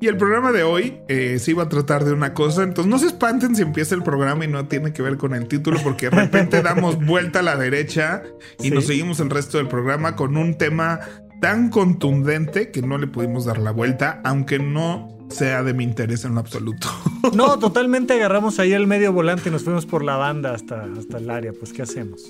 Y 0.00 0.06
el 0.06 0.16
programa 0.16 0.50
de 0.50 0.62
hoy 0.62 0.98
eh, 1.08 1.38
se 1.38 1.50
iba 1.50 1.64
a 1.64 1.68
tratar 1.68 2.06
de 2.06 2.14
una 2.14 2.32
cosa, 2.32 2.62
entonces 2.62 2.90
no 2.90 2.98
se 2.98 3.06
espanten 3.08 3.54
si 3.54 3.60
empieza 3.60 3.94
el 3.94 4.02
programa 4.02 4.46
y 4.46 4.48
no 4.48 4.66
tiene 4.66 4.94
que 4.94 5.02
ver 5.02 5.18
con 5.18 5.34
el 5.34 5.46
título, 5.46 5.78
porque 5.82 6.08
de 6.08 6.16
repente 6.16 6.62
damos 6.62 7.04
vuelta 7.04 7.40
a 7.40 7.42
la 7.42 7.56
derecha 7.56 8.22
y 8.62 8.70
nos 8.70 8.86
seguimos 8.86 9.20
el 9.20 9.28
resto 9.28 9.58
del 9.58 9.68
programa 9.68 10.16
con 10.16 10.38
un 10.38 10.56
tema 10.56 11.00
tan 11.42 11.68
contundente 11.68 12.70
que 12.70 12.80
no 12.80 12.96
le 12.96 13.08
pudimos 13.08 13.44
dar 13.44 13.58
la 13.58 13.72
vuelta, 13.72 14.22
aunque 14.24 14.58
no 14.58 15.18
sea 15.28 15.62
de 15.62 15.74
mi 15.74 15.84
interés 15.84 16.24
en 16.24 16.34
lo 16.34 16.40
absoluto. 16.40 16.88
No, 17.34 17.58
totalmente 17.58 18.14
agarramos 18.14 18.58
ahí 18.58 18.72
el 18.72 18.86
medio 18.86 19.12
volante 19.12 19.50
y 19.50 19.52
nos 19.52 19.62
fuimos 19.62 19.84
por 19.84 20.02
la 20.02 20.16
banda 20.16 20.54
hasta, 20.54 20.84
hasta 20.98 21.18
el 21.18 21.28
área, 21.28 21.52
pues 21.52 21.70
¿qué 21.74 21.82
hacemos? 21.82 22.22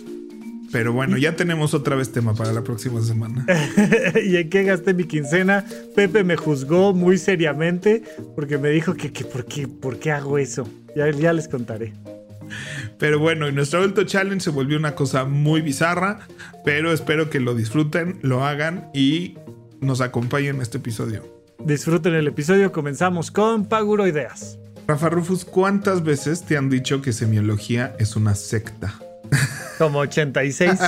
Pero 0.73 0.93
bueno, 0.93 1.17
ya 1.17 1.35
tenemos 1.35 1.75
otra 1.75 1.97
vez 1.97 2.13
tema 2.13 2.35
para 2.35 2.53
la 2.53 2.63
próxima 2.63 3.01
semana. 3.03 3.45
¿Y 4.25 4.37
en 4.37 4.49
qué 4.49 4.63
gasté 4.63 4.95
mi 4.95 5.05
quincena? 5.05 5.65
Pepe 5.97 6.23
me 6.23 6.37
juzgó 6.37 6.93
muy 6.93 7.19
seriamente 7.19 8.03
porque 8.37 8.59
me 8.59 8.71
dijo 8.71 8.95
que, 8.95 9.11
¿por, 9.25 9.47
qué, 9.47 9.67
¿por 9.67 9.99
qué 9.99 10.13
hago 10.13 10.39
eso? 10.39 10.69
Ya, 10.95 11.11
ya 11.11 11.33
les 11.33 11.49
contaré. 11.49 11.93
Pero 12.99 13.19
bueno, 13.19 13.49
y 13.49 13.53
nuestro 13.53 13.81
adulto 13.81 14.05
challenge 14.05 14.45
se 14.45 14.51
volvió 14.51 14.77
una 14.77 14.95
cosa 14.95 15.25
muy 15.25 15.61
bizarra, 15.61 16.21
pero 16.65 16.93
espero 16.93 17.31
que 17.31 17.41
lo 17.41 17.55
disfruten, 17.55 18.19
lo 18.23 18.45
hagan 18.45 18.91
y 18.93 19.39
nos 19.81 20.01
acompañen 20.01 20.57
en 20.57 20.63
este 20.63 20.79
episodio. 20.79 21.25
Disfruten 21.65 22.15
el 22.15 22.27
episodio, 22.27 22.73
comenzamos 22.73 23.31
con 23.31 23.67
Paguro 23.67 24.07
Ideas. 24.07 24.59
Rafa 24.87 25.09
Rufus, 25.09 25.45
¿cuántas 25.45 26.03
veces 26.03 26.45
te 26.45 26.57
han 26.57 26.69
dicho 26.69 27.01
que 27.03 27.13
semiología 27.13 27.95
es 27.99 28.17
una 28.17 28.35
secta? 28.35 28.99
Como 29.79 30.01
86. 30.01 30.81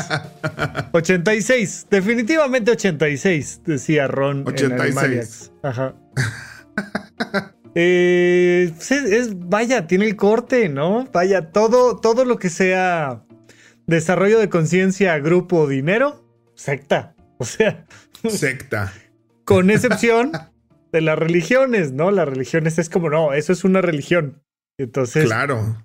86. 0.93 1.87
Definitivamente 1.91 2.71
86, 2.73 3.63
decía 3.65 4.07
Ron. 4.09 4.45
86. 4.47 5.53
Ajá. 5.63 5.95
Eh, 7.75 8.71
es, 8.91 9.49
vaya, 9.49 9.87
tiene 9.87 10.07
el 10.07 10.17
corte, 10.17 10.69
¿no? 10.69 11.09
Vaya, 11.13 11.51
todo, 11.51 11.97
todo 11.97 12.25
lo 12.25 12.39
que 12.39 12.51
sea 12.51 13.25
desarrollo 13.87 14.39
de 14.39 14.49
conciencia, 14.49 15.19
grupo, 15.19 15.67
dinero, 15.67 16.25
secta. 16.55 17.15
O 17.39 17.45
sea. 17.45 17.87
Secta. 18.29 18.93
Con 19.45 19.71
excepción 19.71 20.33
de 20.93 21.01
las 21.01 21.19
religiones, 21.19 21.93
¿no? 21.93 22.11
Las 22.11 22.29
religiones 22.29 22.79
es 22.79 22.89
como, 22.89 23.09
no, 23.11 23.33
eso 23.33 23.53
es 23.53 23.65
una 23.65 23.81
religión. 23.81 24.43
Entonces. 24.79 25.25
Claro. 25.25 25.85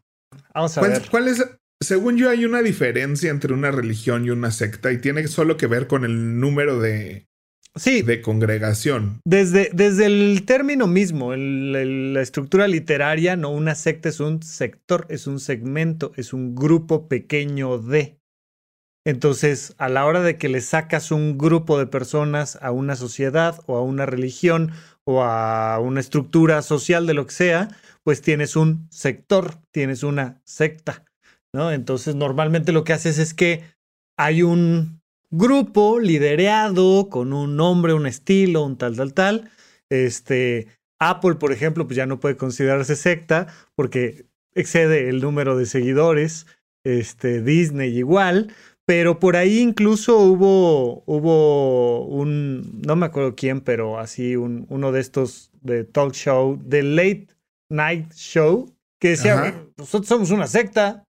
Vamos 0.54 0.78
a 0.78 0.82
ver. 0.82 1.04
¿Cuál 1.10 1.28
es, 1.30 1.44
según 1.80 2.18
yo, 2.18 2.30
hay 2.30 2.46
una 2.46 2.62
diferencia 2.62 3.30
entre 3.30 3.54
una 3.54 3.72
religión 3.72 4.26
y 4.26 4.30
una 4.30 4.52
secta 4.52 4.92
y 4.92 4.98
tiene 4.98 5.28
solo 5.28 5.58
que 5.58 5.68
ver 5.68 5.88
con 5.88 6.06
el 6.06 6.40
número 6.40 6.80
de, 6.80 7.28
sí, 7.76 8.02
de 8.02 8.22
congregación. 8.22 9.22
Desde, 9.26 9.70
desde 9.74 10.08
el 10.08 10.44
término 10.46 10.88
mismo, 10.88 11.36
la 11.36 12.22
estructura 12.22 12.68
literaria, 12.68 13.36
no 13.36 13.50
una 13.50 13.76
secta 13.76 14.10
es 14.10 14.20
un 14.20 14.42
sector, 14.42 15.06
es 15.10 15.28
un 15.28 15.40
segmento, 15.40 16.12
es 16.16 16.34
un 16.34 16.56
grupo 16.56 17.08
pequeño 17.08 17.78
de. 17.78 18.20
Entonces, 19.06 19.74
a 19.78 19.88
la 19.88 20.06
hora 20.06 20.22
de 20.22 20.38
que 20.38 20.50
le 20.50 20.60
sacas 20.60 21.12
un 21.12 21.38
grupo 21.38 21.80
de 21.80 21.88
personas 21.88 22.58
a 22.62 22.72
una 22.72 22.98
sociedad 22.98 23.62
o 23.66 23.78
a 23.78 23.82
una 23.82 24.06
religión 24.06 24.72
o 25.06 25.24
a 25.24 25.80
una 25.80 26.02
estructura 26.02 26.62
social 26.62 27.08
de 27.08 27.14
lo 27.14 27.26
que 27.26 27.34
sea, 27.34 27.70
pues 28.04 28.22
tienes 28.22 28.58
un 28.58 28.88
sector, 28.92 29.62
tienes 29.72 30.04
una 30.04 30.42
secta. 30.44 31.07
Entonces, 31.54 32.16
normalmente 32.16 32.72
lo 32.72 32.84
que 32.84 32.94
haces 32.94 33.18
es 33.18 33.34
que 33.34 33.64
hay 34.18 34.44
un 34.44 35.02
grupo 35.30 36.00
liderado 36.00 37.10
con 37.10 37.34
un 37.34 37.56
nombre, 37.56 37.94
un 37.94 38.06
estilo, 38.06 38.64
un 38.64 38.78
tal, 38.78 38.96
tal, 38.96 39.14
tal. 39.14 39.52
Este, 39.90 40.68
Apple, 41.00 41.36
por 41.36 41.52
ejemplo, 41.52 41.88
pues 41.88 41.98
ya 41.98 42.06
no 42.06 42.20
puede 42.20 42.38
considerarse 42.38 42.96
secta 42.96 43.48
porque 43.76 44.26
excede 44.54 45.10
el 45.10 45.22
número 45.22 45.58
de 45.58 45.66
seguidores. 45.66 46.46
Este, 46.84 47.42
Disney 47.42 47.98
igual. 47.98 48.54
Pero 48.86 49.20
por 49.20 49.36
ahí 49.36 49.60
incluso 49.60 50.18
hubo, 50.18 51.04
hubo 51.06 52.06
un, 52.06 52.82
no 52.88 52.96
me 52.96 53.06
acuerdo 53.06 53.36
quién, 53.36 53.60
pero 53.60 54.00
así 54.00 54.38
un, 54.38 54.66
uno 54.70 54.94
de 54.94 55.02
estos 55.02 55.52
de 55.60 55.84
talk 55.84 56.14
show, 56.14 56.58
de 56.64 56.84
late 56.84 57.28
night 57.70 58.14
show, 58.14 58.74
que 58.98 59.10
decía, 59.10 59.66
nosotros 59.76 60.08
somos 60.08 60.32
una 60.32 60.48
secta. 60.48 61.04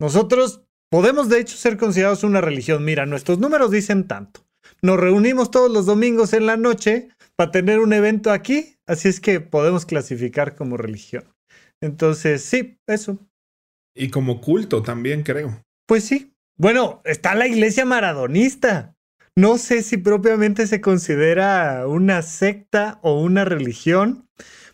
Nosotros 0.00 0.62
podemos 0.90 1.28
de 1.28 1.40
hecho 1.40 1.56
ser 1.56 1.76
considerados 1.76 2.24
una 2.24 2.40
religión. 2.40 2.84
Mira, 2.84 3.06
nuestros 3.06 3.38
números 3.38 3.70
dicen 3.70 4.06
tanto. 4.06 4.46
Nos 4.82 4.98
reunimos 4.98 5.50
todos 5.50 5.70
los 5.70 5.86
domingos 5.86 6.32
en 6.32 6.46
la 6.46 6.56
noche 6.56 7.08
para 7.36 7.50
tener 7.50 7.80
un 7.80 7.92
evento 7.92 8.30
aquí, 8.30 8.76
así 8.86 9.08
es 9.08 9.20
que 9.20 9.40
podemos 9.40 9.86
clasificar 9.86 10.56
como 10.56 10.76
religión. 10.76 11.24
Entonces, 11.80 12.42
sí, 12.42 12.78
eso. 12.86 13.18
Y 13.94 14.10
como 14.10 14.40
culto 14.40 14.82
también, 14.82 15.22
creo. 15.22 15.62
Pues 15.86 16.04
sí. 16.04 16.32
Bueno, 16.56 17.00
está 17.04 17.34
la 17.34 17.46
iglesia 17.46 17.84
maradonista. 17.84 18.96
No 19.36 19.58
sé 19.58 19.82
si 19.82 19.96
propiamente 19.96 20.66
se 20.66 20.80
considera 20.80 21.86
una 21.86 22.22
secta 22.22 22.98
o 23.02 23.20
una 23.20 23.44
religión, 23.44 24.27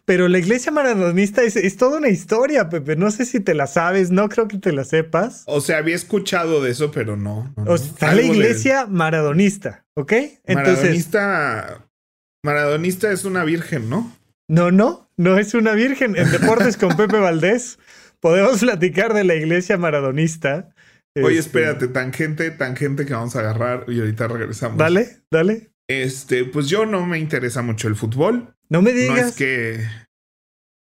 pero 0.04 0.28
la 0.28 0.38
iglesia 0.38 0.70
maradonista 0.70 1.42
es, 1.42 1.76
toda 1.76 1.98
una 1.98 2.08
historia, 2.08 2.68
Pepe. 2.68 2.96
No 2.96 3.10
sé 3.10 3.24
si 3.24 3.40
te 3.40 3.54
la 3.54 3.66
sabes, 3.66 4.10
no 4.10 4.28
creo 4.28 4.48
que 4.48 4.58
te 4.58 4.72
la 4.72 4.84
sepas. 4.84 5.44
O 5.46 5.60
sea, 5.60 5.78
había 5.78 5.94
escuchado 5.94 6.62
de 6.62 6.70
eso, 6.70 6.90
pero 6.90 7.16
no. 7.16 7.54
está 7.74 8.14
la 8.14 8.22
iglesia 8.22 8.86
maradonista, 8.86 9.86
¿ok? 9.94 10.12
Entonces, 10.44 10.76
maradonista. 10.76 11.88
Maradonista 12.44 13.10
es 13.10 13.24
una 13.24 13.44
virgen, 13.44 13.88
¿no? 13.88 14.14
No, 14.48 14.70
no, 14.70 15.08
no 15.16 15.38
es 15.38 15.54
una 15.54 15.72
virgen. 15.72 16.16
En 16.16 16.30
Deportes 16.30 16.76
con 16.76 16.94
Pepe 16.96 17.18
Valdés 17.20 17.78
podemos 18.20 18.60
platicar 18.60 19.14
de 19.14 19.24
la 19.24 19.34
iglesia 19.34 19.78
maradonista. 19.78 20.74
Oye, 21.16 21.38
este, 21.38 21.58
espérate, 21.58 21.88
tangente, 21.88 22.50
tangente 22.50 23.06
que 23.06 23.14
vamos 23.14 23.36
a 23.36 23.40
agarrar 23.40 23.84
y 23.88 24.00
ahorita 24.00 24.28
regresamos. 24.28 24.76
Dale, 24.76 25.20
dale. 25.30 25.70
Este, 25.88 26.44
pues 26.44 26.68
yo 26.68 26.86
no 26.86 27.06
me 27.06 27.18
interesa 27.18 27.62
mucho 27.62 27.88
el 27.88 27.96
fútbol. 27.96 28.54
No 28.68 28.82
me 28.82 28.92
digas. 28.92 29.16
No 29.16 29.26
es 29.26 29.34
que. 29.36 29.86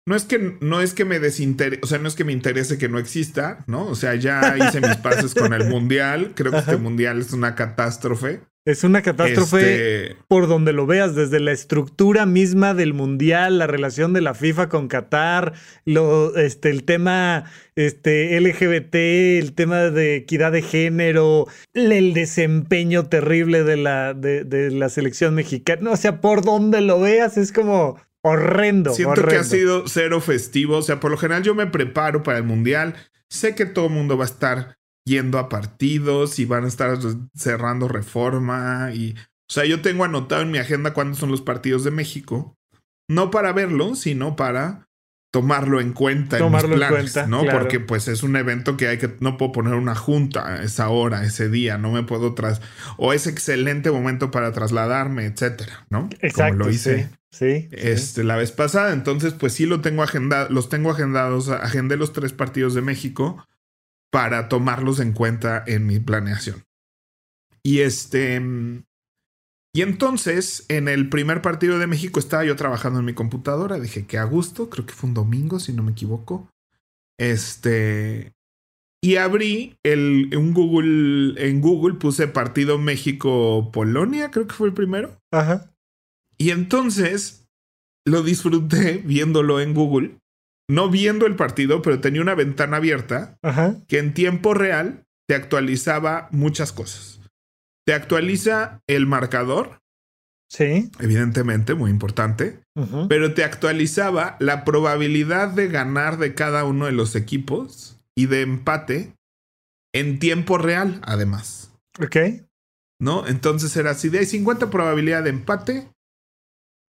No 0.07 0.17
es 0.17 0.25
que, 0.25 0.57
no 0.61 0.81
es 0.81 0.95
que 0.95 1.05
me 1.05 1.21
desinterese, 1.21 1.81
o 1.85 1.87
sea, 1.87 1.99
no 1.99 2.09
es 2.09 2.17
que 2.17 2.25
me 2.25 2.33
interese 2.33 2.79
que 2.79 2.89
no 2.89 2.99
exista, 2.99 3.65
¿no? 3.69 3.87
O 3.87 3.95
sea, 3.95 4.15
ya 4.15 4.57
hice 4.59 4.81
mis 4.81 4.97
pases 4.97 5.35
con 5.35 5.53
el 5.53 5.69
mundial. 5.69 6.33
Creo 6.35 6.51
que 6.51 6.59
este 6.59 6.79
mundial 6.79 7.21
es 7.21 7.33
una 7.33 7.55
catástrofe. 7.55 8.41
Es 8.67 8.85
una 8.85 9.01
catástrofe 9.01 10.05
este 10.05 10.17
por 10.29 10.47
donde 10.47 10.73
lo 10.73 10.87
veas, 10.87 11.15
desde 11.15 11.41
la 11.41 11.53
estructura 11.53 12.27
misma 12.27 12.75
del 12.75 12.93
mundial, 12.93 13.59
la 13.59 13.67
relación 13.67 14.13
de 14.13 14.21
la 14.21 14.35
FIFA 14.35 14.69
con 14.69 14.87
Qatar, 14.87 15.55
lo, 15.87 16.37
este, 16.37 16.69
el 16.69 16.85
tema 16.85 17.45
este, 17.75 18.39
LGBT, 18.39 18.95
el 18.95 19.55
tema 19.55 19.91
de 19.91 20.17
equidad 20.17 20.53
de 20.53 20.63
género, 20.63 21.47
el 21.73 22.13
desempeño 22.13 23.07
terrible 23.07 23.65
de 23.65 23.77
la, 23.79 24.13
de, 24.13 24.45
de 24.45 24.71
la 24.71 24.91
selección 24.91 25.35
mexicana. 25.35 25.91
O 25.91 25.97
sea, 25.97 26.21
por 26.21 26.45
donde 26.45 26.83
lo 26.83 27.01
veas 27.01 27.39
es 27.39 27.53
como 27.53 27.99
horrendo. 28.23 28.93
Siento 28.93 29.27
que 29.27 29.37
ha 29.37 29.45
sido 29.45 29.89
cero 29.89 30.21
festivo. 30.21 30.77
O 30.79 30.83
sea, 30.83 31.01
por 31.01 31.11
lo 31.11 31.17
general 31.17 31.43
yo 31.43 31.55
me 31.55 31.67
preparo 31.67 32.23
para 32.23 32.39
el 32.39 32.45
mundial. 32.45 32.95
Sé 33.29 33.55
que 33.55 33.67
todo 33.67 33.87
el 33.87 33.93
mundo 33.93 34.17
va 34.19 34.25
a 34.25 34.29
estar 34.29 34.77
yendo 35.05 35.39
a 35.39 35.49
partidos 35.49 36.39
y 36.39 36.45
van 36.45 36.65
a 36.65 36.69
estar 36.69 36.99
cerrando 37.35 37.89
reforma 37.89 38.91
y, 38.93 39.15
o 39.17 39.53
sea, 39.53 39.65
yo 39.65 39.81
tengo 39.81 40.05
anotado 40.05 40.43
en 40.43 40.51
mi 40.51 40.59
agenda 40.59 40.95
cuándo 40.95 41.17
son 41.17 41.31
los 41.31 41.43
partidos 41.43 41.85
de 41.85 41.91
México, 41.91 42.57
no 43.09 43.31
para 43.31 43.53
verlo, 43.53 43.95
sino 43.97 44.37
para 44.37 44.87
tomarlo 45.33 45.81
en 45.81 45.93
cuenta 45.93 46.39
tomarlo 46.39 46.75
en, 46.75 46.81
mis 46.81 46.89
planes, 46.89 47.17
en 47.17 47.23
cuenta, 47.25 47.27
¿no? 47.29 47.45
Porque 47.51 47.81
pues 47.81 48.09
es 48.09 48.23
un 48.23 48.37
evento 48.37 48.77
que 48.77 48.89
hay 48.89 48.99
que 48.99 49.17
no 49.21 49.37
puedo 49.37 49.53
poner 49.53 49.75
una 49.75 49.95
junta 49.95 50.47
a 50.47 50.63
esa 50.63 50.89
hora, 50.89 51.25
ese 51.25 51.49
día, 51.49 51.79
no 51.79 51.93
me 51.93 52.03
puedo 52.03 52.35
tras 52.35 52.61
o 52.97 53.13
es 53.13 53.27
excelente 53.27 53.91
momento 53.91 54.31
para 54.31 54.53
trasladarme, 54.53 55.27
etcétera, 55.27 55.87
¿no? 55.89 56.09
Exacto, 56.21 56.55
Como 56.55 56.65
lo 56.65 56.71
hice. 56.71 57.11
Sí, 57.33 57.69
este, 57.71 58.25
la 58.25 58.35
vez 58.35 58.51
pasada, 58.51 58.93
entonces 58.93 59.35
pues 59.35 59.53
sí 59.53 59.65
lo 59.65 59.81
tengo 59.81 60.03
agendado, 60.03 60.49
los 60.51 60.69
tengo 60.69 60.91
agendados, 60.91 61.49
agendé 61.49 61.97
los 61.97 62.13
tres 62.13 62.33
partidos 62.33 62.75
de 62.75 62.83
México 62.83 63.47
para 64.11 64.49
tomarlos 64.49 65.01
en 65.01 65.13
cuenta 65.13 65.63
en 65.67 65.87
mi 65.87 66.01
planeación. 66.01 66.65
Y 67.63 67.81
este, 67.81 68.41
Y 69.73 69.83
entonces, 69.83 70.65
en 70.69 70.89
el 70.89 71.09
primer 71.09 71.43
partido 71.43 71.79
de 71.79 71.87
México 71.87 72.19
estaba 72.19 72.45
yo 72.45 72.57
trabajando 72.57 72.99
en 72.99 73.05
mi 73.05 73.15
computadora. 73.15 73.79
Dije 73.79 74.07
que 74.07 74.19
a 74.19 74.25
gusto, 74.25 74.69
creo 74.69 74.85
que 74.87 74.95
fue 74.95 75.09
un 75.09 75.15
domingo, 75.15 75.61
si 75.61 75.73
no 75.73 75.83
me 75.83 75.93
equivoco. 75.93 76.51
Este. 77.19 78.33
Y 79.03 79.17
abrí 79.17 79.77
el, 79.85 80.37
un 80.37 80.53
Google. 80.53 81.35
En 81.49 81.61
Google 81.61 81.95
puse 81.95 82.27
partido 82.27 82.79
México-Polonia, 82.79 84.31
creo 84.31 84.47
que 84.47 84.55
fue 84.55 84.69
el 84.69 84.75
primero. 84.75 85.17
Ajá. 85.31 85.71
Y 86.37 86.51
entonces 86.51 87.47
lo 88.07 88.23
disfruté 88.23 88.99
viéndolo 89.05 89.61
en 89.61 89.75
Google. 89.75 90.19
No 90.71 90.89
viendo 90.89 91.27
el 91.27 91.35
partido, 91.37 91.83
pero 91.83 92.01
tenía 92.01 92.23
una 92.23 92.35
ventana 92.35 92.77
abierta 92.77 93.37
Ajá. 93.43 93.75
que 93.89 93.99
en 93.99 94.15
tiempo 94.15 94.55
real 94.55 95.05
te 95.29 95.35
actualizaba 95.35 96.29
muchas 96.31 96.73
cosas. 96.73 97.21
Te 97.87 97.93
actualiza 97.93 98.81
el 98.87 99.07
marcador, 99.07 99.81
Sí. 100.49 100.91
evidentemente, 100.99 101.75
muy 101.75 101.91
importante, 101.91 102.61
pero 103.09 103.35
te 103.35 103.45
actualizaba 103.45 104.37
la 104.41 104.65
probabilidad 104.65 105.49
de 105.49 105.69
ganar 105.69 106.19
de 106.19 106.35
cada 106.35 106.65
uno 106.65 106.87
de 106.87 106.93
los 106.93 107.15
equipos 107.17 107.99
y 108.17 108.27
de 108.27 108.43
empate 108.43 109.13
en 109.95 110.19
tiempo 110.19 110.57
real, 110.59 111.01
además. 111.05 111.73
Ok. 112.01 112.17
¿No? 113.01 113.27
Entonces 113.27 113.77
era 113.77 113.91
así: 113.91 114.09
de 114.09 114.21
hay 114.21 114.27
50 114.27 114.71
probabilidad 114.71 115.23
de 115.25 115.31
empate, 115.31 115.89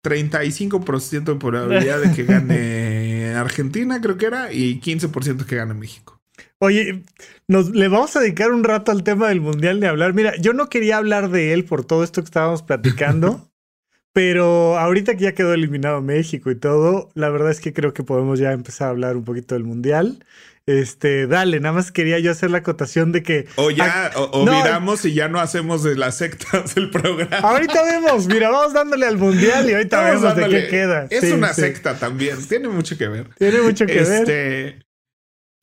35% 0.04 1.24
de 1.34 1.38
probabilidad 1.38 2.00
de 2.00 2.12
que 2.12 2.24
gane 2.24 2.56
Argentina, 3.40 4.00
creo 4.00 4.16
que 4.16 4.26
era, 4.26 4.52
y 4.52 4.80
15% 4.80 5.44
que 5.44 5.56
gane 5.56 5.74
México. 5.74 6.20
Oye, 6.58 7.04
nos 7.48 7.70
le 7.70 7.88
vamos 7.88 8.14
a 8.16 8.20
dedicar 8.20 8.52
un 8.52 8.64
rato 8.64 8.92
al 8.92 9.02
tema 9.02 9.28
del 9.28 9.40
mundial 9.40 9.80
de 9.80 9.88
hablar. 9.88 10.12
Mira, 10.12 10.36
yo 10.36 10.52
no 10.52 10.68
quería 10.68 10.98
hablar 10.98 11.30
de 11.30 11.52
él 11.52 11.64
por 11.64 11.84
todo 11.84 12.04
esto 12.04 12.20
que 12.20 12.26
estábamos 12.26 12.62
platicando, 12.62 13.50
pero 14.12 14.78
ahorita 14.78 15.16
que 15.16 15.24
ya 15.24 15.34
quedó 15.34 15.54
eliminado 15.54 16.02
México 16.02 16.50
y 16.50 16.56
todo, 16.56 17.10
la 17.14 17.30
verdad 17.30 17.50
es 17.50 17.60
que 17.60 17.72
creo 17.72 17.94
que 17.94 18.02
podemos 18.02 18.38
ya 18.38 18.52
empezar 18.52 18.88
a 18.88 18.90
hablar 18.90 19.16
un 19.16 19.24
poquito 19.24 19.54
del 19.54 19.64
mundial. 19.64 20.24
Este, 20.78 21.26
dale, 21.26 21.58
nada 21.60 21.74
más 21.74 21.90
quería 21.90 22.18
yo 22.20 22.30
hacer 22.30 22.50
la 22.50 22.58
acotación 22.58 23.10
de 23.12 23.22
que 23.22 23.46
O 23.56 23.70
ya, 23.70 24.12
o, 24.14 24.22
o 24.24 24.44
No. 24.46 24.62
viramos 24.62 25.04
y 25.04 25.14
ya 25.14 25.28
no 25.28 25.40
hacemos 25.40 25.82
de 25.82 25.96
las 25.96 26.18
sectas 26.18 26.76
el 26.76 26.90
programa. 26.90 27.36
ahorita 27.38 27.82
vemos, 27.82 28.26
mira, 28.28 28.50
vamos 28.50 28.72
dándole 28.72 29.06
al 29.06 29.16
mundial 29.18 29.68
y 29.68 29.74
ahorita 29.74 29.96
Vamos 30.00 30.20
vemos 30.22 30.36
de 30.36 30.40
dándole. 30.42 30.62
qué 30.64 30.68
queda. 30.68 31.06
Es 31.10 31.20
Sí, 31.22 31.32
una 31.32 31.52
sí. 31.52 31.62
secta 31.62 31.98
también, 31.98 32.36
tiene 32.46 32.68
mucho 32.68 32.96
que 32.96 33.08
ver. 33.08 33.28
Tiene 33.38 33.62
mucho 33.62 33.84
que 33.86 33.94
ver. 34.02 34.20
Este, 34.20 34.82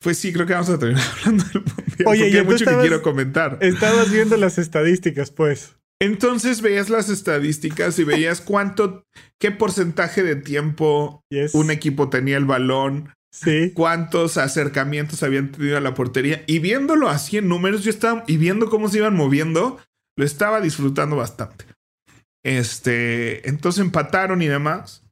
pues 0.00 0.18
sí, 0.18 0.32
creo 0.32 0.46
que 0.46 0.52
vamos 0.52 0.68
a 0.70 0.78
terminar 0.78 1.04
hablando 1.24 1.44
del 1.44 1.62
mundial. 1.62 2.06
Oye, 2.06 2.20
porque 2.24 2.28
y 2.30 2.36
hay 2.36 2.44
mucho 2.44 2.64
que 2.66 2.76
quiero 2.80 3.02
comentar. 3.02 3.58
Estabas 3.60 4.10
viendo 4.10 4.36
las 4.36 4.58
estadísticas, 4.58 5.30
pues. 5.30 5.74
Entonces 6.00 6.60
veías 6.60 6.90
las 6.90 7.08
estadísticas 7.08 7.98
y 7.98 8.04
veías 8.04 8.40
cuánto, 8.40 9.02
qué 9.40 9.50
porcentaje 9.50 10.22
de 10.22 10.36
tiempo 10.36 11.22
Yes. 11.30 11.54
un 11.54 11.70
equipo 11.72 12.08
tenía 12.08 12.36
el 12.36 12.44
balón, 12.44 13.12
Sí. 13.44 13.72
cuántos 13.74 14.36
acercamientos 14.36 15.22
habían 15.22 15.52
tenido 15.52 15.76
a 15.76 15.80
la 15.80 15.94
portería. 15.94 16.42
Y 16.46 16.58
viéndolo 16.58 17.08
así 17.08 17.38
en 17.38 17.48
números, 17.48 17.84
yo 17.84 17.90
estaba, 17.90 18.24
y 18.26 18.36
viendo 18.36 18.68
cómo 18.68 18.88
se 18.88 18.98
iban 18.98 19.14
moviendo, 19.14 19.78
lo 20.16 20.24
estaba 20.24 20.60
disfrutando 20.60 21.16
bastante. 21.16 21.64
Este, 22.44 23.48
entonces 23.48 23.80
empataron 23.80 24.42
y 24.42 24.46
demás. 24.46 25.04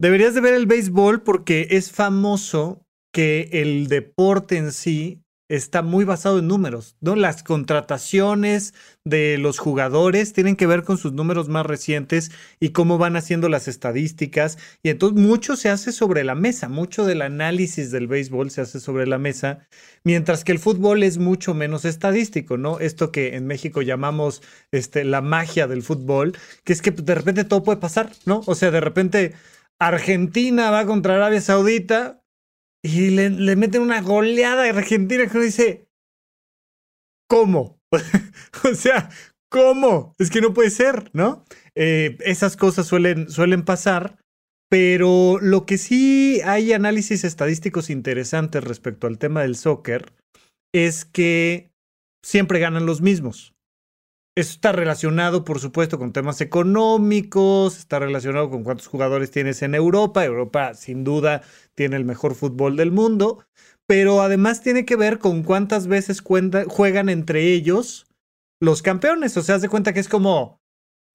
Deberías 0.00 0.34
de 0.34 0.40
ver 0.40 0.54
el 0.54 0.66
béisbol 0.66 1.22
porque 1.22 1.68
es 1.70 1.90
famoso 1.90 2.86
que 3.12 3.48
el 3.52 3.88
deporte 3.88 4.56
en 4.56 4.72
sí 4.72 5.23
está 5.48 5.82
muy 5.82 6.04
basado 6.04 6.38
en 6.38 6.48
números, 6.48 6.96
¿no? 7.00 7.16
Las 7.16 7.42
contrataciones 7.42 8.72
de 9.04 9.36
los 9.36 9.58
jugadores 9.58 10.32
tienen 10.32 10.56
que 10.56 10.66
ver 10.66 10.84
con 10.84 10.96
sus 10.96 11.12
números 11.12 11.48
más 11.48 11.66
recientes 11.66 12.30
y 12.60 12.70
cómo 12.70 12.96
van 12.96 13.16
haciendo 13.16 13.48
las 13.50 13.68
estadísticas. 13.68 14.56
Y 14.82 14.88
entonces 14.88 15.20
mucho 15.20 15.56
se 15.56 15.68
hace 15.68 15.92
sobre 15.92 16.24
la 16.24 16.34
mesa, 16.34 16.68
mucho 16.68 17.04
del 17.04 17.20
análisis 17.22 17.90
del 17.90 18.06
béisbol 18.06 18.50
se 18.50 18.62
hace 18.62 18.80
sobre 18.80 19.06
la 19.06 19.18
mesa, 19.18 19.68
mientras 20.02 20.44
que 20.44 20.52
el 20.52 20.58
fútbol 20.58 21.02
es 21.02 21.18
mucho 21.18 21.52
menos 21.52 21.84
estadístico, 21.84 22.56
¿no? 22.56 22.78
Esto 22.80 23.12
que 23.12 23.36
en 23.36 23.46
México 23.46 23.82
llamamos 23.82 24.42
este, 24.72 25.04
la 25.04 25.20
magia 25.20 25.66
del 25.66 25.82
fútbol, 25.82 26.36
que 26.64 26.72
es 26.72 26.80
que 26.80 26.90
de 26.90 27.14
repente 27.14 27.44
todo 27.44 27.62
puede 27.62 27.80
pasar, 27.80 28.12
¿no? 28.24 28.40
O 28.46 28.54
sea, 28.54 28.70
de 28.70 28.80
repente 28.80 29.34
Argentina 29.78 30.70
va 30.70 30.86
contra 30.86 31.16
Arabia 31.16 31.40
Saudita 31.40 32.23
y 32.84 33.08
le, 33.08 33.56
meten 33.56 33.80
una 33.80 34.02
goleada 34.02 34.64
a 34.64 34.68
Argentina 34.68 35.26
que 35.26 35.38
uno 35.38 35.46
dice, 35.46 35.86
¿cómo? 37.26 37.80
o 38.70 38.74
sea, 38.74 39.08
¿cómo? 39.50 40.14
Es 40.18 40.28
que 40.28 40.42
no 40.42 40.52
puede 40.52 40.68
ser, 40.68 41.08
¿no? 41.14 41.46
Eh, 41.74 42.18
esas 42.20 42.58
cosas 42.58 42.86
suelen, 42.86 43.30
suelen 43.30 43.64
pasar, 43.64 44.18
pero 44.68 45.38
lo 45.40 45.64
que 45.64 45.78
sí 45.78 46.42
hay 46.44 46.74
análisis 46.74 47.24
estadísticos 47.24 47.88
interesantes 47.88 48.62
respecto 48.62 49.06
al 49.06 49.16
tema 49.16 49.40
del 49.40 49.56
soccer 49.56 50.12
es 50.74 51.06
que 51.06 51.70
siempre 52.22 52.58
ganan 52.58 52.84
los 52.84 53.00
mismos. 53.00 53.53
Eso 54.36 54.50
está 54.50 54.72
relacionado, 54.72 55.44
por 55.44 55.60
supuesto, 55.60 55.96
con 55.98 56.12
temas 56.12 56.40
económicos, 56.40 57.78
está 57.78 58.00
relacionado 58.00 58.50
con 58.50 58.64
cuántos 58.64 58.88
jugadores 58.88 59.30
tienes 59.30 59.62
en 59.62 59.76
Europa. 59.76 60.24
Europa, 60.24 60.74
sin 60.74 61.04
duda, 61.04 61.42
tiene 61.76 61.96
el 61.96 62.04
mejor 62.04 62.34
fútbol 62.34 62.76
del 62.76 62.90
mundo, 62.90 63.44
pero 63.86 64.22
además 64.22 64.60
tiene 64.60 64.84
que 64.84 64.96
ver 64.96 65.20
con 65.20 65.44
cuántas 65.44 65.86
veces 65.86 66.20
juegan 66.20 67.08
entre 67.08 67.52
ellos 67.52 68.06
los 68.60 68.82
campeones. 68.82 69.36
O 69.36 69.42
sea, 69.42 69.54
haz 69.56 69.62
de 69.62 69.68
cuenta 69.68 69.92
que 69.92 70.00
es 70.00 70.08
como 70.08 70.60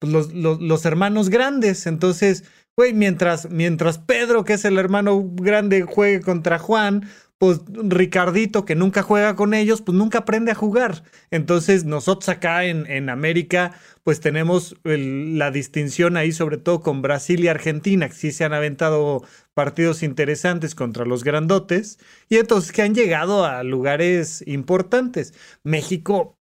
pues, 0.00 0.10
los, 0.12 0.32
los- 0.32 0.60
los 0.62 0.84
hermanos 0.86 1.28
grandes. 1.28 1.86
Entonces, 1.86 2.44
güey, 2.74 2.94
mientras, 2.94 3.50
mientras 3.50 3.98
Pedro, 3.98 4.44
que 4.44 4.54
es 4.54 4.64
el 4.64 4.78
hermano 4.78 5.22
grande, 5.34 5.82
juegue 5.82 6.22
contra 6.22 6.58
Juan, 6.58 7.06
pues 7.40 7.62
Ricardito, 7.72 8.66
que 8.66 8.74
nunca 8.74 9.02
juega 9.02 9.34
con 9.34 9.54
ellos, 9.54 9.80
pues 9.80 9.96
nunca 9.96 10.18
aprende 10.18 10.52
a 10.52 10.54
jugar. 10.54 11.04
Entonces, 11.30 11.86
nosotros 11.86 12.28
acá 12.28 12.66
en, 12.66 12.86
en 12.86 13.08
América, 13.08 13.72
pues 14.04 14.20
tenemos 14.20 14.76
la 14.84 15.50
distinción 15.50 16.18
ahí, 16.18 16.32
sobre 16.32 16.58
todo 16.58 16.82
con 16.82 17.00
Brasil 17.00 17.42
y 17.42 17.48
Argentina, 17.48 18.08
que 18.10 18.14
sí 18.14 18.32
se 18.32 18.44
han 18.44 18.52
aventado 18.52 19.24
partidos 19.54 20.02
interesantes 20.02 20.74
contra 20.74 21.06
los 21.06 21.24
grandotes, 21.24 21.98
y 22.28 22.36
entonces 22.36 22.72
que 22.72 22.82
han 22.82 22.94
llegado 22.94 23.46
a 23.46 23.62
lugares 23.62 24.44
importantes. 24.46 25.32
México. 25.62 26.39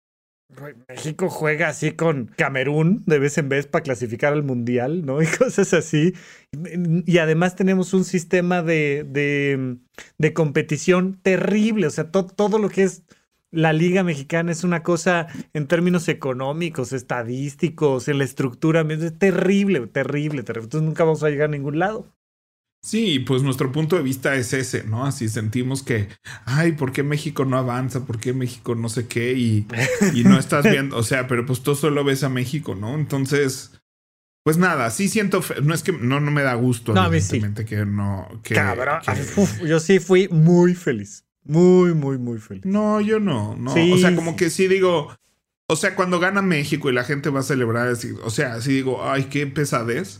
México 0.88 1.30
juega 1.30 1.70
así 1.70 1.92
con 1.94 2.28
Camerún 2.28 3.04
de 3.06 3.20
vez 3.20 3.38
en 3.38 3.50
vez 3.50 3.68
para 3.68 3.84
clasificar 3.84 4.34
al 4.34 4.44
mundial, 4.44 5.06
¿no? 5.06 5.22
Y 5.22 5.28
cosas 5.28 5.74
así. 5.74 6.14
Y 7.06 7.18
además 7.18 7.56
tenemos 7.56 7.94
un 7.94 8.06
sistema 8.06 8.62
de, 8.62 9.06
de, 10.18 10.34
competición 10.34 11.20
terrible. 11.22 11.88
O 11.88 11.90
sea, 11.90 12.12
to- 12.12 12.28
todo 12.28 12.60
lo 12.60 12.70
que 12.70 12.84
es 12.84 13.04
la 13.52 13.74
Liga 13.74 14.04
Mexicana 14.04 14.52
es 14.52 14.64
una 14.64 14.84
cosa 14.84 15.28
en 15.54 15.68
términos 15.68 16.08
económicos, 16.10 16.94
estadísticos, 16.94 18.08
en 18.08 18.18
la 18.20 18.24
estructura, 18.26 18.82
es 18.90 19.18
terrible, 19.18 19.88
terrible, 19.88 20.44
terrible. 20.44 20.66
Entonces 20.66 20.82
nunca 20.88 21.04
vamos 21.06 21.24
a 21.24 21.30
llegar 21.30 21.50
a 21.50 21.52
ningún 21.52 21.80
lado. 21.80 22.15
Sí, 22.86 23.18
pues 23.18 23.42
nuestro 23.42 23.72
punto 23.72 23.96
de 23.96 24.04
vista 24.04 24.36
es 24.36 24.54
ese, 24.54 24.84
¿no? 24.84 25.08
Así 25.08 25.28
sentimos 25.28 25.82
que, 25.82 26.08
ay, 26.46 26.74
¿por 26.74 26.92
qué 26.92 27.02
México 27.02 27.44
no 27.44 27.58
avanza? 27.58 28.06
¿Por 28.06 28.20
qué 28.20 28.32
México 28.32 28.76
no 28.76 28.90
sé 28.90 29.08
qué? 29.08 29.34
Y, 29.34 29.66
y 30.14 30.24
no 30.24 30.38
estás 30.38 30.64
viendo, 30.72 30.96
o 30.96 31.02
sea, 31.02 31.26
pero 31.28 31.48
pues 31.48 31.62
tú 31.64 31.74
solo 31.74 32.04
ves 32.04 32.24
a 32.24 32.30
México, 32.30 32.76
¿no? 32.76 32.94
Entonces, 32.94 33.72
pues 34.44 34.58
nada, 34.58 34.92
sí 34.92 35.10
siento, 35.10 35.42
no 35.64 35.74
es 35.74 35.82
que 35.82 35.94
no, 35.94 36.20
no 36.20 36.30
me 36.30 36.44
da 36.44 36.54
gusto, 36.54 36.94
No, 36.94 37.02
sí. 37.02 37.08
evidentemente, 37.08 37.66
que 37.66 37.88
no, 37.88 38.28
que, 38.44 38.54
Cabrón. 38.54 39.00
que- 39.04 39.42
Uf, 39.42 39.64
yo 39.64 39.80
sí 39.80 39.98
fui 39.98 40.28
muy 40.30 40.76
feliz. 40.76 41.26
Muy, 41.44 41.96
muy, 41.96 42.20
muy 42.20 42.38
feliz. 42.38 42.66
No, 42.66 43.02
yo 43.02 43.20
no, 43.20 43.56
no. 43.56 43.74
Sí, 43.74 43.92
o 43.94 43.98
sea, 43.98 44.16
como 44.16 44.32
sí. 44.32 44.38
que 44.38 44.50
sí 44.52 44.68
digo, 44.68 45.16
o 45.68 45.76
sea, 45.76 45.96
cuando 45.96 46.20
gana 46.20 46.44
México 46.44 46.92
y 46.92 46.94
la 46.94 47.04
gente 47.04 47.32
va 47.32 47.40
a 47.40 47.44
celebrar, 47.44 47.88
así, 47.88 48.12
o 48.24 48.30
sea, 48.30 48.62
sí 48.62 48.74
digo, 48.74 49.10
ay, 49.10 49.24
qué 49.24 49.48
pesadez. 49.48 50.20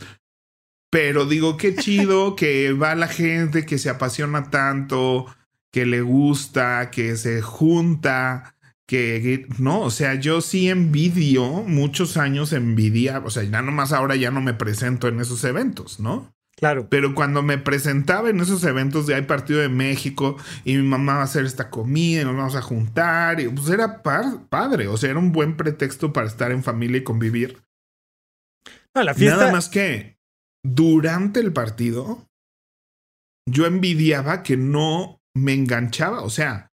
Pero 0.96 1.26
digo, 1.26 1.58
qué 1.58 1.76
chido 1.76 2.36
que 2.38 2.72
va 2.72 2.96
la 2.96 3.10
gente 3.10 3.66
que 3.66 3.78
se 3.78 3.90
apasiona 3.90 4.50
tanto, 4.50 5.26
que 5.70 5.86
le 5.86 6.00
gusta, 6.00 6.90
que 6.90 7.18
se 7.18 7.42
junta, 7.42 8.56
que, 8.88 9.46
no, 9.60 9.82
o 9.82 9.90
sea, 9.90 10.16
yo 10.16 10.40
sí 10.40 10.70
envidio, 10.70 11.64
muchos 11.64 12.16
años 12.16 12.54
envidia, 12.54 13.22
o 13.26 13.30
sea, 13.30 13.44
ya 13.44 13.62
nomás 13.62 13.92
ahora 13.92 14.16
ya 14.16 14.32
no 14.32 14.40
me 14.40 14.54
presento 14.54 15.10
en 15.10 15.20
esos 15.20 15.44
eventos, 15.44 16.00
¿no? 16.00 16.34
Claro. 16.56 16.88
Pero 16.90 17.14
cuando 17.14 17.44
me 17.44 17.58
presentaba 17.58 18.30
en 18.30 18.40
esos 18.40 18.64
eventos 18.64 19.06
de 19.06 19.16
hay 19.16 19.24
partido 19.24 19.60
de 19.60 19.68
México 19.68 20.38
y 20.64 20.78
mi 20.78 20.84
mamá 20.84 21.16
va 21.16 21.22
a 21.22 21.24
hacer 21.26 21.44
esta 21.44 21.70
comida 21.70 22.22
y 22.22 22.24
nos 22.24 22.38
vamos 22.38 22.56
a 22.56 22.62
juntar, 22.62 23.42
y 23.42 23.50
pues 23.50 23.68
era 23.70 24.02
par- 24.02 24.48
padre, 24.48 24.88
o 24.88 24.96
sea, 24.96 25.10
era 25.10 25.20
un 25.20 25.34
buen 25.34 25.58
pretexto 25.58 26.14
para 26.14 26.28
estar 26.28 26.54
en 26.54 26.64
familia 26.64 27.00
y 27.00 27.04
convivir. 27.04 27.62
No, 28.96 29.04
la 29.04 29.14
fiesta. 29.14 29.40
Nada 29.40 29.52
más 29.52 29.68
que 29.68 30.15
durante 30.74 31.40
el 31.40 31.54
partido, 31.54 32.28
yo 33.48 33.66
envidiaba 33.66 34.44
que 34.44 34.58
no 34.58 35.20
me 35.36 35.54
enganchaba, 35.54 36.22
o 36.22 36.30
sea, 36.30 36.72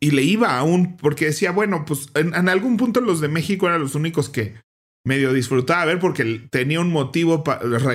y 0.00 0.10
le 0.10 0.22
iba 0.22 0.58
aún, 0.58 0.96
porque 0.96 1.26
decía, 1.26 1.52
bueno, 1.52 1.84
pues 1.84 2.08
en, 2.14 2.34
en 2.34 2.48
algún 2.48 2.76
punto 2.76 3.00
los 3.00 3.20
de 3.20 3.28
México 3.28 3.68
eran 3.68 3.80
los 3.80 3.94
únicos 3.94 4.28
que 4.28 4.56
medio 5.04 5.32
disfrutaba 5.32 5.84
ver 5.84 5.98
porque 5.98 6.46
tenía 6.50 6.80
un 6.80 6.90
motivo 6.90 7.42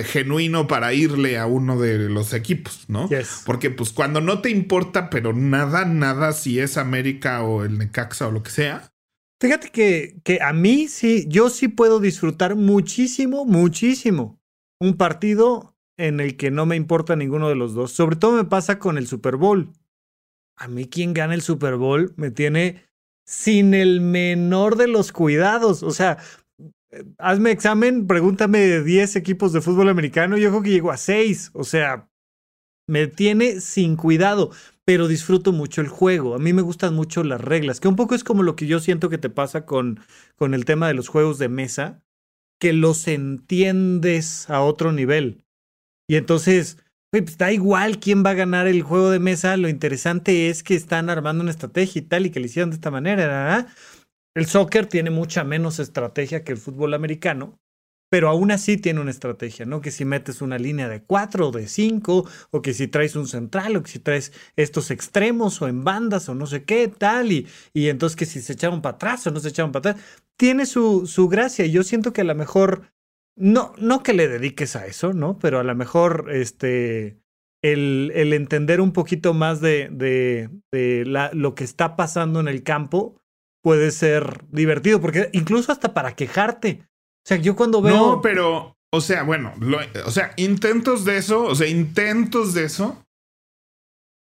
genuino 0.04 0.66
para 0.66 0.92
irle 0.92 1.38
a 1.38 1.46
uno 1.46 1.78
de 1.78 2.08
los 2.08 2.34
equipos, 2.34 2.84
¿no? 2.88 3.08
Porque 3.46 3.70
pues 3.70 3.92
cuando 3.92 4.20
no 4.20 4.40
te 4.40 4.50
importa, 4.50 5.10
pero 5.10 5.32
nada, 5.32 5.84
nada, 5.84 6.32
si 6.32 6.60
es 6.60 6.76
América 6.76 7.42
o 7.42 7.64
el 7.64 7.78
Necaxa 7.78 8.28
o 8.28 8.32
lo 8.32 8.42
que 8.42 8.50
sea. 8.50 8.90
Fíjate 9.40 9.70
que, 9.70 10.20
que 10.24 10.40
a 10.42 10.52
mí 10.52 10.88
sí, 10.88 11.26
yo 11.28 11.48
sí 11.48 11.68
puedo 11.68 12.00
disfrutar 12.00 12.56
muchísimo, 12.56 13.44
muchísimo 13.44 14.40
un 14.80 14.96
partido 14.96 15.76
en 15.96 16.20
el 16.20 16.36
que 16.36 16.50
no 16.50 16.66
me 16.66 16.76
importa 16.76 17.16
ninguno 17.16 17.48
de 17.48 17.56
los 17.56 17.74
dos. 17.74 17.92
Sobre 17.92 18.16
todo 18.16 18.36
me 18.36 18.44
pasa 18.44 18.78
con 18.78 18.98
el 18.98 19.06
Super 19.06 19.36
Bowl. 19.36 19.72
A 20.56 20.68
mí 20.68 20.86
quien 20.86 21.12
gana 21.12 21.34
el 21.34 21.42
Super 21.42 21.76
Bowl 21.76 22.14
me 22.16 22.30
tiene 22.30 22.84
sin 23.26 23.74
el 23.74 24.00
menor 24.00 24.76
de 24.76 24.88
los 24.88 25.12
cuidados. 25.12 25.82
O 25.82 25.90
sea, 25.90 26.18
hazme 27.18 27.50
examen, 27.50 28.06
pregúntame 28.06 28.58
de 28.60 28.82
10 28.82 29.16
equipos 29.16 29.52
de 29.52 29.60
fútbol 29.60 29.88
americano, 29.88 30.36
yo 30.36 30.50
creo 30.50 30.62
que 30.62 30.70
llego 30.70 30.90
a 30.90 30.96
6. 30.96 31.50
O 31.54 31.64
sea, 31.64 32.08
me 32.86 33.06
tiene 33.06 33.60
sin 33.60 33.96
cuidado, 33.96 34.50
pero 34.88 35.06
disfruto 35.06 35.52
mucho 35.52 35.82
el 35.82 35.88
juego. 35.88 36.34
A 36.34 36.38
mí 36.38 36.54
me 36.54 36.62
gustan 36.62 36.94
mucho 36.94 37.22
las 37.22 37.42
reglas, 37.42 37.78
que 37.78 37.88
un 37.88 37.96
poco 37.96 38.14
es 38.14 38.24
como 38.24 38.42
lo 38.42 38.56
que 38.56 38.66
yo 38.66 38.80
siento 38.80 39.10
que 39.10 39.18
te 39.18 39.28
pasa 39.28 39.66
con, 39.66 40.00
con 40.34 40.54
el 40.54 40.64
tema 40.64 40.88
de 40.88 40.94
los 40.94 41.08
juegos 41.08 41.38
de 41.38 41.50
mesa, 41.50 42.02
que 42.58 42.72
los 42.72 43.06
entiendes 43.06 44.48
a 44.48 44.62
otro 44.62 44.92
nivel. 44.92 45.44
Y 46.08 46.16
entonces, 46.16 46.78
pues 47.10 47.36
da 47.36 47.52
igual 47.52 48.00
quién 48.00 48.24
va 48.24 48.30
a 48.30 48.34
ganar 48.34 48.66
el 48.66 48.80
juego 48.80 49.10
de 49.10 49.18
mesa, 49.18 49.58
lo 49.58 49.68
interesante 49.68 50.48
es 50.48 50.62
que 50.62 50.74
están 50.74 51.10
armando 51.10 51.42
una 51.42 51.50
estrategia 51.50 51.98
y 52.00 52.06
tal, 52.06 52.24
y 52.24 52.30
que 52.30 52.40
le 52.40 52.46
hicieron 52.46 52.70
de 52.70 52.76
esta 52.76 52.90
manera. 52.90 53.66
El 54.34 54.46
soccer 54.46 54.86
tiene 54.86 55.10
mucha 55.10 55.44
menos 55.44 55.80
estrategia 55.80 56.44
que 56.44 56.52
el 56.52 56.58
fútbol 56.58 56.94
americano, 56.94 57.60
pero 58.10 58.28
aún 58.28 58.50
así 58.50 58.76
tiene 58.76 59.00
una 59.00 59.10
estrategia, 59.10 59.66
¿no? 59.66 59.80
Que 59.80 59.90
si 59.90 60.04
metes 60.04 60.40
una 60.40 60.58
línea 60.58 60.88
de 60.88 61.02
cuatro 61.02 61.48
o 61.48 61.52
de 61.52 61.68
cinco, 61.68 62.26
o 62.50 62.62
que 62.62 62.74
si 62.74 62.88
traes 62.88 63.16
un 63.16 63.28
central, 63.28 63.76
o 63.76 63.82
que 63.82 63.90
si 63.90 63.98
traes 63.98 64.32
estos 64.56 64.90
extremos 64.90 65.60
o 65.60 65.68
en 65.68 65.84
bandas 65.84 66.28
o 66.28 66.34
no 66.34 66.46
sé 66.46 66.64
qué, 66.64 66.88
tal, 66.88 67.32
y, 67.32 67.46
y 67.74 67.88
entonces 67.88 68.16
que 68.16 68.26
si 68.26 68.40
se 68.40 68.54
echaron 68.54 68.80
para 68.82 68.96
atrás 68.96 69.26
o 69.26 69.30
no 69.30 69.40
se 69.40 69.48
echaron 69.48 69.72
para 69.72 69.90
atrás, 69.90 70.06
tiene 70.36 70.64
su, 70.66 71.06
su 71.06 71.28
gracia. 71.28 71.66
Y 71.66 71.70
yo 71.72 71.82
siento 71.82 72.12
que 72.12 72.22
a 72.22 72.24
lo 72.24 72.34
mejor, 72.34 72.92
no, 73.36 73.72
no 73.78 74.02
que 74.02 74.14
le 74.14 74.28
dediques 74.28 74.76
a 74.76 74.86
eso, 74.86 75.12
¿no? 75.12 75.38
Pero 75.38 75.58
a 75.58 75.64
lo 75.64 75.74
mejor, 75.74 76.28
este, 76.32 77.18
el, 77.62 78.12
el 78.14 78.32
entender 78.32 78.80
un 78.80 78.92
poquito 78.92 79.34
más 79.34 79.60
de, 79.60 79.88
de, 79.92 80.48
de 80.72 81.04
la, 81.04 81.30
lo 81.34 81.54
que 81.54 81.64
está 81.64 81.96
pasando 81.96 82.40
en 82.40 82.48
el 82.48 82.62
campo 82.62 83.20
puede 83.62 83.90
ser 83.90 84.44
divertido, 84.50 85.00
porque 85.00 85.28
incluso 85.32 85.72
hasta 85.72 85.92
para 85.92 86.14
quejarte. 86.14 86.88
Sea, 87.28 87.36
yo 87.36 87.54
cuando 87.54 87.82
veo. 87.82 87.94
No, 87.94 88.22
pero, 88.22 88.78
o 88.90 89.02
sea, 89.02 89.22
bueno, 89.22 89.52
o 90.06 90.10
sea, 90.10 90.32
intentos 90.38 91.04
de 91.04 91.18
eso, 91.18 91.44
o 91.44 91.54
sea, 91.54 91.66
intentos 91.66 92.54
de 92.54 92.64
eso. 92.64 93.04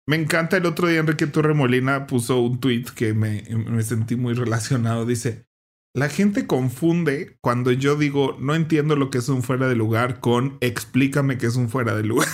Me 0.08 0.16
encanta 0.16 0.56
el 0.56 0.66
otro 0.66 0.88
día 0.88 0.98
Enrique 0.98 1.28
Torremolina 1.28 2.08
puso 2.08 2.40
un 2.40 2.58
tweet 2.58 2.86
que 2.96 3.14
me, 3.14 3.44
me 3.48 3.84
sentí 3.84 4.16
muy 4.16 4.34
relacionado. 4.34 5.06
Dice: 5.06 5.46
La 5.94 6.08
gente 6.08 6.48
confunde 6.48 7.38
cuando 7.40 7.70
yo 7.70 7.94
digo 7.94 8.36
no 8.40 8.56
entiendo 8.56 8.96
lo 8.96 9.10
que 9.10 9.18
es 9.18 9.28
un 9.28 9.44
fuera 9.44 9.68
de 9.68 9.76
lugar 9.76 10.18
con 10.18 10.58
explícame 10.60 11.38
qué 11.38 11.46
es 11.46 11.54
un 11.54 11.68
fuera 11.68 11.94
de 11.94 12.02
lugar. 12.02 12.26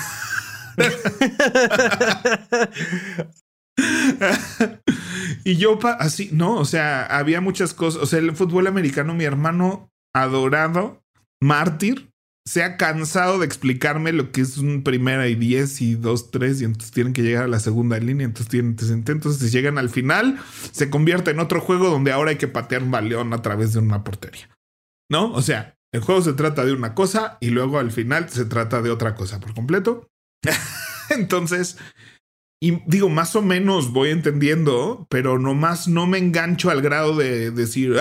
y 5.44 5.56
yo 5.56 5.78
así, 5.98 6.30
no, 6.32 6.56
o 6.56 6.64
sea, 6.64 7.04
había 7.04 7.42
muchas 7.42 7.74
cosas, 7.74 8.02
o 8.02 8.06
sea, 8.06 8.20
el 8.20 8.34
fútbol 8.34 8.68
americano, 8.68 9.12
mi 9.12 9.24
hermano 9.24 9.91
adorado, 10.14 11.02
mártir, 11.40 12.12
se 12.44 12.64
ha 12.64 12.76
cansado 12.76 13.38
de 13.38 13.46
explicarme 13.46 14.12
lo 14.12 14.32
que 14.32 14.40
es 14.40 14.58
un 14.58 14.82
primera 14.82 15.28
y 15.28 15.36
diez 15.36 15.80
y 15.80 15.94
dos, 15.94 16.30
tres, 16.30 16.60
y 16.60 16.64
entonces 16.64 16.90
tienen 16.90 17.12
que 17.12 17.22
llegar 17.22 17.44
a 17.44 17.48
la 17.48 17.60
segunda 17.60 17.98
línea, 17.98 18.26
entonces 18.26 18.48
tienen 18.48 18.76
entonces 18.80 19.38
si 19.38 19.50
llegan 19.50 19.78
al 19.78 19.90
final, 19.90 20.40
se 20.72 20.90
convierte 20.90 21.30
en 21.30 21.38
otro 21.38 21.60
juego 21.60 21.88
donde 21.88 22.12
ahora 22.12 22.30
hay 22.30 22.36
que 22.36 22.48
patear 22.48 22.82
un 22.82 22.90
baleón 22.90 23.32
a 23.32 23.42
través 23.42 23.72
de 23.72 23.78
una 23.78 24.02
portería. 24.02 24.48
¿No? 25.10 25.32
O 25.32 25.42
sea, 25.42 25.76
el 25.92 26.00
juego 26.00 26.22
se 26.22 26.32
trata 26.32 26.64
de 26.64 26.72
una 26.72 26.94
cosa 26.94 27.36
y 27.40 27.50
luego 27.50 27.78
al 27.78 27.92
final 27.92 28.28
se 28.30 28.44
trata 28.44 28.82
de 28.82 28.90
otra 28.90 29.14
cosa 29.14 29.38
por 29.38 29.54
completo. 29.54 30.08
entonces, 31.10 31.76
y 32.60 32.82
digo, 32.86 33.08
más 33.08 33.36
o 33.36 33.42
menos 33.42 33.92
voy 33.92 34.10
entendiendo, 34.10 35.06
pero 35.10 35.38
nomás 35.38 35.86
no 35.86 36.06
me 36.06 36.18
engancho 36.18 36.70
al 36.70 36.80
grado 36.80 37.16
de 37.16 37.50
decir, 37.50 37.94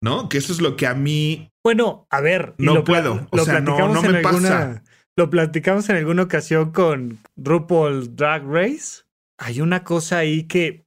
¿no? 0.00 0.28
Que 0.28 0.38
eso 0.38 0.52
es 0.52 0.60
lo 0.60 0.76
que 0.76 0.86
a 0.86 0.94
mí. 0.94 1.50
Bueno, 1.64 2.06
a 2.10 2.20
ver. 2.20 2.54
No 2.58 2.84
puedo. 2.84 3.26
o 3.30 3.38
sea, 3.38 3.60
no, 3.60 3.92
no 3.92 4.02
me 4.02 4.20
pasa. 4.20 4.82
Lo 5.16 5.30
platicamos 5.30 5.88
en 5.88 5.96
alguna 5.96 6.22
ocasión 6.22 6.70
con 6.70 7.18
RuPaul 7.36 8.14
Drag 8.14 8.44
Race. 8.46 9.02
Hay 9.38 9.60
una 9.60 9.82
cosa 9.82 10.18
ahí 10.18 10.44
que 10.44 10.84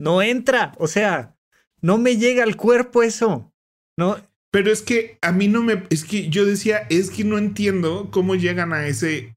no 0.00 0.20
entra. 0.20 0.72
O 0.78 0.88
sea, 0.88 1.36
no 1.80 1.98
me 1.98 2.16
llega 2.16 2.42
al 2.42 2.56
cuerpo 2.56 3.02
eso. 3.02 3.52
No. 3.96 4.16
Pero 4.50 4.72
es 4.72 4.82
que 4.82 5.18
a 5.22 5.32
mí 5.32 5.46
no 5.46 5.62
me. 5.62 5.84
Es 5.90 6.04
que 6.04 6.28
yo 6.28 6.44
decía, 6.44 6.86
es 6.90 7.10
que 7.10 7.24
no 7.24 7.38
entiendo 7.38 8.10
cómo 8.10 8.34
llegan 8.34 8.72
a 8.72 8.86
ese. 8.86 9.36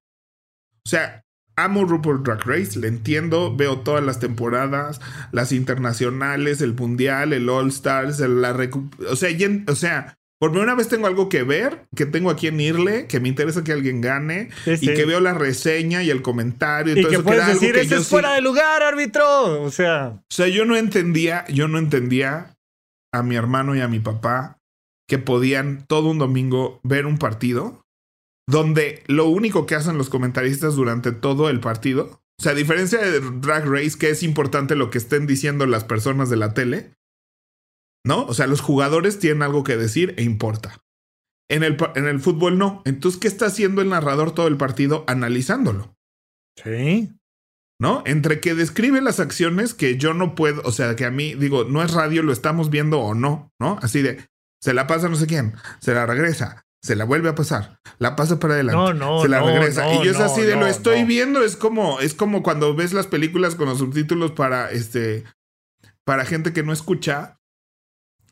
O 0.86 0.90
sea, 0.90 1.24
amo 1.55 1.86
RuPaul 1.86 2.24
Drag 2.24 2.46
Race, 2.46 2.79
le 2.79 2.88
entiendo, 2.88 3.55
veo 3.55 3.79
todas 3.79 4.03
las 4.03 4.20
temporadas, 4.20 5.01
las 5.31 5.51
internacionales, 5.51 6.62
el 6.62 6.74
mundial, 6.74 7.34
el 7.34 7.50
All 7.50 7.70
Stars, 7.70 8.20
la 8.20 8.51
o 9.10 9.15
sea, 9.15 9.29
o 9.67 9.75
sea, 9.75 10.17
por 10.39 10.51
primera 10.51 10.74
vez 10.74 10.88
tengo 10.88 11.05
algo 11.05 11.29
que 11.29 11.43
ver, 11.43 11.86
que 11.96 12.08
tengo 12.08 12.31
aquí 12.31 12.48
en 12.48 12.60
Irle, 12.60 13.05
que 13.05 13.20
me 13.20 13.29
interesa 13.29 13.63
que 13.63 13.74
alguien 13.74 14.01
gane 14.01 14.50
y 14.65 14.88
que 14.88 15.05
veo 15.05 15.20
la 15.20 15.36
reseña 15.36 16.01
y 16.01 16.10
el 16.10 16.24
comentario 16.24 16.93
y, 16.93 17.01
todo 17.01 17.10
que 17.10 17.15
eso, 17.15 17.24
puedes 17.24 17.46
decir, 17.46 17.74
que 17.74 17.81
es 17.81 18.08
fuera 18.08 18.34
de 18.34 18.41
lugar, 18.41 18.81
árbitro, 18.81 19.62
o 19.62 19.70
sea, 19.70 20.13
o 20.17 20.34
sea, 20.34 20.48
yo 20.48 20.65
no 20.65 20.75
entendía, 20.75 21.46
yo 21.48 21.67
no 21.67 21.77
entendía 21.77 22.55
a 23.13 23.24
mi 23.24 23.36
hermano 23.36 23.75
y 23.75 23.81
a 23.81 23.88
mi 23.88 24.00
papá 24.00 24.58
que 25.08 25.20
podían 25.20 25.86
todo 25.88 26.10
un 26.10 26.17
domingo 26.17 26.79
ver 26.84 27.05
un 27.05 27.17
partido 27.17 27.81
donde 28.51 29.03
lo 29.08 29.27
único 29.27 29.65
que 29.65 29.75
hacen 29.75 29.98
los 29.98 30.10
comentaristas 30.10 30.75
durante 30.75 31.12
todo 31.12 31.50
el 31.50 31.62
partido, 31.62 32.22
o 32.38 32.43
sea, 32.43 32.51
a 32.51 32.55
diferencia 32.55 33.00
de 33.00 33.20
Drag 33.20 33.65
Race, 33.65 33.98
que 33.98 34.10
es 34.10 34.24
importante 34.24 34.75
lo 34.75 34.89
que 34.89 34.98
estén 34.98 35.25
diciendo 35.25 35.65
las 35.65 35.86
personas 35.86 36.29
de 36.29 36.38
la 36.38 36.53
tele, 36.53 36.93
¿no? 38.05 38.25
O 38.25 38.34
sea, 38.34 38.48
los 38.48 38.62
jugadores 38.62 39.20
tienen 39.20 39.41
algo 39.41 39.63
que 39.63 39.77
decir 39.77 40.13
e 40.17 40.24
importa. 40.24 40.84
En 41.50 41.63
el, 41.63 41.77
en 41.96 42.08
el 42.08 42.20
fútbol 42.20 42.58
no. 42.58 42.81
Entonces, 42.86 43.20
¿qué 43.20 43.27
está 43.27 43.46
haciendo 43.48 43.81
el 43.81 43.89
narrador 43.89 44.34
todo 44.34 44.48
el 44.48 44.58
partido 44.58 45.03
analizándolo? 45.08 45.96
Sí. 46.62 47.12
¿No? 47.79 48.03
Entre 48.05 48.39
que 48.41 48.53
describe 48.53 49.01
las 49.01 49.20
acciones 49.20 49.74
que 49.74 49.98
yo 49.98 50.13
no 50.13 50.36
puedo, 50.36 50.62
o 50.65 50.72
sea, 50.72 50.96
que 50.96 51.05
a 51.05 51.12
mí 51.12 51.36
digo, 51.36 51.63
no 51.63 51.84
es 51.84 51.93
radio, 51.93 52.22
lo 52.22 52.31
estamos 52.31 52.70
viendo 52.70 53.00
o 53.00 53.15
no, 53.15 53.51
¿no? 53.60 53.79
Así 53.81 54.01
de, 54.01 54.29
se 54.62 54.74
la 54.74 54.88
pasa 54.88 55.10
no 55.10 55.15
sé 55.15 55.25
quién, 55.25 55.55
se 55.79 55.93
la 55.93 56.05
regresa, 56.05 56.65
se 56.82 56.96
la 56.96 57.06
vuelve 57.06 57.30
a 57.30 57.36
pasar, 57.36 57.80
la 58.00 58.16
pasa 58.16 58.40
para 58.40 58.56
adelante, 58.56 59.06
se 59.22 59.30
la 59.30 59.42
regresa. 59.42 59.94
y 59.94 60.04
yo 60.04 60.12
es 60.12 60.20
así 60.20 60.42
de 60.42 60.56
lo 60.56 60.66
estoy 60.68 61.04
viendo, 61.04 61.44
es 61.44 61.56
como, 61.56 62.00
es 62.00 62.14
como 62.14 62.42
cuando 62.42 62.76
ves 62.76 62.94
las 62.94 63.08
películas 63.08 63.56
con 63.56 63.70
los 63.70 63.78
subtítulos 63.78 64.32
para 64.32 64.72
este, 64.72 65.24
para 66.06 66.26
gente 66.26 66.54
que 66.54 66.64
no 66.64 66.74
escucha 66.74 67.40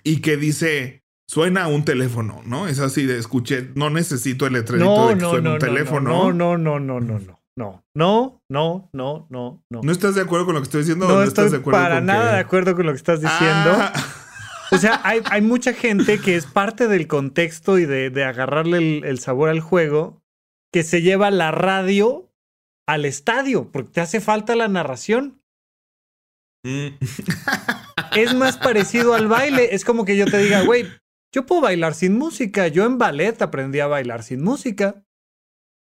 y 0.04 0.22
que 0.22 0.38
dice, 0.38 1.04
suena 1.28 1.68
un 1.68 1.86
teléfono, 1.86 2.42
¿no? 2.46 2.68
Es 2.68 2.80
así 2.80 3.06
de 3.06 3.20
escuché, 3.20 3.70
no 3.76 3.90
necesito 3.90 4.48
el 4.48 4.54
letrerito 4.54 5.10
de 5.10 5.16
que 5.16 5.22
suene 5.22 5.54
un 5.54 5.60
teléfono. 5.60 6.10
No, 6.10 6.34
no, 6.34 6.58
no, 6.58 6.80
no, 6.80 7.00
no, 7.00 7.20
no. 7.20 7.40
No, 7.56 7.84
no, 7.94 8.42
no, 8.48 8.90
no, 8.94 9.28
no, 9.30 9.64
no. 9.70 9.82
¿No 9.84 9.92
estás 9.92 10.16
de 10.16 10.22
acuerdo 10.22 10.46
con 10.46 10.56
lo 10.56 10.62
que 10.62 10.66
estoy 10.66 10.80
diciendo? 10.80 11.10
No, 11.10 11.22
estás 11.22 11.52
de 11.52 11.58
acuerdo 11.58 11.78
para 11.78 12.00
nada 12.00 12.36
de 12.36 12.40
acuerdo 12.40 12.74
con 12.74 12.86
lo 12.86 12.94
que 12.94 12.98
estás 12.98 13.20
diciendo. 13.20 13.72
Ah. 13.78 13.92
O 14.72 14.78
sea, 14.78 15.02
hay, 15.04 15.22
hay, 15.32 15.42
mucha 15.42 15.74
gente 15.74 16.20
que 16.20 16.36
es 16.36 16.46
parte 16.46 16.88
del 16.88 17.08
contexto 17.08 17.80
y 17.80 17.86
de, 17.86 18.10
de 18.10 18.24
agarrarle 18.24 19.00
el, 19.00 19.20
sabor 19.20 19.50
al 19.50 19.62
juego, 19.62 20.22
que 20.72 20.84
se 20.84 21.02
lleva 21.02 21.32
la 21.32 21.52
radio 21.52 22.32
al 22.88 23.06
estadio, 23.06 23.72
porque 23.72 23.92
te 23.92 24.02
hace 24.02 24.22
falta 24.22 24.56
la 24.56 24.68
narración. 24.68 25.42
Mm. 26.64 26.98
Es 28.16 28.34
más 28.34 28.58
parecido 28.58 29.14
al 29.14 29.28
baile. 29.28 29.76
Es 29.76 29.86
como 29.86 30.06
que 30.06 30.18
yo 30.18 30.26
te 30.26 30.40
diga, 30.40 30.62
güey, 30.64 30.86
yo 31.34 31.46
puedo 31.46 31.62
bailar 31.62 31.94
sin 31.94 32.18
música. 32.18 32.68
Yo 32.68 32.86
en 32.86 32.98
ballet 32.98 33.42
aprendí 33.42 33.80
a 33.80 33.88
bailar 33.88 34.24
sin 34.24 34.44
música. 34.44 35.04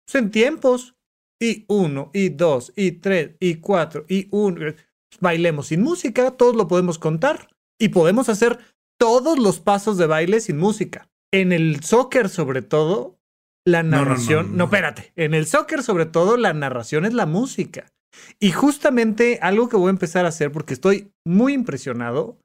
Pues 0.05 0.15
en 0.21 0.31
tiempos. 0.31 0.95
Y 1.41 1.63
uno, 1.69 2.11
y 2.13 2.29
dos, 2.29 2.73
y 2.75 2.91
tres, 2.91 3.37
y 3.39 3.55
cuatro, 3.55 4.05
y 4.09 4.27
uno. 4.31 4.73
Bailemos 5.21 5.67
sin 5.67 5.81
música, 5.81 6.31
todos 6.31 6.55
lo 6.55 6.67
podemos 6.67 6.99
contar. 6.99 7.47
Y 7.79 7.89
podemos 7.89 8.29
hacer 8.29 8.59
todos 8.99 9.39
los 9.39 9.59
pasos 9.59 9.97
de 9.97 10.05
baile 10.05 10.41
sin 10.41 10.57
música. 10.57 11.09
En 11.31 11.51
el 11.51 11.81
soccer, 11.83 12.29
sobre 12.29 12.61
todo, 12.61 13.17
la 13.65 13.83
narración. 13.83 14.57
No, 14.57 14.65
espérate. 14.65 15.13
En 15.15 15.33
el 15.33 15.45
soccer, 15.45 15.83
sobre 15.83 16.05
todo, 16.05 16.37
la 16.37 16.53
narración 16.53 17.05
es 17.05 17.13
la 17.13 17.25
música. 17.25 17.91
Y 18.39 18.51
justamente 18.51 19.39
algo 19.41 19.69
que 19.69 19.77
voy 19.77 19.87
a 19.87 19.91
empezar 19.91 20.25
a 20.25 20.29
hacer, 20.29 20.51
porque 20.51 20.73
estoy 20.73 21.11
muy 21.25 21.53
impresionado, 21.53 22.37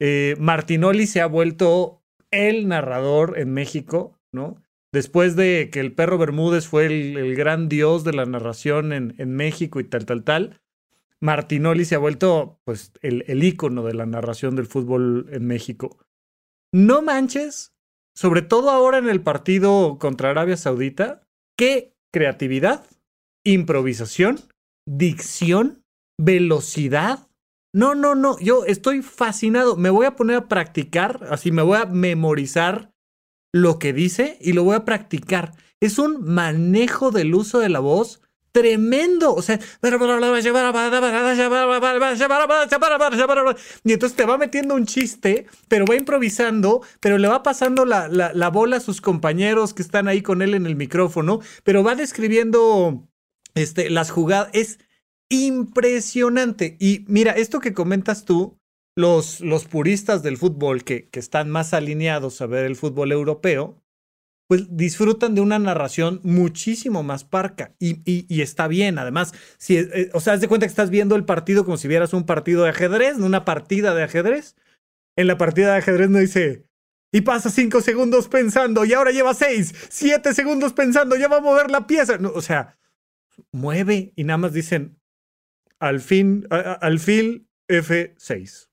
eh, 0.00 0.36
Martinoli 0.38 1.06
se 1.06 1.20
ha 1.20 1.26
vuelto 1.26 2.02
el 2.30 2.68
narrador 2.68 3.38
en 3.38 3.52
México, 3.52 4.18
¿no? 4.32 4.62
Después 4.92 5.36
de 5.36 5.70
que 5.72 5.80
el 5.80 5.92
perro 5.92 6.18
Bermúdez 6.18 6.68
fue 6.68 6.86
el, 6.86 7.34
gran 7.36 7.68
dios 7.68 8.04
de 8.04 8.12
la 8.12 8.26
narración 8.26 8.92
en, 8.92 9.14
en, 9.18 9.34
México 9.34 9.80
y 9.80 9.84
tal, 9.84 10.04
tal, 10.04 10.22
tal, 10.22 10.60
Martinoli 11.22 11.84
se 11.84 11.94
ha 11.94 11.98
vuelto 11.98 12.60
pues 12.64 12.92
el, 13.00 13.24
el 13.26 13.42
ícono 13.42 13.82
de 13.84 13.94
la 13.94 14.06
narración 14.06 14.56
del 14.56 14.66
fútbol 14.66 15.28
en 15.30 15.46
México. 15.46 15.98
No 16.72 17.02
manches, 17.02 17.72
sobre 18.16 18.42
todo 18.42 18.70
ahora 18.70 18.98
en 18.98 19.08
el 19.08 19.22
partido 19.22 19.98
contra 19.98 20.30
Arabia 20.30 20.56
Saudita, 20.56 21.22
qué 21.56 21.94
creatividad, 22.12 22.86
improvisación, 23.44 24.40
dicción, 24.86 25.84
velocidad. 26.18 27.28
No, 27.74 27.94
no, 27.94 28.14
no, 28.14 28.38
yo 28.38 28.64
estoy 28.64 29.02
fascinado. 29.02 29.76
Me 29.76 29.90
voy 29.90 30.06
a 30.06 30.16
poner 30.16 30.36
a 30.36 30.48
practicar, 30.48 31.26
así 31.30 31.50
me 31.50 31.62
voy 31.62 31.78
a 31.78 31.86
memorizar 31.86 32.92
lo 33.52 33.78
que 33.78 33.92
dice 33.92 34.38
y 34.40 34.52
lo 34.52 34.64
voy 34.64 34.76
a 34.76 34.84
practicar. 34.84 35.54
Es 35.80 35.98
un 35.98 36.24
manejo 36.24 37.10
del 37.10 37.34
uso 37.34 37.58
de 37.58 37.68
la 37.68 37.80
voz 37.80 38.20
tremendo. 38.54 39.34
O 39.34 39.42
sea, 39.42 39.58
y 43.84 43.92
entonces 43.92 44.16
te 44.16 44.24
va 44.24 44.38
metiendo 44.38 44.74
un 44.76 44.86
chiste, 44.86 45.46
pero 45.66 45.84
va 45.84 45.96
improvisando, 45.96 46.80
pero 47.00 47.18
le 47.18 47.26
va 47.26 47.42
pasando 47.42 47.84
la, 47.84 48.06
la, 48.08 48.50
bola 48.50 48.76
a 48.76 48.80
sus 48.80 49.00
compañeros 49.00 49.74
que 49.74 49.82
están 49.82 50.06
ahí 50.06 50.22
con 50.22 50.40
él 50.40 50.54
en 50.54 50.66
el 50.66 50.76
micrófono, 50.76 51.40
pero 51.64 51.82
va 51.82 51.96
describiendo 51.96 53.08
este, 53.54 53.90
las 53.90 54.12
jugadas. 54.12 54.50
Es 54.52 54.78
impresionante. 55.28 56.76
Y 56.78 57.04
mira, 57.08 57.32
esto 57.32 57.58
que 57.58 57.74
comentas 57.74 58.24
tú, 58.24 58.56
los, 58.94 59.40
los 59.40 59.64
puristas 59.64 60.22
del 60.22 60.36
fútbol 60.36 60.84
que, 60.84 61.08
que 61.08 61.18
están 61.18 61.50
más 61.50 61.74
alineados 61.74 62.40
a 62.40 62.46
ver 62.46 62.66
el 62.66 62.76
fútbol 62.76 63.10
europeo, 63.10 63.82
pues 64.48 64.76
disfrutan 64.76 65.34
de 65.34 65.40
una 65.40 65.58
narración 65.58 66.20
muchísimo 66.22 67.02
más 67.02 67.24
parca 67.24 67.74
y, 67.78 68.02
y, 68.04 68.42
está 68.42 68.68
bien. 68.68 68.98
Además, 68.98 69.32
si, 69.56 69.78
eh, 69.78 70.10
o 70.12 70.20
sea, 70.20 70.34
haz 70.34 70.40
de 70.40 70.48
cuenta 70.48 70.66
que 70.66 70.70
estás 70.70 70.90
viendo 70.90 71.16
el 71.16 71.24
partido 71.24 71.64
como 71.64 71.76
si 71.76 71.88
vieras 71.88 72.12
un 72.12 72.26
partido 72.26 72.64
de 72.64 72.70
ajedrez, 72.70 73.16
una 73.16 73.44
partida 73.44 73.94
de 73.94 74.02
ajedrez. 74.02 74.56
En 75.16 75.28
la 75.28 75.38
partida 75.38 75.72
de 75.72 75.78
ajedrez 75.78 76.10
no 76.10 76.18
dice, 76.18 76.66
y 77.12 77.20
pasa 77.20 77.48
cinco 77.48 77.80
segundos 77.80 78.28
pensando 78.28 78.84
y 78.84 78.92
ahora 78.92 79.12
lleva 79.12 79.34
seis, 79.34 79.72
siete 79.88 80.34
segundos 80.34 80.72
pensando, 80.72 81.16
ya 81.16 81.28
va 81.28 81.36
a 81.36 81.40
mover 81.40 81.70
la 81.70 81.86
pieza. 81.86 82.18
o 82.34 82.42
sea, 82.42 82.76
mueve 83.52 84.12
y 84.16 84.24
nada 84.24 84.38
más 84.38 84.52
dicen, 84.52 84.98
al 85.78 86.00
fin, 86.00 86.46
al 86.50 86.98
fin 86.98 87.48
F6. 87.68 88.68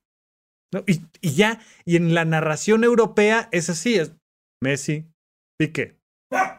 Y, 0.88 1.02
y, 1.22 1.36
ya, 1.36 1.60
y 1.86 1.98
en 1.98 2.14
la 2.14 2.26
narración 2.26 2.84
europea 2.84 3.48
es 3.52 3.70
así, 3.70 3.96
es 3.96 4.14
Messi, 4.62 5.11
Piqué, 5.62 5.96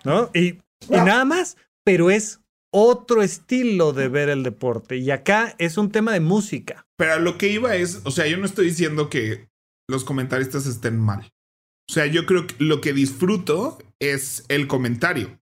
¿no? 0.04 0.30
Y, 0.32 0.60
y 0.88 0.90
nada 0.90 1.24
más, 1.24 1.56
pero 1.84 2.08
es 2.08 2.40
otro 2.72 3.20
estilo 3.20 3.92
de 3.92 4.06
ver 4.06 4.28
el 4.28 4.44
deporte. 4.44 4.96
Y 4.96 5.10
acá 5.10 5.56
es 5.58 5.76
un 5.76 5.90
tema 5.90 6.12
de 6.12 6.20
música. 6.20 6.86
Pero 6.96 7.18
lo 7.18 7.36
que 7.36 7.48
iba 7.48 7.74
es, 7.74 8.02
o 8.04 8.12
sea, 8.12 8.28
yo 8.28 8.36
no 8.38 8.46
estoy 8.46 8.66
diciendo 8.66 9.10
que 9.10 9.48
los 9.88 10.04
comentaristas 10.04 10.66
estén 10.66 11.00
mal. 11.00 11.32
O 11.90 11.92
sea, 11.92 12.06
yo 12.06 12.26
creo 12.26 12.46
que 12.46 12.54
lo 12.60 12.80
que 12.80 12.92
disfruto 12.92 13.78
es 14.00 14.44
el 14.46 14.68
comentario, 14.68 15.40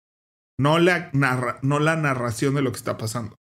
no 0.59 0.79
la, 0.79 1.11
no 1.13 1.79
la 1.81 1.97
narración 1.97 2.55
de 2.55 2.63
lo 2.63 2.73
que 2.73 2.79
está 2.79 2.97
pasando. 2.97 3.37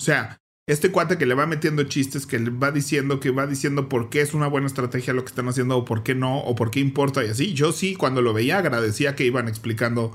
O 0.00 0.04
sea, 0.04 0.40
este 0.66 0.90
cuate 0.90 1.16
que 1.16 1.26
le 1.26 1.34
va 1.34 1.46
metiendo 1.46 1.84
chistes, 1.84 2.26
que 2.26 2.38
le 2.38 2.50
va 2.50 2.72
diciendo, 2.72 3.20
que 3.20 3.30
va 3.30 3.46
diciendo 3.46 3.88
por 3.88 4.10
qué 4.10 4.20
es 4.20 4.34
una 4.34 4.48
buena 4.48 4.66
estrategia 4.66 5.14
lo 5.14 5.22
que 5.22 5.28
están 5.28 5.48
haciendo 5.48 5.78
o 5.78 5.84
por 5.84 6.02
qué 6.02 6.14
no, 6.14 6.40
o 6.40 6.54
por 6.56 6.70
qué 6.70 6.80
importa 6.80 7.24
y 7.24 7.28
así. 7.28 7.54
Yo 7.54 7.72
sí, 7.72 7.94
cuando 7.94 8.20
lo 8.20 8.32
veía, 8.32 8.58
agradecía 8.58 9.14
que 9.14 9.24
iban 9.24 9.48
explicando 9.48 10.12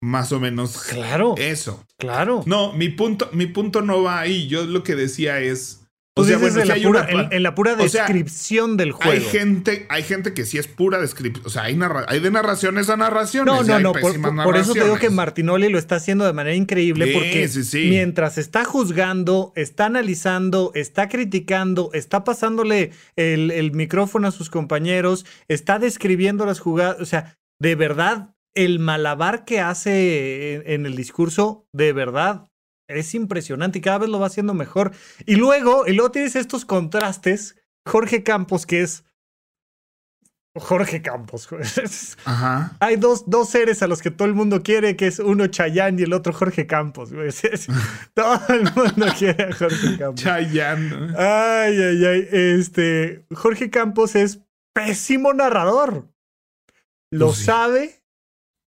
más 0.00 0.32
o 0.32 0.40
menos 0.40 0.82
claro, 0.84 1.34
eso. 1.38 1.84
Claro. 1.96 2.42
No, 2.46 2.72
mi 2.72 2.88
punto, 2.88 3.28
mi 3.32 3.46
punto 3.46 3.82
no 3.82 4.02
va 4.02 4.20
ahí. 4.20 4.48
Yo 4.48 4.64
lo 4.64 4.82
que 4.82 4.96
decía 4.96 5.40
es 5.40 5.87
o 6.18 6.24
sea, 6.24 6.38
bueno, 6.38 6.60
en, 6.60 6.68
la 6.68 6.74
pura, 6.76 7.28
en, 7.30 7.42
la 7.42 7.54
pura, 7.54 7.74
descripción 7.76 8.76
del 8.76 8.92
juego. 8.92 9.12
Hay 9.12 9.20
gente, 9.20 9.86
hay 9.88 10.02
gente 10.02 10.34
que 10.34 10.44
sí 10.44 10.58
es 10.58 10.66
pura 10.66 10.98
descripción. 10.98 11.46
O 11.46 11.50
sea, 11.50 11.64
hay, 11.64 11.78
hay 12.08 12.20
de 12.20 12.30
narraciones 12.30 12.90
a 12.90 12.96
narraciones. 12.96 13.54
No, 13.54 13.62
no, 13.62 13.78
no. 13.78 13.92
Por, 13.92 14.56
eso 14.56 14.74
te 14.74 14.84
digo 14.84 14.96
que 14.98 15.10
Martinoli 15.10 15.68
lo 15.68 15.78
está 15.78 15.96
haciendo 15.96 16.26
de 16.26 16.32
manera 16.32 16.56
increíble. 16.56 17.12
porque 17.12 17.48
mientras 17.88 18.38
está 18.38 18.64
juzgando, 18.64 19.52
está 19.56 19.86
analizando, 19.86 20.72
está 20.74 21.08
criticando, 21.08 21.90
está 21.92 22.24
pasándole 22.24 22.92
el, 23.16 23.50
el 23.50 23.72
micrófono 23.72 24.28
a 24.28 24.32
sus 24.32 24.50
compañeros, 24.50 25.24
está 25.48 25.78
describiendo 25.78 26.46
las 26.46 26.60
jugadas. 26.60 27.00
O 27.00 27.06
sea, 27.06 27.36
de 27.60 27.74
verdad, 27.74 28.34
el 28.54 28.78
malabar 28.78 29.44
que 29.44 29.60
hace 29.60 30.74
en 30.74 30.86
el 30.86 30.96
discurso, 30.96 31.66
de 31.72 31.92
verdad, 31.92 32.48
es 32.88 33.14
impresionante 33.14 33.78
y 33.78 33.82
cada 33.82 33.98
vez 33.98 34.08
lo 34.08 34.18
va 34.18 34.26
haciendo 34.26 34.54
mejor. 34.54 34.92
Y 35.26 35.36
luego, 35.36 35.86
y 35.86 35.92
luego 35.92 36.10
tienes 36.10 36.36
estos 36.36 36.64
contrastes. 36.64 37.56
Jorge 37.86 38.22
Campos, 38.22 38.66
que 38.66 38.82
es. 38.82 39.04
Jorge 40.54 41.02
Campos. 41.02 41.48
Ajá. 42.24 42.76
Hay 42.80 42.96
dos, 42.96 43.28
dos 43.28 43.50
seres 43.50 43.82
a 43.82 43.86
los 43.86 44.02
que 44.02 44.10
todo 44.10 44.26
el 44.26 44.34
mundo 44.34 44.62
quiere, 44.62 44.96
que 44.96 45.06
es 45.06 45.18
uno 45.18 45.46
Chayán 45.46 45.98
y 45.98 46.02
el 46.02 46.12
otro 46.12 46.32
Jorge 46.32 46.66
Campos. 46.66 47.10
todo 48.14 48.40
el 48.48 48.64
mundo 48.74 49.06
quiere 49.18 49.44
a 49.44 49.52
Jorge 49.54 49.98
Campos. 49.98 50.22
Chayán. 50.22 51.14
Ay, 51.16 51.80
ay, 51.80 52.04
ay. 52.04 52.28
Este, 52.32 53.26
Jorge 53.34 53.70
Campos 53.70 54.16
es 54.16 54.40
pésimo 54.74 55.32
narrador. 55.34 56.08
Lo 57.10 57.26
pues 57.26 57.44
sabe, 57.44 58.02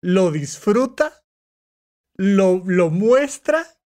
lo 0.02 0.31
disfruta, 0.31 1.24
lo, 2.16 2.62
lo 2.66 2.90
muestra 2.90 3.77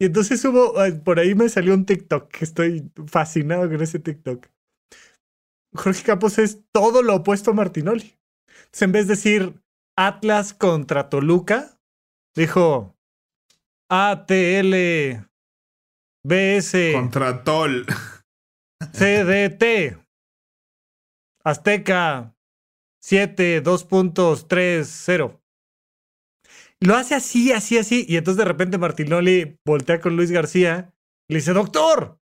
y 0.00 0.06
entonces 0.06 0.44
hubo, 0.44 0.74
por 1.04 1.18
ahí 1.18 1.34
me 1.34 1.48
salió 1.48 1.74
un 1.74 1.84
TikTok, 1.84 2.28
que 2.28 2.44
estoy 2.44 2.90
fascinado 3.06 3.68
con 3.68 3.82
ese 3.82 3.98
TikTok. 3.98 4.46
Jorge 5.74 6.02
Campos 6.02 6.38
es 6.38 6.60
todo 6.72 7.02
lo 7.02 7.16
opuesto 7.16 7.50
a 7.50 7.54
Martinoli. 7.54 8.18
Entonces, 8.48 8.82
en 8.82 8.92
vez 8.92 9.06
de 9.06 9.14
decir 9.14 9.62
Atlas 9.96 10.54
contra 10.54 11.08
Toluca, 11.08 11.78
dijo 12.34 12.96
ATL 13.90 14.74
BS 16.24 16.92
contra 16.92 17.42
Tol 17.42 17.86
CDT 18.92 19.96
Azteca 21.44 22.36
7 23.00 23.62
2.30 23.62 25.40
lo 26.80 26.96
hace 26.96 27.14
así, 27.14 27.52
así, 27.52 27.78
así. 27.78 28.04
Y 28.08 28.16
entonces 28.16 28.38
de 28.38 28.44
repente 28.44 28.78
Martinoli 28.78 29.58
voltea 29.64 30.00
con 30.00 30.16
Luis 30.16 30.30
García 30.30 30.92
y 31.28 31.34
le 31.34 31.40
dice, 31.40 31.52
doctor, 31.52 32.18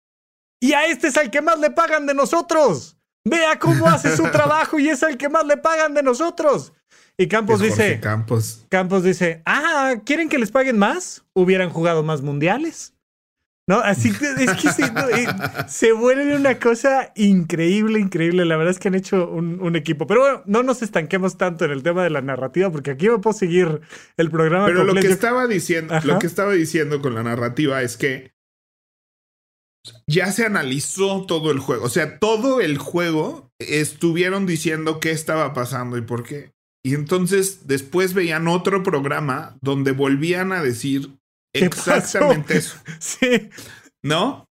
y 0.61 0.73
a 0.73 0.85
este 0.85 1.07
es 1.07 1.17
al 1.17 1.31
que 1.31 1.41
más 1.41 1.59
le 1.59 1.71
pagan 1.71 2.05
de 2.05 2.13
nosotros. 2.13 2.97
Vea 3.23 3.59
cómo 3.59 3.87
hace 3.87 4.15
su 4.15 4.23
trabajo 4.31 4.79
y 4.79 4.89
es 4.89 5.01
el 5.03 5.17
que 5.17 5.29
más 5.29 5.45
le 5.45 5.57
pagan 5.57 5.93
de 5.93 6.03
nosotros. 6.03 6.73
Y 7.17 7.27
Campos 7.27 7.59
dice, 7.59 7.99
Campos. 7.99 8.65
Campos 8.69 9.03
dice, 9.03 9.41
ah, 9.45 9.95
¿quieren 10.05 10.29
que 10.29 10.39
les 10.39 10.51
paguen 10.51 10.77
más? 10.77 11.23
Hubieran 11.33 11.69
jugado 11.69 12.03
más 12.03 12.21
mundiales. 12.21 12.93
¿No? 13.67 13.79
Así 13.79 14.11
que 14.11 14.25
es 14.43 14.51
que 14.53 14.69
se, 15.67 15.91
vuelve 15.93 16.35
una 16.35 16.59
cosa 16.59 17.11
increíble, 17.15 17.99
increíble. 17.99 18.43
La 18.43 18.57
verdad 18.57 18.71
es 18.71 18.79
que 18.79 18.87
han 18.87 18.95
hecho 18.95 19.29
un, 19.29 19.75
equipo. 19.75 20.07
Pero 20.07 20.21
bueno, 20.21 20.43
no 20.45 20.63
nos 20.63 20.81
estanquemos 20.81 21.37
tanto 21.37 21.65
en 21.65 21.71
el 21.71 21.83
tema 21.83 22.03
de 22.03 22.09
la 22.09 22.21
narrativa, 22.21 22.71
porque 22.71 22.91
aquí 22.91 23.07
me 23.07 23.19
puedo 23.19 23.37
seguir 23.37 23.81
el 24.17 24.31
programa. 24.31 24.65
Pero 24.65 24.83
lo 24.83 24.95
que 24.95 25.07
estaba 25.07 25.47
diciendo, 25.47 25.93
lo 26.03 26.19
que 26.19 26.27
estaba 26.27 26.53
diciendo 26.53 27.01
con 27.01 27.13
la 27.13 27.23
narrativa 27.23 27.81
es 27.81 27.97
que 27.97 28.33
ya 30.07 30.31
se 30.31 30.45
analizó 30.45 31.25
todo 31.25 31.51
el 31.51 31.59
juego. 31.59 31.85
O 31.85 31.89
sea, 31.89 32.19
todo 32.19 32.61
el 32.61 32.77
juego 32.77 33.51
estuvieron 33.59 34.45
diciendo 34.45 34.99
qué 34.99 35.11
estaba 35.11 35.53
pasando 35.53 35.97
y 35.97 36.01
por 36.01 36.23
qué. 36.23 36.51
Y 36.83 36.95
entonces 36.95 37.67
después 37.67 38.13
veían 38.13 38.47
otro 38.47 38.83
programa 38.83 39.57
donde 39.61 39.91
volvían 39.91 40.51
a 40.51 40.63
decir 40.63 41.20
Exactamente 41.53 42.57
eso. 42.57 42.77
sí. 42.99 43.49
¿No? 44.03 44.45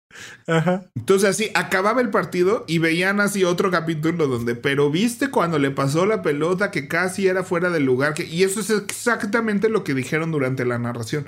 Ajá. 0.48 0.90
Entonces 0.96 1.30
así 1.30 1.52
acababa 1.54 2.02
el 2.02 2.10
partido 2.10 2.66
y 2.68 2.80
veían 2.80 3.20
así 3.20 3.44
otro 3.44 3.70
capítulo 3.70 4.28
donde, 4.28 4.56
pero 4.56 4.90
viste 4.90 5.30
cuando 5.30 5.60
le 5.60 5.72
pasó 5.72 6.06
la 6.06 6.22
pelota 6.22 6.72
que 6.72 6.88
casi 6.88 7.28
era 7.28 7.44
fuera 7.44 7.70
del 7.70 7.86
lugar, 7.86 8.14
que, 8.14 8.26
y 8.26 8.44
eso 8.44 8.60
es 8.60 8.70
exactamente 8.70 9.70
lo 9.70 9.84
que 9.84 9.94
dijeron 9.94 10.32
durante 10.32 10.66
la 10.66 10.80
narración. 10.80 11.28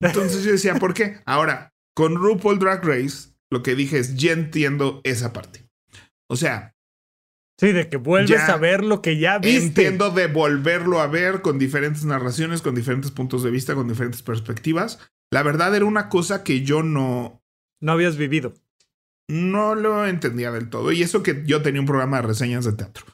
Entonces 0.00 0.44
yo 0.44 0.52
decía, 0.52 0.76
¿por 0.76 0.94
qué? 0.94 1.20
Ahora, 1.26 1.72
con 1.94 2.14
RuPaul 2.14 2.60
Drag 2.60 2.84
Race, 2.84 3.30
lo 3.50 3.62
que 3.62 3.74
dije 3.74 3.98
es, 3.98 4.14
ya 4.14 4.32
entiendo 4.32 5.00
esa 5.02 5.32
parte. 5.32 5.68
O 6.28 6.36
sea, 6.36 6.76
Sí, 7.58 7.72
de 7.72 7.88
que 7.88 7.96
vuelves 7.96 8.40
a 8.48 8.56
ver 8.56 8.84
lo 8.84 9.02
que 9.02 9.18
ya 9.18 9.38
viste. 9.38 9.66
Entiendo 9.66 10.10
de 10.10 10.28
volverlo 10.28 11.00
a 11.00 11.08
ver 11.08 11.42
con 11.42 11.58
diferentes 11.58 12.04
narraciones, 12.04 12.62
con 12.62 12.76
diferentes 12.76 13.10
puntos 13.10 13.42
de 13.42 13.50
vista, 13.50 13.74
con 13.74 13.88
diferentes 13.88 14.22
perspectivas. 14.22 15.00
La 15.32 15.42
verdad 15.42 15.74
era 15.74 15.84
una 15.84 16.08
cosa 16.08 16.44
que 16.44 16.62
yo 16.62 16.84
no... 16.84 17.42
No 17.80 17.92
habías 17.92 18.16
vivido. 18.16 18.54
No 19.28 19.74
lo 19.74 20.06
entendía 20.06 20.52
del 20.52 20.70
todo. 20.70 20.92
Y 20.92 21.02
eso 21.02 21.24
que 21.24 21.42
yo 21.44 21.60
tenía 21.60 21.80
un 21.80 21.86
programa 21.86 22.18
de 22.18 22.28
reseñas 22.28 22.64
de 22.64 22.72
teatro, 22.74 23.04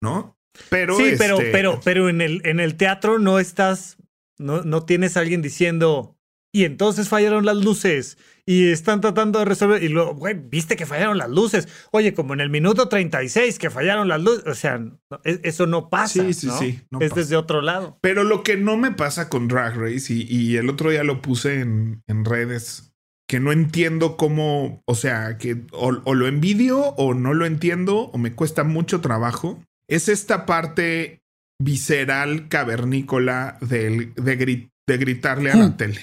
¿no? 0.00 0.38
Pero 0.68 0.96
sí, 0.96 1.14
pero, 1.18 1.38
este, 1.38 1.50
pero, 1.50 1.80
pero 1.84 2.08
en 2.08 2.20
el, 2.20 2.42
en 2.44 2.60
el 2.60 2.76
teatro 2.76 3.18
no 3.18 3.38
estás, 3.38 3.96
no, 4.38 4.62
no 4.62 4.84
tienes 4.84 5.16
a 5.16 5.20
alguien 5.20 5.42
diciendo, 5.42 6.16
y 6.52 6.64
entonces 6.64 7.08
fallaron 7.08 7.44
las 7.44 7.56
luces 7.56 8.18
y 8.52 8.70
están 8.72 9.00
tratando 9.00 9.38
de 9.38 9.44
resolver. 9.44 9.82
Y 9.82 9.88
luego, 9.88 10.14
güey, 10.14 10.34
viste 10.34 10.74
que 10.76 10.86
fallaron 10.86 11.18
las 11.18 11.30
luces. 11.30 11.68
Oye, 11.92 12.14
como 12.14 12.34
en 12.34 12.40
el 12.40 12.50
minuto 12.50 12.88
36 12.88 13.58
que 13.58 13.70
fallaron 13.70 14.08
las 14.08 14.20
luces. 14.20 14.44
O 14.46 14.54
sea, 14.54 14.78
no, 14.78 14.98
e- 15.24 15.40
eso 15.44 15.66
no 15.66 15.88
pasa. 15.88 16.22
Sí, 16.24 16.32
sí, 16.34 16.46
¿no? 16.48 16.58
sí, 16.58 16.80
no 16.90 17.00
es 17.00 17.10
pasa. 17.10 17.20
desde 17.20 17.36
otro 17.36 17.60
lado. 17.62 17.98
Pero 18.00 18.24
lo 18.24 18.42
que 18.42 18.56
no 18.56 18.76
me 18.76 18.90
pasa 18.90 19.28
con 19.28 19.46
Drag 19.48 19.76
Race, 19.76 20.12
y, 20.12 20.22
y 20.28 20.56
el 20.56 20.68
otro 20.68 20.90
día 20.90 21.04
lo 21.04 21.22
puse 21.22 21.60
en, 21.60 22.02
en 22.08 22.24
redes, 22.24 22.92
que 23.28 23.38
no 23.38 23.52
entiendo 23.52 24.16
cómo, 24.16 24.82
o 24.86 24.94
sea, 24.96 25.38
que 25.38 25.62
o, 25.72 25.96
o 26.04 26.14
lo 26.14 26.26
envidio 26.26 26.80
o 26.96 27.14
no 27.14 27.32
lo 27.34 27.46
entiendo 27.46 27.96
o 28.12 28.18
me 28.18 28.32
cuesta 28.34 28.64
mucho 28.64 29.00
trabajo, 29.00 29.62
es 29.88 30.08
esta 30.08 30.44
parte 30.46 31.22
visceral 31.62 32.48
cavernícola 32.48 33.58
del- 33.60 34.12
de, 34.14 34.38
gri- 34.38 34.70
de 34.88 34.96
gritarle 34.98 35.52
a 35.52 35.56
la 35.56 35.76
tele, 35.76 36.00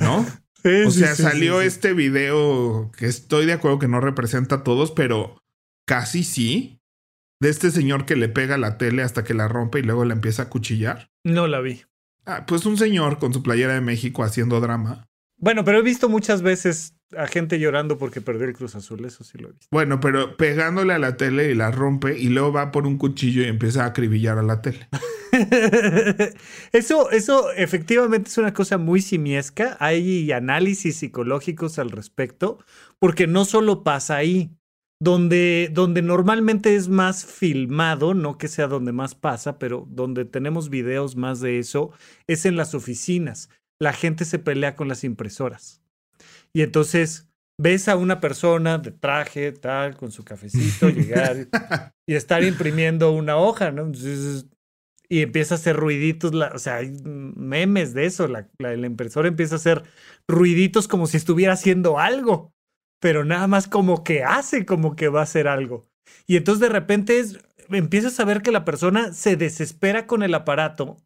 ¿no? 0.00 0.26
Sí, 0.62 0.82
O 0.86 0.90
sea, 0.90 1.14
sí, 1.14 1.22
salió 1.22 1.60
sí, 1.60 1.66
este 1.66 1.94
video 1.94 2.90
que 2.96 3.06
estoy 3.06 3.46
de 3.46 3.54
acuerdo 3.54 3.78
que 3.78 3.88
no 3.88 4.00
representa 4.00 4.56
a 4.56 4.62
todos, 4.64 4.90
pero 4.90 5.42
casi 5.86 6.24
sí. 6.24 6.76
De 7.40 7.48
este 7.48 7.70
señor 7.70 8.04
que 8.04 8.16
le 8.16 8.28
pega 8.28 8.58
la 8.58 8.76
tele 8.76 9.02
hasta 9.02 9.24
que 9.24 9.32
la 9.32 9.48
rompe 9.48 9.78
y 9.78 9.82
luego 9.82 10.04
la 10.04 10.12
empieza 10.12 10.42
a 10.42 10.48
cuchillar. 10.50 11.10
No 11.24 11.46
la 11.46 11.60
vi. 11.60 11.82
Ah, 12.26 12.44
pues 12.46 12.66
un 12.66 12.76
señor 12.76 13.18
con 13.18 13.32
su 13.32 13.42
playera 13.42 13.72
de 13.72 13.80
México 13.80 14.22
haciendo 14.22 14.60
drama. 14.60 15.08
Bueno, 15.38 15.64
pero 15.64 15.78
he 15.78 15.82
visto 15.82 16.10
muchas 16.10 16.42
veces 16.42 16.94
a 17.16 17.26
gente 17.26 17.58
llorando 17.58 17.98
porque 17.98 18.20
perdió 18.20 18.46
el 18.46 18.54
Cruz 18.54 18.74
Azul. 18.74 19.04
Eso 19.04 19.24
sí 19.24 19.38
lo 19.38 19.48
he 19.48 19.52
visto. 19.52 19.66
Bueno, 19.70 20.00
pero 20.00 20.36
pegándole 20.36 20.92
a 20.92 20.98
la 20.98 21.16
tele 21.16 21.50
y 21.50 21.54
la 21.54 21.70
rompe 21.70 22.18
y 22.18 22.28
luego 22.28 22.52
va 22.52 22.72
por 22.72 22.86
un 22.86 22.98
cuchillo 22.98 23.42
y 23.42 23.46
empieza 23.46 23.84
a 23.84 23.88
acribillar 23.88 24.38
a 24.38 24.42
la 24.42 24.62
tele. 24.62 24.88
eso, 26.72 27.10
eso 27.10 27.52
efectivamente 27.52 28.30
es 28.30 28.38
una 28.38 28.54
cosa 28.54 28.78
muy 28.78 29.00
simiesca. 29.02 29.76
Hay 29.80 30.30
análisis 30.32 30.96
psicológicos 30.96 31.78
al 31.78 31.90
respecto, 31.90 32.58
porque 32.98 33.26
no 33.26 33.44
solo 33.44 33.82
pasa 33.82 34.16
ahí. 34.16 34.50
Donde, 35.02 35.70
donde 35.72 36.02
normalmente 36.02 36.76
es 36.76 36.90
más 36.90 37.24
filmado, 37.24 38.12
no 38.12 38.36
que 38.36 38.48
sea 38.48 38.66
donde 38.66 38.92
más 38.92 39.14
pasa, 39.14 39.58
pero 39.58 39.86
donde 39.88 40.26
tenemos 40.26 40.68
videos 40.68 41.16
más 41.16 41.40
de 41.40 41.58
eso, 41.58 41.90
es 42.26 42.44
en 42.44 42.54
las 42.54 42.74
oficinas. 42.74 43.48
La 43.78 43.94
gente 43.94 44.26
se 44.26 44.38
pelea 44.38 44.76
con 44.76 44.88
las 44.88 45.02
impresoras. 45.02 45.80
Y 46.54 46.62
entonces 46.62 47.28
ves 47.58 47.88
a 47.88 47.96
una 47.96 48.20
persona 48.20 48.78
de 48.78 48.90
traje, 48.90 49.52
tal, 49.52 49.96
con 49.96 50.10
su 50.10 50.24
cafecito, 50.24 50.88
llegar 50.88 51.36
y 52.06 52.14
estar 52.14 52.42
imprimiendo 52.42 53.12
una 53.12 53.36
hoja, 53.36 53.70
¿no? 53.70 53.90
Y 55.08 55.22
empieza 55.22 55.54
a 55.54 55.58
hacer 55.58 55.76
ruiditos, 55.76 56.34
la- 56.34 56.52
o 56.54 56.58
sea, 56.58 56.76
hay 56.76 56.92
memes 57.04 57.94
de 57.94 58.06
eso, 58.06 58.28
la, 58.28 58.48
la, 58.58 58.76
la 58.76 58.86
impresora 58.86 59.26
empieza 59.28 59.56
a 59.56 59.58
hacer 59.58 59.82
ruiditos 60.28 60.86
como 60.86 61.06
si 61.08 61.16
estuviera 61.16 61.54
haciendo 61.54 61.98
algo, 61.98 62.52
pero 63.00 63.24
nada 63.24 63.48
más 63.48 63.66
como 63.66 64.04
que 64.04 64.22
hace 64.22 64.64
como 64.64 64.94
que 64.94 65.08
va 65.08 65.20
a 65.20 65.24
hacer 65.24 65.48
algo. 65.48 65.84
Y 66.28 66.36
entonces 66.36 66.60
de 66.60 66.68
repente 66.68 67.18
es, 67.18 67.38
empiezas 67.70 68.20
a 68.20 68.24
ver 68.24 68.40
que 68.42 68.52
la 68.52 68.64
persona 68.64 69.12
se 69.12 69.36
desespera 69.36 70.06
con 70.06 70.22
el 70.22 70.32
aparato 70.34 70.96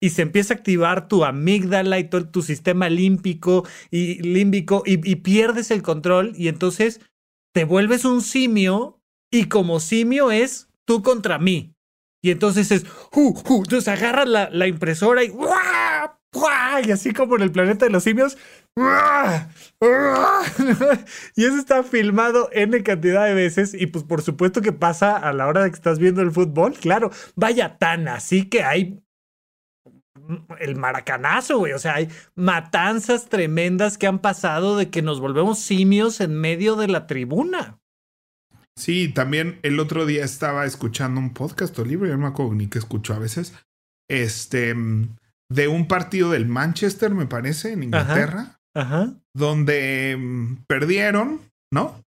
y 0.00 0.10
se 0.10 0.22
empieza 0.22 0.54
a 0.54 0.56
activar 0.56 1.08
tu 1.08 1.24
amígdala 1.24 1.98
y 1.98 2.04
todo 2.04 2.28
tu 2.28 2.42
sistema 2.42 2.88
límpico 2.88 3.66
y 3.90 4.22
límbico 4.22 4.82
y, 4.86 4.96
pierdes 5.16 5.70
el 5.70 5.82
control 5.82 6.32
y 6.34 6.48
entonces 6.48 7.00
te 7.54 7.64
vuelves 7.64 8.04
un 8.04 8.22
simio 8.22 9.00
y 9.30 9.44
como 9.44 9.78
simio 9.78 10.30
es 10.30 10.68
tú 10.86 11.02
contra 11.02 11.38
mí. 11.38 11.74
Y 12.22 12.30
entonces 12.30 12.70
es, 12.70 12.84
uh, 13.14 13.38
uh, 13.48 13.62
entonces 13.62 13.88
agarras 13.88 14.28
la, 14.28 14.50
la 14.50 14.66
impresora 14.66 15.22
y, 15.24 15.32
y 16.86 16.90
así 16.90 17.12
como 17.12 17.36
en 17.36 17.42
el 17.42 17.52
planeta 17.52 17.86
de 17.86 17.92
los 17.92 18.04
simios, 18.04 18.36
y 21.36 21.44
eso 21.44 21.56
está 21.56 21.82
filmado 21.82 22.48
N 22.52 22.82
cantidad 22.82 23.26
de 23.26 23.34
veces 23.34 23.74
y 23.74 23.86
pues 23.86 24.04
por 24.04 24.22
supuesto 24.22 24.62
que 24.62 24.72
pasa 24.72 25.16
a 25.16 25.32
la 25.32 25.48
hora 25.48 25.64
de 25.64 25.70
que 25.70 25.76
estás 25.76 25.98
viendo 25.98 26.22
el 26.22 26.30
fútbol, 26.30 26.74
claro, 26.74 27.10
vaya 27.34 27.78
tan 27.78 28.06
así 28.08 28.48
que 28.48 28.62
hay 28.62 29.02
el 30.58 30.76
maracanazo, 30.76 31.58
güey. 31.58 31.72
O 31.72 31.78
sea, 31.78 31.94
hay 31.94 32.08
matanzas 32.34 33.28
tremendas 33.28 33.98
que 33.98 34.06
han 34.06 34.18
pasado 34.18 34.76
de 34.76 34.90
que 34.90 35.02
nos 35.02 35.20
volvemos 35.20 35.58
simios 35.58 36.20
en 36.20 36.34
medio 36.34 36.76
de 36.76 36.88
la 36.88 37.06
tribuna. 37.06 37.78
Sí, 38.76 39.08
también 39.08 39.58
el 39.62 39.78
otro 39.78 40.06
día 40.06 40.24
estaba 40.24 40.64
escuchando 40.64 41.20
un 41.20 41.34
podcast 41.34 41.78
o 41.78 41.84
libro, 41.84 42.06
yo 42.06 42.14
no 42.16 42.22
me 42.22 42.28
acuerdo 42.28 42.54
ni 42.54 42.66
qué 42.66 42.78
escucho 42.78 43.12
a 43.12 43.18
veces, 43.18 43.52
este, 44.08 44.74
de 45.50 45.68
un 45.68 45.86
partido 45.86 46.30
del 46.30 46.46
Manchester, 46.46 47.14
me 47.14 47.26
parece, 47.26 47.72
en 47.72 47.82
Inglaterra, 47.82 48.58
Ajá. 48.74 49.12
donde 49.34 50.16
mm, 50.18 50.64
perdieron, 50.66 51.40
¿no? 51.70 52.02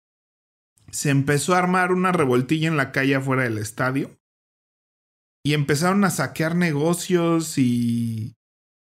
Se 0.91 1.11
empezó 1.11 1.55
a 1.55 1.59
armar 1.59 1.93
una 1.93 2.13
revoltilla 2.13 2.69
en 2.69 2.77
la 2.77 2.93
calle 2.93 3.15
afuera 3.15 3.45
del 3.45 3.59
estadio 3.59 4.18
y 5.49 5.55
empezaron 5.55 6.05
a 6.05 6.11
saquear 6.11 6.55
negocios 6.57 7.57
y... 7.57 8.35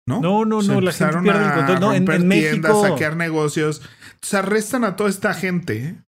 ¿No? 0.06 0.20
No, 0.20 0.44
no, 0.44 0.62
no, 0.62 0.82
la 0.82 0.92
gente 0.92 1.06
empezaron 1.06 1.24
pierde 1.24 1.40
el 1.40 1.46
a 1.46 1.56
control. 1.56 1.80
No, 1.80 1.94
en, 1.94 2.06
romper 2.06 2.16
en 2.22 2.30
tiendas, 2.30 2.72
México. 2.74 2.88
saquear 2.90 3.16
negocios. 3.16 3.82
Entonces 4.16 4.34
arrestan 4.34 4.84
a 4.84 4.98
toda 4.98 5.10
esta 5.10 5.34
gente 5.34 6.04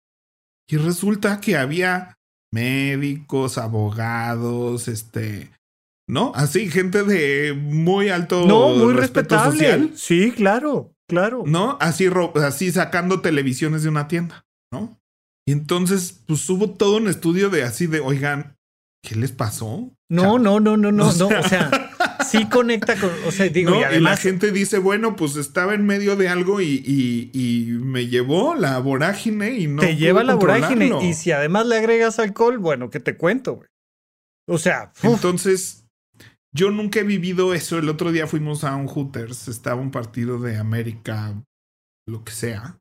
y 0.70 0.78
resulta 0.78 1.42
que 1.42 1.58
había 1.58 2.18
médicos, 2.54 3.58
abogados, 3.58 4.88
este, 4.88 5.52
¿no? 6.08 6.32
Así, 6.36 6.72
gente 6.72 7.04
de 7.04 7.52
muy 7.54 8.08
alto 8.08 8.46
No, 8.48 8.70
muy 8.70 8.94
respetable. 8.94 9.52
social, 9.60 9.92
Sí, 9.96 10.32
claro, 10.32 10.94
claro. 11.10 11.44
¿no? 11.46 11.78
Así, 11.82 12.08
así 12.36 12.72
sacando 12.72 13.20
televisiones 13.20 13.84
de 13.84 13.90
una 13.90 14.08
tienda, 14.08 14.46
¿no? 14.72 14.98
Y 15.46 15.52
entonces, 15.52 16.24
pues 16.26 16.50
hubo 16.50 16.70
todo 16.70 16.96
un 16.96 17.10
estudio 17.10 17.50
de 17.50 17.64
así 17.64 17.88
de, 17.88 18.00
oigan, 18.00 18.56
¿qué 19.04 19.16
les 19.16 19.32
pasó? 19.32 19.92
No, 20.10 20.22
Chavos?" 20.24 20.42
no, 20.42 20.60
no, 20.60 20.78
no, 20.78 20.92
no, 20.92 21.10
O 21.10 21.14
no. 21.14 21.28
sea- 21.30 21.40
O 21.40 21.44
sea, 21.48 21.92
sí 22.30 22.46
conecta 22.50 22.96
con. 23.00 23.10
O 23.28 23.32
sea, 23.32 23.48
digo, 23.48 23.72
¿no? 23.72 23.76
y 23.78 23.80
Y, 23.80 23.82
la 23.82 23.88
además. 23.90 24.20
gente 24.20 24.52
dice, 24.52 24.78
bueno, 24.80 25.16
pues 25.16 25.36
estaba 25.36 25.74
en 25.74 25.86
medio 25.86 26.16
de 26.16 26.30
algo 26.30 26.62
y, 26.62 26.84
y- 26.86 27.32
y 27.34 27.72
me 27.72 28.08
llevó 28.08 28.56
la 28.56 28.80
vorágine 28.80 29.58
y 29.60 29.68
no. 29.68 29.82
te 29.82 29.96
lleva 29.96 30.24
la 30.24 30.36
vorágine. 30.36 30.92
Y 31.04 31.14
si 31.14 31.32
además 31.32 31.66
le 31.68 31.78
agregas 31.78 32.20
alcohol, 32.20 32.58
bueno, 32.58 32.90
¿qué 32.90 33.00
te 33.00 33.16
cuento, 33.18 33.56
güey? 33.56 33.68
O 34.48 34.58
sea, 34.58 34.92
uf, 35.04 35.14
Entonces, 35.16 35.86
yo 36.54 36.72
nunca 36.72 37.00
he 37.00 37.04
vivido 37.04 37.54
eso. 37.54 37.78
El 37.78 37.88
otro 37.90 38.12
día 38.12 38.26
fuimos 38.26 38.64
a 38.64 38.76
un 38.76 38.88
Hooters, 38.88 39.48
estaba 39.48 39.80
un 39.80 39.92
partido 39.92 40.40
de 40.40 40.58
América, 40.58 41.40
lo 42.08 42.24
que 42.24 42.32
sea. 42.32 42.80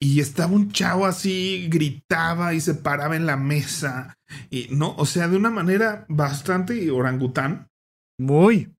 Y 0.00 0.20
estaba 0.20 0.52
un 0.52 0.70
chavo 0.70 1.06
así, 1.06 1.68
gritaba 1.70 2.52
y 2.54 2.60
se 2.60 2.74
paraba 2.74 3.16
en 3.16 3.26
la 3.26 3.36
mesa. 3.36 4.18
Y 4.50 4.68
no, 4.70 4.94
o 4.96 5.06
sea, 5.06 5.28
de 5.28 5.36
una 5.36 5.50
manera 5.50 6.04
bastante 6.08 6.90
orangután. 6.90 7.68
muy. 8.18 8.70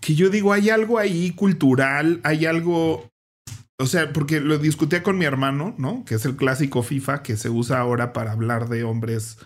que 0.00 0.14
yo 0.14 0.28
digo, 0.30 0.52
hay 0.52 0.70
algo 0.70 0.98
ahí 0.98 1.32
cultural, 1.32 2.20
hay 2.24 2.46
algo, 2.46 3.10
o 3.78 3.86
sea, 3.86 4.12
porque 4.12 4.40
lo 4.40 4.58
discutía 4.58 5.02
con 5.02 5.18
mi 5.18 5.24
hermano, 5.24 5.74
¿no? 5.78 6.04
Que 6.04 6.16
es 6.16 6.24
el 6.24 6.36
clásico 6.36 6.82
FIFA 6.82 7.22
que 7.22 7.36
se 7.36 7.50
usa 7.50 7.78
ahora 7.78 8.12
para 8.12 8.32
hablar 8.32 8.68
de 8.68 8.84
hombres 8.84 9.38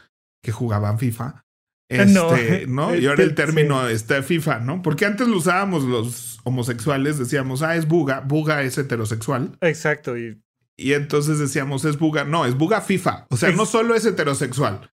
que 0.42 0.53
jugaban 0.53 0.99
FIFA. 0.99 1.44
No, 2.07 2.35
Este, 2.35 2.66
¿no? 2.66 2.94
Y 2.94 3.07
ahora 3.07 3.23
el 3.23 3.35
término 3.35 3.88
está 3.88 4.23
FIFA, 4.23 4.59
¿no? 4.61 4.83
Porque 4.83 5.07
antes 5.07 5.27
lo 5.27 5.38
usábamos 5.38 5.85
los 5.85 6.38
homosexuales, 6.44 7.18
decíamos, 7.18 7.62
ah, 7.62 7.77
es 7.77 7.88
buga, 7.88 8.21
buga 8.21 8.62
es 8.62 8.77
heterosexual. 8.77 9.57
Exacto. 9.62 10.18
Y 10.18 10.38
Y 10.79 10.93
entonces 10.93 11.38
decíamos, 11.41 11.85
es 11.85 11.99
buga, 11.99 12.25
no, 12.25 12.47
es 12.47 12.55
buga 12.57 12.81
FIFA. 12.81 13.27
O 13.31 13.37
sea, 13.37 13.51
no 13.51 13.67
solo 13.67 13.95
es 13.97 14.05
heterosexual, 14.07 14.93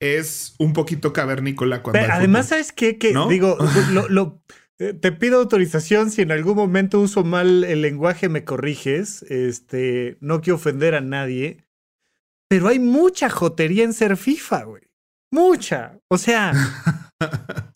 es 0.00 0.54
un 0.58 0.72
poquito 0.72 1.12
cavernícola 1.12 1.82
cuando 1.82 2.00
Pero 2.00 2.12
además. 2.14 2.48
¿sabes 2.48 2.72
qué? 2.72 2.96
Que 2.98 3.12
¿No? 3.12 3.28
digo, 3.28 3.58
lo- 3.92 4.08
lo- 4.08 4.42
eh, 4.78 4.92
te 4.94 5.12
pido 5.12 5.38
autorización 5.38 6.10
si 6.10 6.22
en 6.22 6.32
algún 6.32 6.56
momento 6.56 7.00
uso 7.00 7.22
mal 7.22 7.62
el 7.64 7.82
lenguaje, 7.82 8.28
me 8.28 8.44
corriges. 8.44 9.22
Este, 9.24 10.16
no 10.20 10.40
quiero 10.40 10.56
ofender 10.56 10.94
a 10.94 11.00
nadie. 11.00 11.64
Pero 12.48 12.68
hay 12.68 12.78
mucha 12.78 13.28
jotería 13.30 13.84
en 13.84 13.92
ser 13.92 14.16
FIFA, 14.16 14.64
güey. 14.64 14.82
Mucha. 15.32 15.98
O 16.10 16.18
sea, 16.18 16.52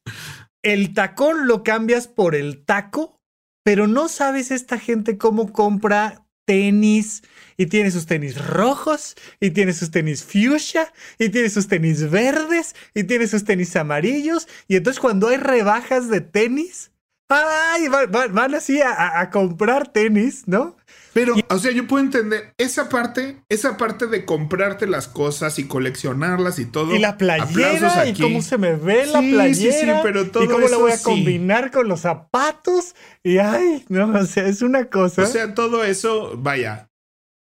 el 0.64 0.94
tacón 0.94 1.46
lo 1.46 1.62
cambias 1.62 2.08
por 2.08 2.34
el 2.34 2.64
taco, 2.64 3.20
pero 3.64 3.86
no 3.86 4.08
sabes 4.08 4.50
esta 4.50 4.78
gente 4.78 5.18
cómo 5.18 5.52
compra 5.52 6.26
tenis 6.48 7.22
y 7.58 7.66
tiene 7.66 7.90
sus 7.90 8.06
tenis 8.06 8.42
rojos 8.42 9.16
y 9.38 9.50
tiene 9.50 9.74
sus 9.74 9.90
tenis 9.90 10.24
fuchsia 10.24 10.90
y 11.18 11.28
tiene 11.28 11.50
sus 11.50 11.68
tenis 11.68 12.10
verdes 12.10 12.74
y 12.94 13.04
tiene 13.04 13.26
sus 13.26 13.44
tenis 13.44 13.76
amarillos 13.76 14.48
y 14.66 14.76
entonces 14.76 14.98
cuando 14.98 15.28
hay 15.28 15.36
rebajas 15.36 16.08
de 16.08 16.22
tenis, 16.22 16.90
ay, 17.28 17.88
van, 17.88 18.54
así 18.54 18.80
a 18.82 19.28
comprar 19.30 19.92
tenis, 19.92 20.44
¿no? 20.46 20.78
Pero, 21.12 21.34
o 21.48 21.58
sea, 21.58 21.72
yo 21.72 21.86
puedo 21.86 22.04
entender 22.04 22.52
esa 22.58 22.88
parte, 22.88 23.38
esa 23.48 23.76
parte 23.76 24.06
de 24.06 24.24
comprarte 24.24 24.86
las 24.86 25.08
cosas 25.08 25.58
y 25.58 25.64
coleccionarlas 25.64 26.58
y 26.58 26.66
todo. 26.66 26.94
Y 26.94 26.98
la 26.98 27.16
playera 27.16 28.06
y 28.06 28.14
cómo 28.14 28.42
se 28.42 28.58
me 28.58 28.74
ve 28.76 29.06
la 29.06 29.20
playera. 29.20 29.54
Sí, 29.54 29.86
sí, 29.86 29.92
pero 30.02 30.30
todo 30.30 30.44
Y 30.44 30.48
cómo 30.48 30.68
la 30.68 30.76
voy 30.76 30.92
a 30.92 31.02
combinar 31.02 31.70
con 31.70 31.88
los 31.88 32.00
zapatos. 32.00 32.94
Y 33.22 33.38
ay, 33.38 33.84
no, 33.88 34.18
o 34.18 34.26
sea, 34.26 34.46
es 34.46 34.62
una 34.62 34.86
cosa. 34.86 35.22
O 35.22 35.26
sea, 35.26 35.54
todo 35.54 35.84
eso, 35.84 36.36
vaya. 36.36 36.90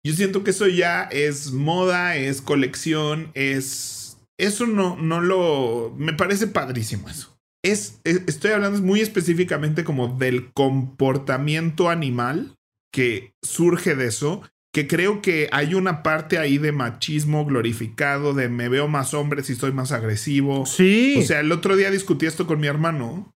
Yo 0.04 0.14
siento 0.14 0.44
que 0.44 0.52
eso 0.52 0.68
ya 0.68 1.04
es 1.04 1.52
moda, 1.52 2.16
es 2.16 2.42
colección, 2.42 3.32
es. 3.34 4.18
Eso 4.38 4.66
no, 4.66 4.96
no 4.96 5.20
lo. 5.22 5.94
Me 5.98 6.14
parece 6.14 6.48
padrísimo 6.48 7.10
eso. 7.10 7.38
Es, 7.62 8.00
es, 8.06 8.22
estoy 8.28 8.52
hablando 8.52 8.82
muy 8.82 9.02
específicamente 9.02 9.84
como 9.84 10.08
del 10.08 10.54
comportamiento 10.54 11.90
animal 11.90 12.56
que 12.92 13.36
surge 13.42 13.96
de 13.96 14.08
eso, 14.08 14.42
que 14.74 14.88
creo 14.88 15.22
que 15.22 15.50
hay 15.52 15.74
una 15.74 16.04
parte 16.04 16.38
ahí 16.38 16.58
de 16.58 16.72
machismo 16.72 17.46
glorificado, 17.46 18.34
de 18.34 18.50
me 18.50 18.70
veo 18.70 18.88
más 18.88 19.14
hombre 19.14 19.44
si 19.44 19.56
soy 19.56 19.72
más 19.72 19.92
agresivo. 19.92 20.66
Sí. 20.66 21.18
O 21.20 21.22
sea, 21.24 21.40
el 21.40 21.52
otro 21.52 21.76
día 21.76 21.92
discutí 21.92 22.26
esto 22.26 22.46
con 22.46 22.60
mi 22.60 22.68
hermano, 22.68 23.36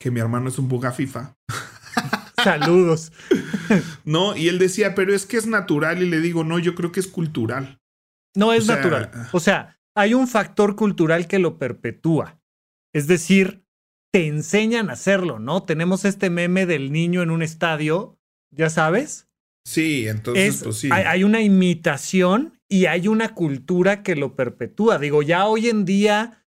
que 0.00 0.10
mi 0.10 0.20
hermano 0.20 0.48
es 0.48 0.58
un 0.58 0.68
buga 0.68 0.92
FIFA. 0.92 1.36
Saludos. 2.44 3.12
no, 4.04 4.36
y 4.36 4.48
él 4.48 4.58
decía, 4.58 4.94
pero 4.94 5.12
es 5.14 5.26
que 5.26 5.36
es 5.36 5.46
natural 5.46 6.02
y 6.02 6.08
le 6.08 6.20
digo, 6.20 6.44
no, 6.44 6.58
yo 6.58 6.74
creo 6.74 6.92
que 6.92 7.00
es 7.00 7.08
cultural. 7.08 7.80
No 8.36 8.52
es 8.52 8.66
natural. 8.66 9.10
O 9.32 9.40
sea, 9.40 9.80
hay 9.96 10.14
un 10.14 10.28
factor 10.28 10.76
cultural 10.76 11.26
que 11.26 11.40
lo 11.40 11.58
perpetúa. 11.58 12.40
Es 12.94 13.08
decir, 13.08 13.64
te 14.12 14.26
enseñan 14.28 14.90
a 14.90 14.92
hacerlo, 14.92 15.40
¿no? 15.40 15.64
Tenemos 15.64 16.04
este 16.04 16.30
meme 16.30 16.64
del 16.64 16.92
niño 16.92 17.22
en 17.22 17.30
un 17.30 17.42
estadio 17.42 18.17
¿Ya 18.50 18.70
sabes? 18.70 19.28
Sí, 19.64 20.08
entonces, 20.08 20.62
pues 20.64 20.78
sí. 20.78 20.88
Hay, 20.90 21.24
una 21.24 21.42
imitación 21.42 22.58
y 22.68 22.86
hay 22.86 23.06
una 23.06 23.34
cultura 23.34 24.02
que 24.02 24.16
lo 24.16 24.34
perpetúa. 24.34 24.98
Digo, 24.98 25.22
ya 25.22 25.46
hoy 25.46 25.68
en 25.68 25.84
día, 25.84 26.46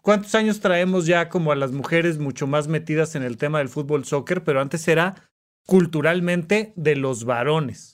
¿cuántos 0.00 0.34
años 0.34 0.60
traemos 0.60 1.04
ya 1.04 1.28
como 1.28 1.52
a 1.52 1.56
las 1.56 1.72
mujeres 1.72 2.18
mucho 2.18 2.46
más 2.46 2.68
metidas 2.68 3.14
en 3.14 3.24
el 3.24 3.36
tema 3.36 3.58
del 3.58 3.68
fútbol 3.68 4.06
soccer? 4.06 4.42
Pero 4.42 4.60
antes 4.60 4.88
era 4.88 5.30
culturalmente 5.66 6.72
de 6.76 6.96
los 6.96 7.24
varones. 7.24 7.91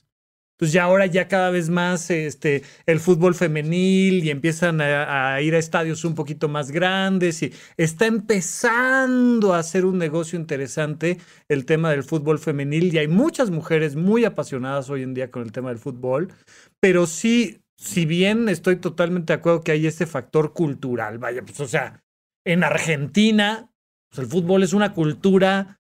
Entonces 0.58 0.72
ya 0.72 0.82
ahora 0.82 1.06
ya 1.06 1.28
cada 1.28 1.50
vez 1.50 1.68
más 1.70 2.10
este, 2.10 2.64
el 2.84 2.98
fútbol 2.98 3.36
femenil 3.36 4.24
y 4.24 4.30
empiezan 4.30 4.80
a, 4.80 5.40
ir 5.40 5.54
a 5.54 5.58
estadios 5.58 6.04
un 6.04 6.16
poquito 6.16 6.48
más 6.48 6.72
grandes 6.72 7.44
y 7.44 7.54
está 7.76 8.06
empezando 8.06 9.54
a 9.54 9.62
ser 9.62 9.84
un 9.84 9.98
negocio 9.98 10.36
interesante 10.36 11.18
el 11.48 11.64
tema 11.64 11.92
del 11.92 12.02
fútbol 12.02 12.40
femenil 12.40 12.92
y 12.92 12.98
hay 12.98 13.06
muchas 13.06 13.50
mujeres 13.52 13.94
muy 13.94 14.24
apasionadas 14.24 14.90
hoy 14.90 15.04
en 15.04 15.14
día 15.14 15.30
con 15.30 15.44
el 15.44 15.52
tema 15.52 15.68
del 15.68 15.78
fútbol, 15.78 16.32
pero 16.80 17.06
sí, 17.06 17.62
si 17.76 18.04
bien 18.04 18.48
estoy 18.48 18.78
totalmente 18.78 19.32
de 19.32 19.38
acuerdo 19.38 19.60
que 19.60 19.70
hay 19.70 19.86
ese 19.86 20.06
factor 20.06 20.54
cultural, 20.54 21.18
vaya, 21.18 21.42
pues 21.42 21.60
o 21.60 21.68
sea, 21.68 22.02
en 22.44 22.64
Argentina 22.64 23.70
pues, 24.10 24.18
el 24.18 24.26
fútbol 24.26 24.64
es 24.64 24.72
una 24.72 24.92
cultura 24.92 25.78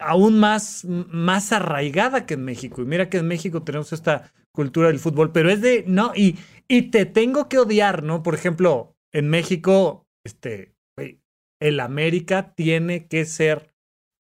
aún 0.00 0.38
más, 0.38 0.84
más 0.84 1.52
arraigada 1.52 2.26
que 2.26 2.34
en 2.34 2.44
México. 2.44 2.82
Y 2.82 2.86
mira 2.86 3.08
que 3.08 3.18
en 3.18 3.28
México 3.28 3.62
tenemos 3.62 3.92
esta 3.92 4.32
cultura 4.52 4.88
del 4.88 4.98
fútbol, 4.98 5.32
pero 5.32 5.50
es 5.50 5.60
de, 5.60 5.84
no, 5.86 6.12
y, 6.14 6.38
y 6.68 6.90
te 6.90 7.06
tengo 7.06 7.48
que 7.48 7.58
odiar, 7.58 8.02
¿no? 8.02 8.22
Por 8.22 8.34
ejemplo, 8.34 8.94
en 9.12 9.28
México, 9.28 10.06
este, 10.24 10.74
el 11.60 11.80
América 11.80 12.54
tiene 12.54 13.06
que 13.06 13.24
ser 13.24 13.74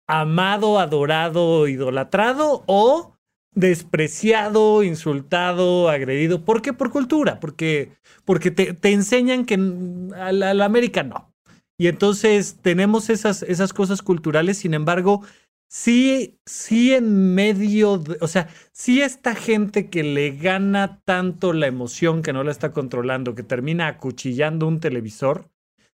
amado, 0.07 0.79
adorado, 0.79 1.67
idolatrado 1.67 2.63
o 2.67 3.15
despreciado, 3.53 4.83
insultado, 4.83 5.89
agredido. 5.89 6.45
¿Por 6.45 6.61
qué? 6.61 6.73
Por 6.73 6.91
cultura, 6.91 7.39
porque, 7.39 7.93
porque 8.25 8.51
te, 8.51 8.73
te 8.73 8.91
enseñan 8.91 9.45
que 9.45 9.55
al 9.55 10.61
América 10.61 11.03
no. 11.03 11.30
Y 11.77 11.87
entonces 11.87 12.57
tenemos 12.61 13.09
esas, 13.09 13.43
esas 13.43 13.73
cosas 13.73 14.01
culturales, 14.01 14.59
sin 14.59 14.73
embargo, 14.73 15.23
sí, 15.67 16.39
sí 16.45 16.93
en 16.93 17.33
medio, 17.33 17.97
de, 17.97 18.17
o 18.21 18.27
sea, 18.27 18.49
sí 18.71 19.01
esta 19.01 19.35
gente 19.35 19.89
que 19.89 20.03
le 20.03 20.31
gana 20.31 21.01
tanto 21.05 21.53
la 21.53 21.67
emoción 21.67 22.21
que 22.21 22.33
no 22.33 22.43
la 22.43 22.51
está 22.51 22.71
controlando, 22.71 23.35
que 23.35 23.43
termina 23.43 23.87
acuchillando 23.87 24.67
un 24.67 24.79
televisor, 24.79 25.49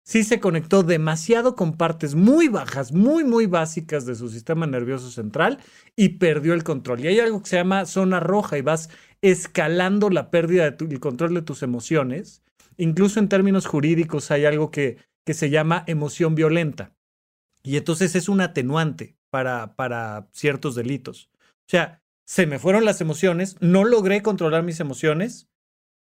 sí 0.04 0.22
se 0.22 0.38
conectó 0.38 0.82
demasiado 0.82 1.56
con 1.56 1.76
partes 1.76 2.14
muy 2.14 2.48
bajas, 2.48 2.92
muy, 2.92 3.24
muy 3.24 3.46
básicas 3.46 4.06
de 4.06 4.14
su 4.14 4.28
sistema 4.28 4.66
nervioso 4.66 5.10
central 5.10 5.58
y 5.96 6.10
perdió 6.10 6.54
el 6.54 6.62
control. 6.62 7.00
Y 7.00 7.08
hay 7.08 7.20
algo 7.20 7.42
que 7.42 7.48
se 7.48 7.56
llama 7.56 7.86
zona 7.86 8.20
roja 8.20 8.58
y 8.58 8.62
vas 8.62 8.90
escalando 9.22 10.10
la 10.10 10.30
pérdida 10.30 10.70
del 10.70 11.00
control 11.00 11.34
de 11.34 11.42
tus 11.42 11.62
emociones. 11.62 12.42
Incluso 12.76 13.18
en 13.18 13.28
términos 13.28 13.66
jurídicos 13.66 14.30
hay 14.30 14.44
algo 14.44 14.70
que 14.70 14.98
que 15.24 15.34
se 15.34 15.50
llama 15.50 15.84
emoción 15.86 16.34
violenta. 16.34 16.94
Y 17.62 17.76
entonces 17.76 18.14
es 18.14 18.28
un 18.28 18.40
atenuante 18.40 19.16
para, 19.30 19.74
para 19.74 20.28
ciertos 20.32 20.74
delitos. 20.74 21.30
O 21.34 21.68
sea, 21.68 22.02
se 22.26 22.46
me 22.46 22.58
fueron 22.58 22.84
las 22.84 23.00
emociones, 23.00 23.56
no 23.60 23.84
logré 23.84 24.22
controlar 24.22 24.62
mis 24.62 24.80
emociones 24.80 25.48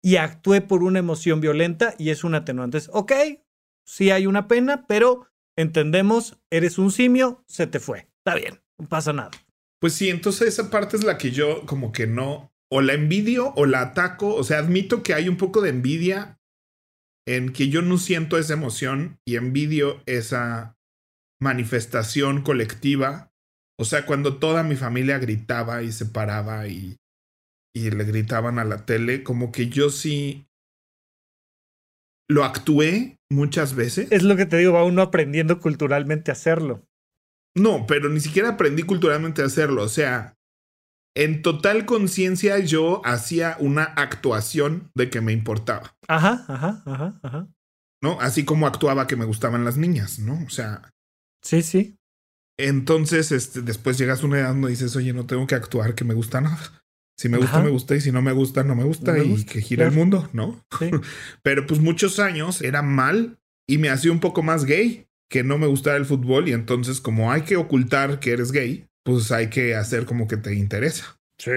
y 0.01 0.17
actué 0.17 0.62
por 0.62 0.83
una 0.83 0.99
emoción 0.99 1.41
violenta 1.41 1.95
y 1.97 2.09
es 2.09 2.23
un 2.23 2.36
atenuante. 2.36 2.79
ok, 2.91 3.12
sí 3.86 4.12
hay 4.12 4.27
una 4.27 4.47
pena, 4.47 4.86
pero 4.88 5.27
entendemos, 5.55 6.38
eres 6.49 6.77
un 6.77 6.91
simio, 6.91 7.43
se 7.47 7.67
te 7.67 7.79
fue. 7.79 8.09
Está 8.17 8.36
bien, 8.36 8.62
no 8.77 8.88
pasa 8.88 9.13
nada. 9.13 9.31
Pues 9.79 9.93
sí, 9.93 10.09
entonces 10.09 10.47
esa 10.49 10.69
parte 10.69 10.97
es 10.97 11.03
la 11.03 11.17
que 11.17 11.31
yo 11.31 11.65
como 11.65 11.91
que 11.91 12.07
no, 12.07 12.53
o 12.69 12.81
la 12.81 12.93
envidio 12.93 13.53
o 13.55 13.65
la 13.65 13.81
ataco, 13.81 14.33
o 14.33 14.43
sea, 14.43 14.59
admito 14.59 15.03
que 15.03 15.13
hay 15.13 15.29
un 15.29 15.38
poco 15.38 15.62
de 15.62 15.69
envidia 15.69 16.39
en 17.27 17.53
que 17.53 17.69
yo 17.69 17.81
no 17.81 17.97
siento 17.97 18.38
esa 18.38 18.53
emoción 18.53 19.19
y 19.25 19.36
envidio 19.36 20.01
esa 20.05 20.75
manifestación 21.41 22.41
colectiva. 22.41 23.31
O 23.79 23.86
sea, 23.86 24.05
cuando 24.05 24.38
toda 24.38 24.63
mi 24.63 24.75
familia 24.75 25.19
gritaba 25.19 25.83
y 25.83 25.91
se 25.91 26.05
paraba 26.05 26.67
y, 26.67 26.97
y 27.75 27.91
le 27.91 28.03
gritaban 28.03 28.59
a 28.59 28.65
la 28.65 28.86
tele, 28.86 29.23
como 29.23 29.51
que 29.51 29.67
yo 29.67 29.89
sí 29.89 30.47
lo 32.29 32.43
actué 32.43 33.17
muchas 33.29 33.75
veces. 33.75 34.12
Es 34.12 34.23
lo 34.23 34.36
que 34.36 34.45
te 34.45 34.57
digo, 34.57 34.73
va 34.73 34.83
uno 34.83 35.01
aprendiendo 35.01 35.59
culturalmente 35.59 36.31
a 36.31 36.33
hacerlo. 36.33 36.86
No, 37.55 37.86
pero 37.88 38.09
ni 38.09 38.19
siquiera 38.19 38.49
aprendí 38.49 38.83
culturalmente 38.83 39.41
a 39.41 39.45
hacerlo. 39.45 39.83
O 39.83 39.89
sea, 39.89 40.36
en 41.15 41.41
total 41.41 41.86
conciencia 41.86 42.60
yo 42.60 43.02
hacía 43.06 43.58
una 43.60 43.84
actuación 43.84 44.91
de 44.95 45.10
que 45.10 45.21
me 45.21 45.32
importaba. 45.32 45.95
Ajá, 46.08 46.45
ajá, 46.47 46.84
ajá, 46.86 47.19
ajá. 47.21 47.47
¿No? 48.02 48.19
Así 48.19 48.43
como 48.45 48.67
actuaba 48.67 49.08
que 49.08 49.15
me 49.15 49.26
gustaban 49.26 49.63
las 49.63 49.78
niñas, 49.78 50.19
¿no? 50.19 50.43
O 50.45 50.49
sea. 50.49 50.91
Sí, 51.41 51.62
sí. 51.62 51.97
Entonces, 52.58 53.32
este, 53.32 53.62
después 53.62 53.97
llegas 53.97 54.23
a 54.23 54.26
una 54.26 54.39
edad 54.39 54.49
donde 54.49 54.69
dices, 54.69 54.95
oye, 54.95 55.13
no 55.13 55.26
tengo 55.26 55.47
que 55.47 55.56
actuar 55.56 55.95
que 55.95 56.04
me 56.04 56.13
gusta 56.13 56.41
nada. 56.41 56.84
Si 57.17 57.30
me 57.30 57.38
gusta, 57.38 57.62
me 57.62 57.69
gusta, 57.69 57.95
y 57.95 58.02
si 58.02 58.12
no 58.12 58.21
me 58.21 58.32
gusta, 58.32 58.63
no 58.63 58.76
me 58.76 58.84
gusta, 58.84 59.17
y 59.19 59.45
que 59.45 59.62
gira 59.62 59.86
el 59.86 59.91
mundo, 59.91 60.30
¿no? 60.34 60.65
Sí. 60.80 60.89
Pero 61.43 61.67
pues 61.67 61.80
muchos 61.80 62.19
años 62.19 62.62
era 62.62 62.82
mal 62.82 63.39
y 63.67 63.78
me 63.78 63.89
hacía 63.89 64.12
un 64.12 64.19
poco 64.19 64.41
más 64.41 64.65
gay 64.65 65.08
que 65.30 65.43
no 65.43 65.58
me 65.58 65.67
gustaba 65.67 65.95
el 65.95 66.06
fútbol 66.06 66.47
y 66.47 66.54
entonces 66.54 67.02
como 67.02 67.32
hay 67.32 67.43
que 67.43 67.56
ocultar 67.56 68.19
que 68.19 68.32
eres 68.32 68.52
gay, 68.52 68.88
pues 69.03 69.31
hay 69.31 69.49
que 69.49 69.75
hacer 69.75 70.05
como 70.05 70.27
que 70.27 70.37
te 70.37 70.53
interesa. 70.55 71.17
Sí, 71.37 71.51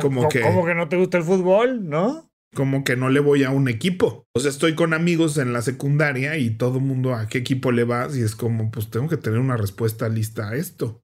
como, 0.00 0.28
que, 0.28 0.40
como 0.40 0.64
que 0.64 0.74
no 0.74 0.88
te 0.88 0.96
gusta 0.96 1.18
el 1.18 1.24
fútbol, 1.24 1.88
¿no? 1.88 2.30
Como 2.54 2.82
que 2.82 2.96
no 2.96 3.10
le 3.10 3.20
voy 3.20 3.44
a 3.44 3.50
un 3.50 3.68
equipo. 3.68 4.26
O 4.34 4.40
sea, 4.40 4.50
estoy 4.50 4.74
con 4.74 4.94
amigos 4.94 5.38
en 5.38 5.52
la 5.52 5.62
secundaria 5.62 6.36
y 6.36 6.50
todo 6.50 6.78
el 6.78 6.84
mundo 6.84 7.14
a 7.14 7.28
qué 7.28 7.38
equipo 7.38 7.72
le 7.72 7.84
vas 7.84 8.16
y 8.16 8.22
es 8.22 8.34
como, 8.34 8.70
pues 8.70 8.90
tengo 8.90 9.08
que 9.08 9.16
tener 9.16 9.38
una 9.38 9.56
respuesta 9.56 10.08
lista 10.08 10.48
a 10.48 10.56
esto. 10.56 11.02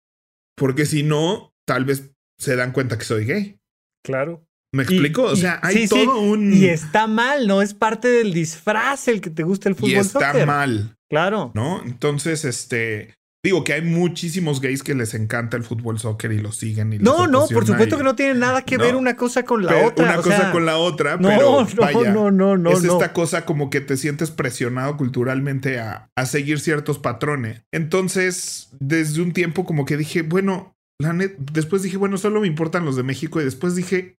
Porque 0.57 0.87
si 0.87 1.03
no, 1.03 1.53
tal 1.67 1.85
vez 1.85 2.11
se 2.39 2.57
dan 2.57 2.73
cuenta 2.73 2.99
que 2.99 3.05
soy 3.05 3.27
gay. 3.27 3.61
Claro. 4.03 4.47
¿Me 4.73 4.83
explico? 4.83 5.23
o 5.25 5.37
sea, 5.37 5.61
hay 5.63 5.87
todo 5.87 6.21
un. 6.21 6.53
Y 6.53 6.67
está 6.67 7.07
mal, 7.07 7.47
¿no? 7.47 7.63
Es 7.63 7.75
parte 7.75 8.09
del 8.09 8.33
disfraz 8.33 9.09
el 9.09 9.21
que 9.21 9.31
te 9.31 9.43
gusta 9.43 9.69
el 9.69 9.75
fútbol. 9.75 9.91
Y 9.91 9.95
está 9.97 10.45
mal. 10.45 10.97
Claro. 11.09 11.53
¿No? 11.55 11.83
Entonces, 11.85 12.45
este. 12.45 13.15
Digo 13.47 13.63
que 13.63 13.75
hay 13.75 13.83
muchísimos 13.83 14.61
gays 14.61 14.83
que 14.83 14.93
les 14.93 15.15
encanta 15.15 15.57
el 15.57 15.63
fútbol 15.63 16.01
soccer 16.01 16.33
y 16.33 16.41
lo 16.41 16.51
siguen. 16.51 16.93
Y 16.93 16.99
no, 16.99 17.29
no, 17.29 17.47
por 17.47 17.65
supuesto 17.65 17.97
que 17.97 18.03
no 18.03 18.17
tiene 18.17 18.35
nada 18.35 18.63
que 18.63 18.77
ver 18.77 18.97
una 18.97 19.15
cosa 19.15 19.45
con 19.45 19.65
la 19.65 19.87
otra. 19.87 20.05
Una 20.05 20.17
cosa 20.17 20.51
con 20.51 20.67
la 20.67 20.79
otra, 20.79 21.17
no, 21.17 21.29
pero 21.29 21.61
no, 21.61 21.67
vaya, 21.77 22.13
no, 22.13 22.33
no, 22.33 22.57
no, 22.57 22.73
es 22.73 22.83
esta 22.83 23.13
cosa 23.13 23.45
como 23.45 23.71
que 23.71 23.81
te 23.81 23.97
sientes 23.97 24.33
presionado 24.33 24.97
culturalmente 24.97 25.79
a, 25.79 26.11
a 26.17 26.27
seguir 26.27 26.59
ciertos 26.59 26.99
patrones. 26.99 27.63
Entonces, 27.71 28.71
desde 28.81 29.23
un 29.23 29.33
tiempo 29.33 29.65
como 29.65 29.85
que 29.85 29.97
dije, 29.97 30.23
bueno, 30.23 30.75
la 31.01 31.13
net, 31.13 31.37
después 31.39 31.85
dije, 31.85 31.99
bueno, 31.99 32.19
solo 32.19 32.41
me 32.41 32.49
importan 32.49 32.85
los 32.85 32.97
de 32.97 33.05
México 33.05 33.41
y 33.41 33.45
después 33.45 33.77
dije, 33.77 34.17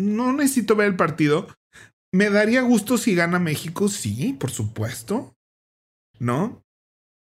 no 0.00 0.32
necesito 0.32 0.74
ver 0.74 0.88
el 0.88 0.96
partido. 0.96 1.48
¿Me 2.14 2.30
daría 2.30 2.62
gusto 2.62 2.96
si 2.96 3.14
gana 3.14 3.38
México? 3.38 3.88
Sí, 3.88 4.34
por 4.40 4.50
supuesto. 4.50 5.34
¿No? 6.18 6.62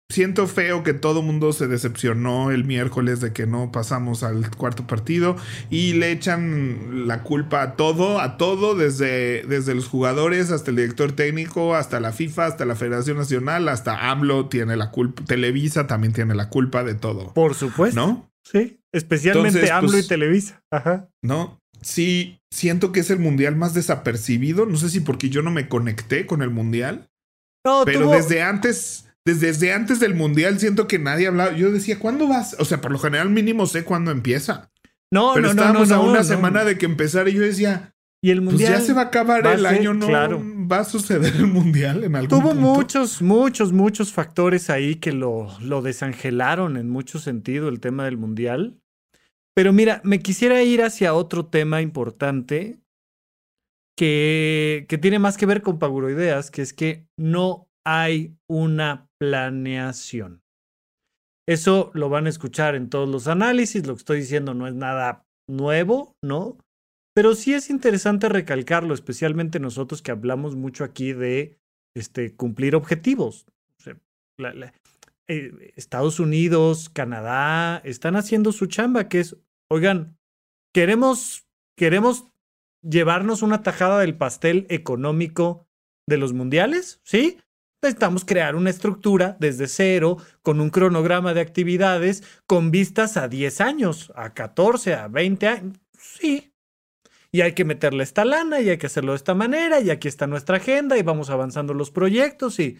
Siento 0.10 0.48
feo 0.48 0.84
que 0.84 0.94
todo 0.94 1.22
mundo 1.22 1.52
se 1.52 1.68
decepcionó 1.68 2.52
el 2.52 2.64
miércoles 2.64 3.20
de 3.20 3.34
que 3.34 3.46
no 3.46 3.72
pasamos 3.72 4.24
al 4.24 4.50
cuarto 4.56 4.88
partido 4.88 5.36
y 5.70 5.94
le 5.94 6.12
echan 6.12 7.08
la 7.08 7.24
culpa 7.24 7.62
a 7.62 7.76
todo, 7.76 8.22
a 8.22 8.38
todo, 8.38 8.76
desde, 8.76 9.44
desde 9.44 9.76
los 9.76 9.88
jugadores 9.88 10.50
hasta 10.52 10.72
el 10.72 10.78
director 10.78 11.12
técnico, 11.12 11.76
hasta 11.76 12.00
la 12.00 12.14
FIFA, 12.14 12.46
hasta 12.46 12.66
la 12.66 12.76
Federación 12.76 13.18
Nacional, 13.18 13.68
hasta 13.68 14.10
AMLO 14.10 14.48
tiene 14.48 14.78
la 14.78 14.92
culpa, 14.92 15.24
Televisa 15.26 15.88
también 15.88 16.14
tiene 16.14 16.36
la 16.36 16.50
culpa 16.50 16.84
de 16.84 16.96
todo. 16.96 17.34
Por 17.34 17.56
supuesto. 17.56 18.00
¿No? 18.00 18.32
Sí, 18.44 18.80
especialmente 18.94 19.70
AMLO 19.72 19.90
y 19.90 19.94
pues, 19.94 20.08
Televisa. 20.08 20.64
Ajá. 20.72 21.10
¿No? 21.22 21.60
Sí, 21.82 22.40
siento 22.50 22.92
que 22.92 23.02
es 23.02 23.10
el 23.10 23.20
mundial 23.20 23.56
más 23.56 23.74
desapercibido. 23.74 24.66
No 24.66 24.78
sé 24.78 24.90
si 24.90 25.02
porque 25.02 25.30
yo 25.30 25.42
no 25.42 25.52
me 25.52 25.68
conecté 25.68 26.26
con 26.26 26.42
el 26.42 26.50
mundial. 26.50 27.10
No, 27.66 27.84
pero 27.86 28.10
desde 28.10 28.42
antes 28.42 29.07
desde, 29.34 29.74
antes 29.74 30.00
del 30.00 30.16
mundial 30.16 30.60
siento 30.60 30.88
que 30.88 31.00
nadie 31.00 31.28
hablaba. 31.28 31.56
Yo 31.56 31.72
decía, 31.72 32.00
¿cuándo 32.00 32.28
vas? 32.28 32.56
O 32.60 32.66
sea, 32.66 32.82
por 32.82 32.92
lo 32.92 33.00
general 33.00 33.30
mínimo 33.30 33.66
sé 33.66 33.84
cuándo 33.84 34.12
empieza. 34.12 34.72
No, 35.12 35.32
Pero 35.34 35.46
no, 35.46 35.50
estábamos 35.52 35.90
no, 35.90 35.96
a 35.96 36.00
una 36.00 36.24
semana 36.24 36.66
de 36.66 36.78
que 36.78 36.86
empezara 36.86 37.30
y 37.30 37.34
yo 37.34 37.42
decía, 37.42 37.94
y 38.22 38.32
el 38.32 38.42
mundial 38.42 38.72
pues 38.74 38.82
ya 38.82 38.86
se 38.86 38.94
va 38.94 39.02
a 39.02 39.06
acabar 39.06 39.46
el 39.46 39.66
año, 39.66 39.94
¿no? 39.94 40.08
Claro. 40.08 40.44
Va 40.70 40.80
a 40.80 40.84
suceder 40.84 41.36
el 41.36 41.48
mundial 41.48 42.04
en 42.04 42.16
algún 42.16 42.30
Tuvo 42.30 42.50
punto? 42.50 42.56
muchos, 42.62 43.22
muchos, 43.22 43.72
muchos 43.72 44.12
factores 44.12 44.70
ahí 44.70 44.96
que 44.96 45.12
lo, 45.12 45.48
lo 45.62 45.82
desangelaron 45.82 46.78
en 46.78 46.90
mucho 46.90 47.20
sentido 47.20 47.70
el 47.70 47.80
tema 47.80 48.06
del 48.06 48.18
mundial. 48.18 48.80
Pero 49.56 49.72
mira, 49.72 50.02
me 50.04 50.20
quisiera 50.20 50.62
ir 50.64 50.84
hacia 50.84 51.14
otro 51.14 51.46
tema 51.46 51.82
importante 51.82 52.80
que, 53.96 54.86
que 54.90 54.98
tiene 54.98 55.20
más 55.20 55.38
que 55.38 55.46
ver 55.46 55.62
con 55.62 55.80
Paguroideas, 55.80 56.52
que 56.52 56.62
es 56.62 56.74
que 56.74 57.08
no 57.18 57.67
hay 57.90 58.38
una 58.50 59.10
planeación. 59.18 60.44
Eso 61.48 61.90
lo 61.94 62.10
van 62.10 62.26
a 62.26 62.30
escuchar 62.30 62.76
en 62.76 62.90
todos 62.90 63.08
los 63.08 63.30
análisis, 63.30 63.88
lo 63.88 63.94
que 63.94 64.00
estoy 64.00 64.20
diciendo 64.20 64.54
no 64.54 64.68
es 64.68 64.76
nada 64.76 65.26
nuevo, 65.48 66.18
¿no? 66.22 66.58
Pero 67.16 67.34
sí 67.34 67.54
es 67.54 67.70
interesante 67.70 68.28
recalcarlo, 68.28 68.94
especialmente 68.94 69.62
nosotros 69.62 70.02
que 70.02 70.12
hablamos 70.12 70.58
mucho 70.58 70.84
aquí 70.84 71.14
de 71.14 71.58
este, 71.96 72.36
cumplir 72.36 72.76
objetivos. 72.76 73.46
Eh, 75.30 75.74
Estados 75.78 76.20
Unidos, 76.20 76.90
Canadá, 76.90 77.78
están 77.86 78.18
haciendo 78.18 78.52
su 78.52 78.66
chamba, 78.66 79.08
que 79.08 79.22
es, 79.22 79.38
oigan, 79.72 80.18
queremos, 80.74 81.48
queremos 81.78 82.26
llevarnos 82.82 83.44
una 83.44 83.64
tajada 83.64 84.00
del 84.02 84.18
pastel 84.18 84.68
económico 84.70 85.68
de 86.06 86.18
los 86.18 86.34
mundiales, 86.34 87.00
¿sí? 87.04 87.40
Necesitamos 87.88 88.26
crear 88.26 88.58
una 88.58 88.70
estructura 88.70 89.38
desde 89.40 89.70
cero, 89.70 90.18
con 90.42 90.60
un 90.60 90.70
cronograma 90.70 91.34
de 91.34 91.40
actividades, 91.40 92.22
con 92.46 92.70
vistas 92.70 93.16
a 93.16 93.30
10 93.30 93.62
años, 93.62 94.12
a 94.14 94.34
14, 94.34 94.94
a 94.94 95.08
20 95.08 95.48
años. 95.48 95.78
Sí. 95.98 96.52
Y 97.32 97.40
hay 97.40 97.54
que 97.54 97.64
meterle 97.64 98.04
esta 98.04 98.26
lana 98.26 98.60
y 98.60 98.70
hay 98.70 98.78
que 98.78 98.88
hacerlo 98.88 99.14
de 99.14 99.18
esta 99.18 99.36
manera 99.36 99.80
y 99.80 99.90
aquí 99.90 100.10
está 100.10 100.28
nuestra 100.28 100.58
agenda 100.58 100.98
y 100.98 101.02
vamos 101.02 101.30
avanzando 101.30 101.74
los 101.74 101.90
proyectos 101.90 102.60
y... 102.60 102.78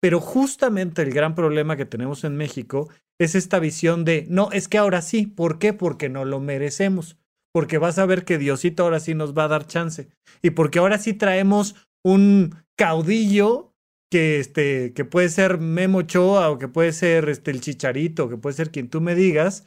Pero 0.00 0.20
justamente 0.20 1.02
el 1.02 1.12
gran 1.12 1.34
problema 1.34 1.76
que 1.76 1.84
tenemos 1.84 2.24
en 2.24 2.38
México 2.38 2.88
es 3.18 3.34
esta 3.34 3.58
visión 3.58 4.06
de, 4.06 4.24
no, 4.30 4.50
es 4.52 4.68
que 4.68 4.78
ahora 4.78 5.02
sí, 5.02 5.26
¿por 5.26 5.58
qué? 5.58 5.74
Porque 5.74 6.08
no 6.08 6.24
lo 6.24 6.40
merecemos, 6.40 7.18
porque 7.52 7.76
vas 7.76 7.98
a 7.98 8.06
ver 8.06 8.24
que 8.24 8.38
Diosito 8.38 8.84
ahora 8.84 9.00
sí 9.00 9.14
nos 9.14 9.36
va 9.36 9.44
a 9.44 9.48
dar 9.48 9.66
chance 9.66 10.08
y 10.40 10.50
porque 10.50 10.78
ahora 10.78 10.96
sí 10.96 11.12
traemos 11.12 11.76
un 12.02 12.54
caudillo 12.76 13.69
que, 14.10 14.40
este, 14.40 14.92
que 14.92 15.04
puede 15.04 15.28
ser 15.28 15.58
Memo 15.58 16.02
Choa 16.02 16.50
o 16.50 16.58
que 16.58 16.68
puede 16.68 16.92
ser 16.92 17.28
este, 17.28 17.50
el 17.50 17.60
Chicharito, 17.60 18.28
que 18.28 18.36
puede 18.36 18.56
ser 18.56 18.70
quien 18.70 18.88
tú 18.88 19.00
me 19.00 19.14
digas, 19.14 19.66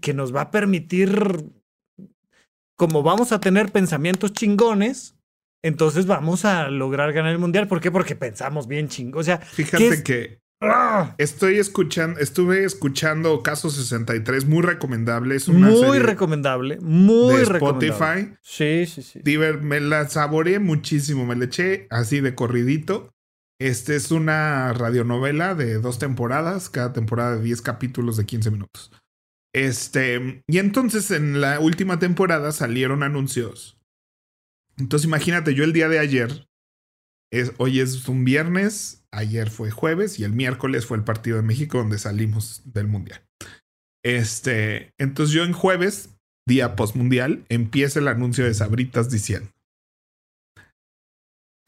que 0.00 0.12
nos 0.12 0.34
va 0.34 0.42
a 0.42 0.50
permitir, 0.50 1.44
como 2.76 3.02
vamos 3.02 3.32
a 3.32 3.40
tener 3.40 3.70
pensamientos 3.70 4.32
chingones, 4.32 5.16
entonces 5.62 6.06
vamos 6.06 6.44
a 6.44 6.68
lograr 6.68 7.12
ganar 7.12 7.32
el 7.32 7.38
mundial. 7.38 7.68
¿Por 7.68 7.80
qué? 7.80 7.90
Porque 7.90 8.16
pensamos 8.16 8.66
bien 8.66 8.88
chingón. 8.88 9.20
O 9.20 9.24
sea, 9.24 9.38
fíjate 9.38 10.02
que 10.02 10.40
¡Ah! 10.62 11.14
estoy 11.18 11.58
escuchando, 11.58 12.18
estuve 12.18 12.64
escuchando 12.64 13.42
Caso 13.42 13.70
63, 13.70 14.46
muy 14.46 14.62
recomendable. 14.62 15.36
Es 15.36 15.48
una 15.48 15.68
muy 15.68 15.98
recomendable, 15.98 16.78
muy 16.80 17.36
de 17.36 17.44
recomendable. 17.44 17.88
Spotify. 17.88 18.38
Sí, 18.42 18.86
sí, 18.86 19.02
sí. 19.02 19.20
Diver, 19.22 19.60
me 19.60 19.80
la 19.80 20.08
saboreé 20.08 20.58
muchísimo, 20.58 21.26
me 21.26 21.36
la 21.36 21.44
eché 21.44 21.86
así 21.90 22.20
de 22.20 22.34
corridito. 22.34 23.12
Este 23.60 23.94
es 23.94 24.10
una 24.10 24.72
radionovela 24.72 25.54
de 25.54 25.74
dos 25.74 25.98
temporadas, 25.98 26.70
cada 26.70 26.94
temporada 26.94 27.36
de 27.36 27.42
10 27.42 27.60
capítulos 27.60 28.16
de 28.16 28.24
15 28.24 28.50
minutos. 28.50 28.90
Este, 29.54 30.42
y 30.48 30.58
entonces 30.58 31.10
en 31.10 31.42
la 31.42 31.60
última 31.60 31.98
temporada 31.98 32.52
salieron 32.52 33.02
anuncios. 33.02 33.78
Entonces 34.78 35.06
imagínate, 35.06 35.54
yo 35.54 35.64
el 35.64 35.74
día 35.74 35.90
de 35.90 35.98
ayer, 35.98 36.48
es, 37.30 37.52
hoy 37.58 37.80
es 37.80 38.08
un 38.08 38.24
viernes, 38.24 39.04
ayer 39.12 39.50
fue 39.50 39.70
jueves 39.70 40.18
y 40.18 40.24
el 40.24 40.32
miércoles 40.32 40.86
fue 40.86 40.96
el 40.96 41.04
partido 41.04 41.36
de 41.36 41.42
México 41.42 41.78
donde 41.78 41.98
salimos 41.98 42.62
del 42.64 42.86
mundial. 42.86 43.22
Este, 44.02 44.94
entonces 44.96 45.34
yo 45.34 45.44
en 45.44 45.52
jueves, 45.52 46.16
día 46.48 46.76
postmundial, 46.76 47.44
empieza 47.50 47.98
el 47.98 48.08
anuncio 48.08 48.46
de 48.46 48.54
Sabritas 48.54 49.10
diciendo 49.10 49.50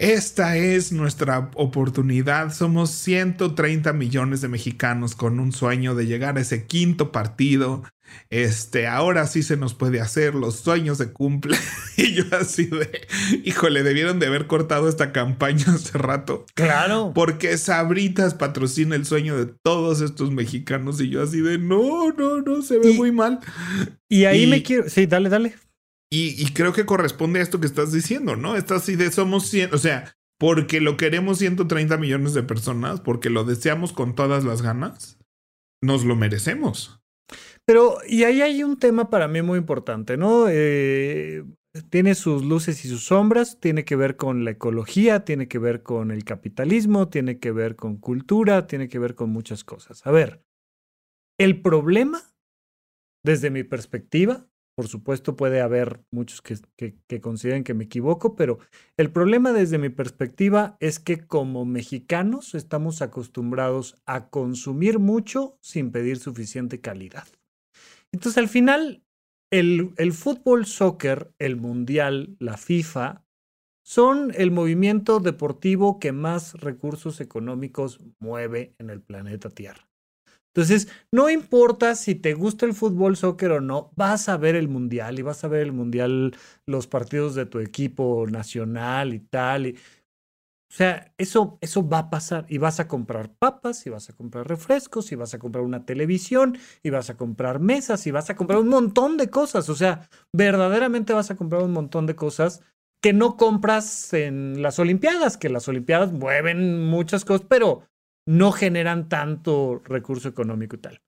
esta 0.03 0.57
es 0.57 0.91
nuestra 0.91 1.51
oportunidad. 1.55 2.53
Somos 2.53 2.91
130 2.91 3.93
millones 3.93 4.41
de 4.41 4.49
mexicanos 4.49 5.15
con 5.15 5.39
un 5.39 5.53
sueño 5.53 5.95
de 5.95 6.07
llegar 6.07 6.37
a 6.37 6.41
ese 6.41 6.67
quinto 6.67 7.13
partido. 7.13 7.85
Este, 8.29 8.89
ahora 8.89 9.27
sí 9.29 9.43
se 9.45 9.57
nos 9.57 9.75
puede 9.75 10.01
hacer, 10.01 10.35
los 10.35 10.57
sueños 10.57 10.99
se 10.99 11.13
cumplen. 11.13 11.59
y 11.97 12.15
yo 12.15 12.25
así 12.33 12.67
de, 12.67 13.07
híjole, 13.45 13.85
debieron 13.85 14.19
de 14.19 14.27
haber 14.27 14.49
cortado 14.49 14.89
esta 14.89 15.13
campaña 15.13 15.67
hace 15.69 15.97
rato. 15.99 16.47
Claro. 16.55 17.13
Porque 17.15 17.57
Sabritas 17.57 18.35
patrocina 18.35 18.97
el 18.97 19.07
sueño 19.07 19.37
de 19.37 19.47
todos 19.63 20.01
estos 20.01 20.33
mexicanos 20.33 21.01
y 21.01 21.11
yo 21.11 21.23
así 21.23 21.41
de, 21.41 21.59
no, 21.59 22.11
no, 22.11 22.43
no, 22.43 22.61
se 22.63 22.79
ve 22.79 22.91
Y- 22.91 22.97
muy 22.97 23.13
mal. 23.13 23.39
Y 24.09 24.25
ahí 24.25 24.43
Y- 24.43 24.47
me 24.49 24.63
quiero. 24.65 24.91
Sí, 24.91 25.07
dale, 25.07 25.29
dale. 25.29 25.55
Y, 26.15 26.53
creo 26.53 26.75
que 26.75 26.85
corresponde 26.85 27.41
a 27.41 27.43
esto 27.43 27.59
que 27.59 27.67
estás 27.67 27.91
diciendo, 27.91 28.37
¿no? 28.37 28.55
Estás 28.55 28.83
así 28.83 28.99
somos 29.11 29.47
100, 29.49 29.73
o 29.73 29.79
sea, 29.79 30.15
porque 30.39 30.83
lo 30.83 30.99
queremos 30.99 31.39
130 31.39 31.97
millones 31.97 32.35
de 32.35 32.43
personas, 32.43 33.01
porque 33.01 33.31
lo 33.31 33.45
deseamos 33.45 33.95
con 33.95 34.15
todas 34.15 34.45
las 34.45 34.61
ganas, 34.61 35.19
nos 35.83 36.05
lo 36.05 36.15
merecemos. 36.15 37.01
Pero, 37.65 37.97
y 38.07 38.25
ahí 38.25 38.43
hay 38.43 38.63
un 38.63 38.79
tema 38.79 39.09
para 39.09 39.27
mí 39.27 39.41
muy 39.41 39.59
importante, 39.59 40.19
¿no? 40.19 40.49
Eh, 40.51 41.45
tiene 41.89 42.15
sus 42.15 42.45
luces 42.45 42.85
y 42.85 42.89
sus 42.89 43.07
sombras, 43.07 43.59
tiene 43.59 43.87
que 43.87 43.97
ver 43.97 44.17
con 44.17 44.45
la 44.45 44.51
ecología, 44.51 45.25
tiene 45.25 45.49
que 45.49 45.59
ver 45.59 45.83
con 45.83 46.11
el 46.11 46.25
capitalismo, 46.25 47.09
tiene 47.09 47.39
que 47.39 47.53
ver 47.53 47.75
con 47.75 47.97
cultura, 47.97 48.67
tiene 48.67 48.91
que 48.91 48.99
ver 48.99 49.15
con 49.15 49.31
muchas 49.31 49.65
cosas. 49.65 50.07
A 50.07 50.11
ver, 50.11 50.45
el 51.39 51.63
problema, 51.63 52.21
desde 53.25 53.49
mi 53.49 53.65
perspectiva, 53.65 54.47
por 54.75 54.89
supuesto 54.89 55.37
puede 55.37 55.61
haber 55.61 56.01
muchos 56.11 56.41
que, 56.41 56.57
que, 57.07 57.21
consideren 57.21 57.65
que 57.65 57.75
me 57.75 57.85
equivoco, 57.85 58.37
pero 58.37 58.59
el 58.97 59.11
problema 59.11 59.53
desde 59.53 59.79
mi 59.79 59.91
perspectiva 59.91 60.77
es 60.81 60.99
que 60.99 61.27
como 61.27 61.65
mexicanos 61.65 62.55
estamos 62.55 63.03
acostumbrados 63.03 63.97
a 64.07 64.31
consumir 64.31 64.99
mucho 64.99 65.59
sin 65.61 65.91
pedir 65.93 66.19
suficiente 66.19 66.81
calidad. 66.81 67.27
Entonces, 68.13 68.39
al 68.39 68.49
final, 68.49 69.05
el, 69.51 69.93
el 69.99 70.13
fútbol, 70.13 70.65
soccer, 70.67 71.35
el 71.39 71.57
mundial, 71.57 72.37
la 72.39 72.57
FIFA, 72.57 73.25
son 73.85 74.33
el 74.35 74.51
movimiento 74.51 75.21
deportivo 75.21 75.99
que 75.99 76.13
más 76.13 76.55
recursos 76.55 77.21
económicos 77.21 78.01
mueve 78.21 78.75
en 78.79 78.91
el 78.91 79.03
planeta 79.03 79.51
Tierra. 79.51 79.92
Entonces, 80.55 80.89
no 81.11 81.31
importa 81.31 81.95
si 81.95 82.15
te 82.15 82.35
gusta 82.35 82.67
el 82.67 82.75
fútbol, 82.75 83.17
soccer 83.17 83.53
o 83.53 83.61
no, 83.63 83.91
vas 83.97 84.29
a 84.29 84.37
ver 84.37 84.55
el 84.55 84.69
mundial 84.69 85.19
y 85.19 85.23
vas 85.23 85.45
a 85.45 85.49
ver 85.49 85.63
el 85.63 85.73
mundial, 85.73 86.37
los 86.67 86.87
partidos 86.87 87.35
de 87.35 87.47
tu 87.47 87.59
equipo 87.59 88.27
nacional 88.29 89.15
y 89.15 89.21
tal. 89.21 89.77
O 90.71 90.75
sea, 90.75 91.13
eso, 91.19 91.59
eso 91.61 91.87
va 91.87 91.99
a 91.99 92.11
pasar 92.11 92.47
y 92.49 92.59
vas 92.59 92.81
a 92.81 92.89
comprar 92.89 93.35
papas 93.35 93.87
y 93.87 93.91
vas 93.91 94.09
a 94.09 94.15
comprar 94.15 94.49
refrescos 94.49 95.13
y 95.13 95.17
vas 95.17 95.35
a 95.35 95.39
comprar 95.39 95.65
una 95.65 95.85
televisión 95.85 96.59
y 96.83 96.91
vas 96.91 97.11
a 97.11 97.17
comprar 97.17 97.59
mesas 97.61 98.07
y 98.07 98.11
vas 98.11 98.31
a 98.31 98.37
comprar 98.37 98.59
un 98.59 98.69
montón 98.69 99.17
de 99.19 99.29
cosas. 99.31 99.69
O 99.69 99.75
sea, 99.75 100.09
verdaderamente 100.33 101.13
vas 101.13 101.31
a 101.31 101.37
comprar 101.37 101.63
un 101.63 101.73
montón 101.73 102.07
de 102.07 102.15
cosas 102.15 102.63
que 103.03 103.13
no 103.13 103.37
compras 103.37 104.15
en 104.15 104.63
las 104.63 104.79
Olimpiadas, 104.79 105.37
que 105.37 105.49
las 105.49 105.69
Olimpiadas 105.69 106.13
mueven 106.13 106.87
muchas 106.87 107.25
cosas, 107.25 107.47
pero 107.49 107.83
no 108.27 108.53
generan 108.53 109.09
tanto 109.09 109.83
recurso 109.85 110.29
económico 110.29 110.77
y 110.77 110.81
tal. 110.81 111.03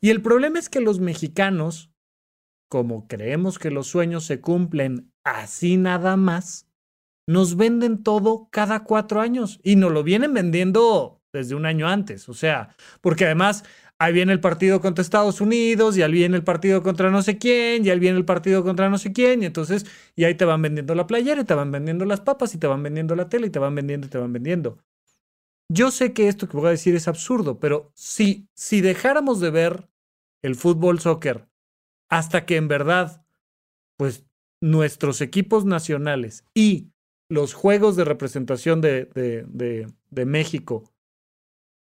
Y 0.00 0.10
el 0.10 0.22
problema 0.22 0.58
es 0.58 0.68
que 0.68 0.80
los 0.80 1.00
mexicanos, 1.00 1.90
como 2.68 3.08
creemos 3.08 3.58
que 3.58 3.70
los 3.70 3.86
sueños 3.86 4.24
se 4.24 4.40
cumplen 4.40 5.12
así 5.24 5.76
nada 5.76 6.16
más, 6.16 6.66
nos 7.26 7.56
venden 7.56 8.02
todo 8.02 8.48
cada 8.50 8.84
cuatro 8.84 9.20
años 9.20 9.60
y 9.62 9.76
nos 9.76 9.92
lo 9.92 10.02
vienen 10.02 10.32
vendiendo 10.32 11.22
desde 11.32 11.54
un 11.54 11.66
año 11.66 11.86
antes. 11.88 12.28
O 12.28 12.34
sea, 12.34 12.74
porque 13.00 13.26
además 13.26 13.64
ahí 13.98 14.12
viene 14.12 14.32
el 14.32 14.40
partido 14.40 14.80
contra 14.80 15.02
Estados 15.02 15.40
Unidos, 15.40 15.96
y 15.96 16.02
ahí 16.02 16.12
viene 16.12 16.36
el 16.36 16.44
partido 16.44 16.82
contra 16.82 17.10
no 17.10 17.22
sé 17.22 17.38
quién, 17.38 17.84
y 17.84 17.90
ahí 17.90 17.98
viene 17.98 18.18
el 18.18 18.24
partido 18.24 18.62
contra 18.62 18.88
no 18.88 18.98
sé 18.98 19.12
quién, 19.12 19.42
y 19.42 19.46
entonces, 19.46 19.86
y 20.16 20.24
ahí 20.24 20.34
te 20.34 20.44
van 20.44 20.62
vendiendo 20.62 20.94
la 20.94 21.06
playera, 21.06 21.40
y 21.42 21.44
te 21.44 21.54
van 21.54 21.70
vendiendo 21.72 22.04
las 22.04 22.20
papas, 22.20 22.54
y 22.54 22.58
te 22.58 22.66
van 22.66 22.82
vendiendo 22.82 23.16
la 23.16 23.28
tele, 23.28 23.48
y 23.48 23.50
te 23.50 23.58
van 23.58 23.74
vendiendo, 23.74 24.06
y 24.06 24.10
te 24.10 24.18
van 24.18 24.32
vendiendo. 24.32 24.78
Yo 25.70 25.90
sé 25.90 26.12
que 26.12 26.28
esto 26.28 26.48
que 26.48 26.56
voy 26.56 26.68
a 26.68 26.70
decir 26.70 26.94
es 26.94 27.08
absurdo, 27.08 27.60
pero 27.60 27.92
si, 27.94 28.48
si 28.54 28.80
dejáramos 28.80 29.40
de 29.40 29.50
ver 29.50 29.88
el 30.42 30.54
fútbol 30.54 31.00
soccer 31.00 31.48
hasta 32.08 32.46
que 32.46 32.56
en 32.56 32.68
verdad, 32.68 33.26
pues 33.98 34.24
nuestros 34.62 35.20
equipos 35.20 35.64
nacionales 35.66 36.44
y 36.54 36.90
los 37.28 37.52
juegos 37.52 37.96
de 37.96 38.04
representación 38.04 38.80
de, 38.80 39.04
de, 39.06 39.44
de, 39.46 39.92
de 40.10 40.24
México 40.24 40.90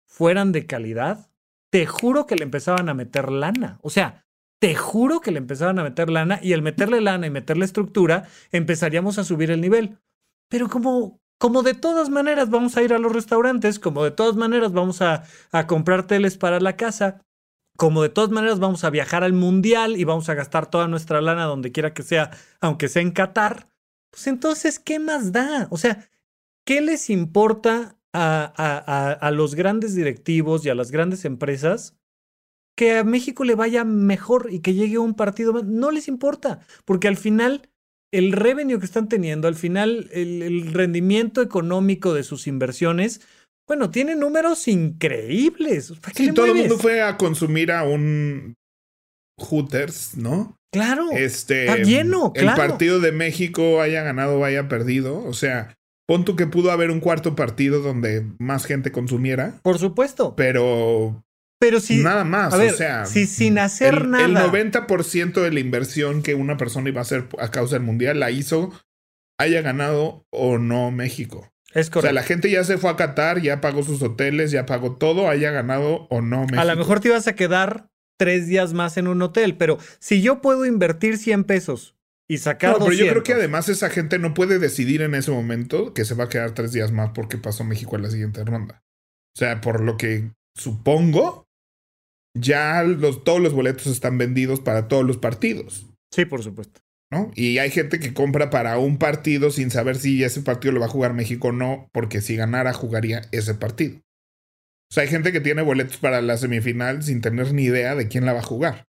fueran 0.07 0.53
de 0.53 0.67
calidad, 0.67 1.31
te 1.71 1.87
juro 1.87 2.27
que 2.27 2.37
le 2.37 2.45
empezaban 2.45 2.89
a 2.89 2.95
meter 2.95 3.33
lana. 3.33 3.81
O 3.83 3.91
sea, 3.91 4.25
te 4.61 4.77
juro 4.77 5.21
que 5.21 5.33
le 5.33 5.39
empezaban 5.39 5.79
a 5.81 5.83
meter 5.83 6.09
lana 6.09 6.39
y 6.41 6.53
al 6.53 6.63
meterle 6.63 7.01
lana 7.01 7.27
y 7.27 7.31
meterle 7.31 7.65
estructura, 7.65 8.29
empezaríamos 8.53 9.19
a 9.19 9.25
subir 9.25 9.51
el 9.51 9.61
nivel. 9.61 9.99
Pero 10.49 10.69
como, 10.69 11.21
como 11.45 11.63
de 11.63 11.75
todas 11.75 12.09
maneras 12.09 12.49
vamos 12.49 12.75
a 12.75 12.83
ir 12.83 12.95
a 12.95 12.99
los 12.99 13.13
restaurantes, 13.13 13.79
como 13.79 14.03
de 14.03 14.11
todas 14.11 14.35
maneras 14.35 14.73
vamos 14.73 15.03
a, 15.03 15.25
a 15.53 15.67
comprar 15.67 16.07
teles 16.07 16.39
para 16.39 16.59
la 16.59 16.75
casa, 16.75 17.21
como 17.77 18.01
de 18.01 18.09
todas 18.09 18.31
maneras 18.31 18.61
vamos 18.61 18.83
a 18.83 18.89
viajar 18.89 19.25
al 19.25 19.35
mundial 19.35 19.99
y 19.99 20.05
vamos 20.05 20.31
a 20.31 20.35
gastar 20.35 20.71
toda 20.71 20.89
nuestra 20.89 21.21
lana 21.21 21.45
donde 21.45 21.71
quiera 21.71 21.93
que 21.93 22.03
sea, 22.03 22.31
aunque 22.63 22.89
sea 22.89 23.03
en 23.03 23.11
Qatar, 23.11 23.69
pues 24.11 24.27
entonces, 24.27 24.79
¿qué 24.79 24.99
más 24.99 25.33
da? 25.33 25.69
O 25.69 25.77
sea, 25.77 26.09
¿qué 26.65 26.81
les 26.81 27.11
importa 27.11 27.99
a, 28.15 28.51
a, 28.57 29.13
a, 29.13 29.31
los 29.31 29.55
grandes 29.55 29.95
directivos 29.95 30.65
y 30.65 30.71
a 30.71 30.75
las 30.75 30.91
grandes 30.91 31.27
empresas 31.27 31.95
que 32.75 32.97
a 32.97 33.05
México 33.05 33.45
le 33.45 33.55
vaya 33.55 33.85
mejor 33.85 34.49
y 34.51 34.61
que 34.61 34.73
llegue 34.73 34.97
un 34.97 35.13
partido 35.13 35.53
más? 35.53 35.65
No 35.65 35.91
les 35.91 36.09
importa, 36.09 36.61
porque 36.87 37.07
al 37.07 37.19
final 37.19 37.69
el 38.19 38.33
revenue 38.33 38.79
que 38.79 38.87
están 38.87 39.09
teniendo, 39.09 39.49
al 39.49 39.55
final 39.55 40.09
el, 40.13 40.43
el 40.43 40.73
rendimiento 40.73 41.43
económico 41.43 42.15
de 42.15 42.23
sus 42.23 42.47
inversiones, 42.47 43.21
bueno, 43.67 43.91
tiene 43.91 44.15
números 44.15 44.69
increíbles. 44.69 45.93
sí, 46.15 46.33
todo 46.33 46.47
el 46.47 46.55
mundo 46.55 46.79
fue 46.79 47.03
a 47.03 47.17
consumir 47.17 47.73
a 47.73 47.85
un 47.85 48.55
Hooters, 49.39 50.17
¿no? 50.17 50.59
Claro. 50.73 51.11
Este, 51.13 51.67
está 51.67 51.77
lleno, 51.79 52.33
El 52.35 52.47
partido 52.47 53.01
de 53.01 53.13
México 53.13 53.81
haya 53.81 54.03
ganado 54.03 54.39
o 54.39 54.45
haya 54.45 54.69
perdido. 54.69 55.25
O 55.25 55.33
sea, 55.33 55.77
pon 56.07 56.25
tú 56.25 56.37
que 56.37 56.47
pudo 56.47 56.73
haber 56.73 56.91
un 56.91 57.01
cuarto 57.01 57.37
partido 57.37 57.81
donde 57.81 58.27
más 58.39 58.67
gente 58.67 58.93
consumiera. 58.93 59.61
Por 59.63 59.79
supuesto. 59.79 60.35
Pero. 60.37 61.25
Pero 61.65 61.81
si. 61.81 62.03
Nada 62.03 62.25
más. 62.25 62.53
A 62.53 62.59
ver, 62.59 62.75
o 62.75 62.77
sea. 62.77 63.07
Si 63.07 63.27
sin 63.27 63.59
hacer 63.59 63.95
el, 63.95 64.11
nada. 64.11 64.25
El 64.27 64.35
90% 64.71 65.41
de 65.41 65.51
la 65.51 65.61
inversión 65.61 66.23
que 66.23 66.35
una 66.35 66.59
persona 66.59 66.91
iba 66.91 67.01
a 67.01 67.03
hacer 67.03 67.27
a 67.39 67.51
causa 67.51 67.77
del 67.77 67.85
mundial 67.85 68.21
la 68.21 68.31
hizo, 68.31 68.71
haya 69.39 69.63
ganado 69.63 70.27
o 70.29 70.59
no 70.59 70.91
México. 70.91 71.51
Es 71.73 71.89
correcto. 71.89 72.01
O 72.01 72.03
sea, 72.03 72.13
la 72.13 72.23
gente 72.23 72.51
ya 72.51 72.65
se 72.65 72.77
fue 72.77 72.91
a 72.91 72.97
Qatar, 72.97 73.41
ya 73.41 73.63
pagó 73.63 73.83
sus 73.83 74.03
hoteles, 74.03 74.51
ya 74.51 74.67
pagó 74.67 74.97
todo, 74.97 75.31
haya 75.31 75.53
ganado 75.53 76.07
o 76.11 76.21
no 76.21 76.43
México. 76.43 76.61
A 76.61 76.67
lo 76.67 76.77
mejor 76.77 77.01
te 77.01 77.09
ibas 77.09 77.29
a 77.29 77.35
quedar 77.35 77.89
tres 78.19 78.47
días 78.47 78.75
más 78.75 78.99
en 78.99 79.09
un 79.09 79.23
hotel, 79.23 79.57
pero 79.57 79.79
si 80.01 80.21
yo 80.21 80.43
puedo 80.43 80.67
invertir 80.67 81.17
100 81.17 81.45
pesos 81.45 81.97
y 82.29 82.37
sacar 82.39 82.73
no, 82.73 82.75
pero 82.77 82.91
200, 82.91 83.07
yo 83.07 83.11
creo 83.11 83.23
que 83.23 83.33
además 83.33 83.71
esa 83.71 83.89
gente 83.89 84.19
no 84.19 84.35
puede 84.35 84.59
decidir 84.59 85.01
en 85.01 85.15
ese 85.15 85.31
momento 85.31 85.95
que 85.95 86.05
se 86.05 86.15
va 86.15 86.25
a 86.25 86.29
quedar 86.29 86.53
tres 86.53 86.73
días 86.73 86.93
más 86.93 87.13
porque 87.15 87.39
pasó 87.39 87.65
México 87.65 87.97
en 87.97 88.03
la 88.03 88.11
siguiente 88.11 88.45
ronda. 88.45 88.85
O 89.35 89.39
sea, 89.39 89.63
por 89.63 89.81
lo 89.81 89.97
que 89.97 90.31
supongo, 90.55 91.49
ya 92.37 92.83
los, 92.83 93.25
todos 93.25 93.41
los 93.41 93.53
boletos 93.53 93.87
están 93.87 94.19
vendidos 94.19 94.61
para 94.61 94.89
todos 94.89 95.05
los 95.05 95.17
partidos. 95.17 95.87
Sí, 96.13 96.25
por 96.25 96.43
supuesto. 96.43 96.81
¿no? 97.11 97.31
Y 97.35 97.59
hay 97.59 97.71
gente 97.71 98.01
que 98.01 98.13
compra 98.13 98.51
para 98.51 98.79
un 98.79 98.99
partido 98.99 99.51
sin 99.51 99.71
saber 99.71 99.97
si 99.97 100.25
ese 100.25 100.43
partido 100.43 100.73
lo 100.73 100.81
va 100.81 100.87
a 100.87 100.91
jugar 100.91 101.15
México 101.15 101.49
o 101.49 101.53
no, 101.53 101.89
porque 101.93 102.21
si 102.21 102.37
ganara 102.37 102.73
jugaría 102.73 103.23
ese 103.31 103.55
partido. 103.55 103.99
O 104.91 104.95
sea, 104.95 105.03
hay 105.03 105.09
gente 105.09 105.33
que 105.33 105.41
tiene 105.41 105.63
boletos 105.63 105.97
para 105.97 106.21
la 106.23 106.37
semifinal 106.37 107.03
sin 107.03 107.21
tener 107.21 107.53
ni 107.53 107.65
idea 107.65 107.95
de 107.95 108.09
quién 108.09 108.27
la 108.27 108.33
va 108.33 108.41
a 108.41 108.45
jugar. 108.45 108.87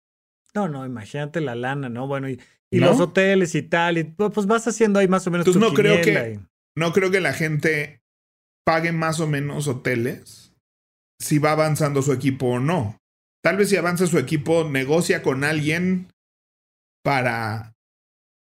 No, 0.53 0.67
no, 0.67 0.85
imagínate 0.85 1.41
la 1.41 1.55
lana, 1.55 1.89
¿no? 1.89 2.07
Bueno, 2.07 2.29
y, 2.29 2.39
y 2.71 2.79
¿No? 2.79 2.87
los 2.87 2.99
hoteles 2.99 3.55
y 3.55 3.63
tal, 3.63 3.97
y 3.97 4.03
pues 4.03 4.45
vas 4.45 4.67
haciendo 4.67 4.99
ahí 4.99 5.07
más 5.07 5.25
o 5.27 5.31
menos 5.31 5.47
Entonces 5.47 5.61
tu 5.61 5.69
no 5.69 5.75
creo 5.75 6.01
que 6.01 6.33
y... 6.33 6.79
no 6.79 6.93
creo 6.93 7.11
que 7.11 7.19
la 7.19 7.33
gente 7.33 8.01
pague 8.65 8.91
más 8.91 9.19
o 9.19 9.27
menos 9.27 9.67
hoteles 9.67 10.53
si 11.19 11.39
va 11.39 11.51
avanzando 11.51 12.01
su 12.01 12.13
equipo 12.13 12.47
o 12.47 12.59
no. 12.59 12.98
Tal 13.41 13.57
vez 13.57 13.69
si 13.69 13.77
avanza 13.77 14.07
su 14.07 14.17
equipo, 14.17 14.67
negocia 14.69 15.21
con 15.21 15.43
alguien 15.43 16.11
para 17.03 17.73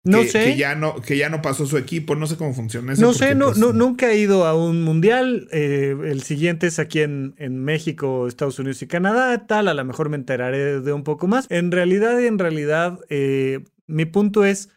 no 0.05 0.23
que, 0.23 0.29
sé. 0.29 0.45
Que 0.45 0.57
ya 0.57 0.75
no, 0.75 1.01
que 1.01 1.17
ya 1.17 1.29
no 1.29 1.43
pasó 1.43 1.67
su 1.67 1.79
equipo. 1.79 2.17
No 2.17 2.27
sé 2.27 2.37
cómo 2.37 2.55
funciona 2.55 2.93
eso. 2.93 3.03
No 3.03 3.15
sé, 3.15 3.35
no, 3.35 3.47
pues, 3.47 3.59
no, 3.59 3.73
nunca 3.73 4.11
he 4.11 4.19
ido 4.19 4.47
a 4.47 4.55
un 4.55 4.83
mundial. 4.83 5.49
Eh, 5.53 5.97
el 6.05 6.23
siguiente 6.23 6.67
es 6.67 6.79
aquí 6.79 7.01
en, 7.01 7.35
en, 7.39 7.63
México, 7.63 8.27
Estados 8.27 8.59
Unidos 8.59 8.83
y 8.83 8.89
Canadá. 8.89 9.47
Tal, 9.47 9.69
a 9.69 9.75
lo 9.75 9.85
mejor 9.85 10.09
me 10.09 10.17
enteraré 10.17 10.81
de 10.81 10.93
un 10.93 11.05
poco 11.05 11.29
más. 11.29 11.47
En 11.51 11.71
realidad, 11.71 12.21
en 12.21 12.39
realidad, 12.39 12.99
eh, 13.11 13.61
mi 13.87 14.05
punto 14.05 14.45
es, 14.45 14.71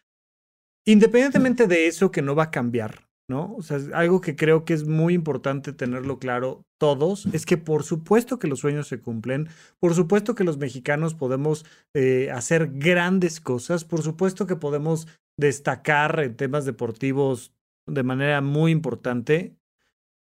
independientemente 0.85 1.65
de 1.65 1.87
eso 1.87 2.11
que 2.11 2.21
no 2.21 2.35
va 2.35 2.43
a 2.43 2.51
cambiar, 2.51 3.04
¿no? 3.27 3.55
O 3.55 3.61
sea, 3.61 3.79
algo 3.93 4.21
que 4.21 4.35
creo 4.35 4.65
que 4.65 4.73
es 4.73 4.85
muy 4.85 5.13
importante 5.13 5.73
tenerlo 5.73 6.19
claro 6.19 6.63
todos, 6.79 7.25
es 7.27 7.45
que 7.45 7.57
por 7.57 7.83
supuesto 7.83 8.37
que 8.37 8.47
los 8.47 8.59
sueños 8.59 8.87
se 8.87 8.99
cumplen, 8.99 9.49
por 9.79 9.95
supuesto 9.95 10.35
que 10.35 10.43
los 10.43 10.57
mexicanos 10.57 11.15
podemos 11.15 11.65
eh, 11.95 12.29
hacer 12.31 12.71
grandes 12.73 13.39
cosas, 13.39 13.83
por 13.83 14.01
supuesto 14.01 14.45
que 14.45 14.55
podemos 14.55 15.07
destacar 15.39 16.19
en 16.19 16.35
temas 16.35 16.65
deportivos 16.65 17.51
de 17.87 18.03
manera 18.03 18.41
muy 18.41 18.71
importante, 18.71 19.55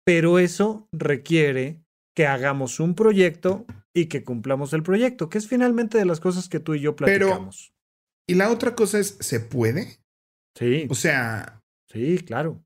pero 0.05 0.39
eso 0.39 0.89
requiere 0.93 1.81
que 2.15 2.27
hagamos 2.27 2.81
un 2.81 2.95
proyecto 2.95 3.65
y 3.95 4.07
que 4.07 4.25
cumplamos 4.25 4.73
el 4.73 4.83
proyecto, 4.83 5.29
que 5.29 5.39
es 5.39 5.49
finalmente 5.49 5.99
de 5.99 6.05
las 6.05 6.21
cosas 6.21 6.49
que 6.49 6.61
tú 6.61 6.75
y 6.75 6.81
yo 6.81 6.97
platicamos. 6.97 7.73
Pero, 7.73 7.81
y 8.29 8.35
la 8.35 8.51
otra 8.51 8.75
cosa 8.75 8.99
es, 8.99 9.17
¿se 9.21 9.41
puede? 9.41 10.01
Sí. 10.57 10.87
O 10.91 10.95
sea... 10.95 11.61
Sí, 11.89 12.19
claro. 12.19 12.63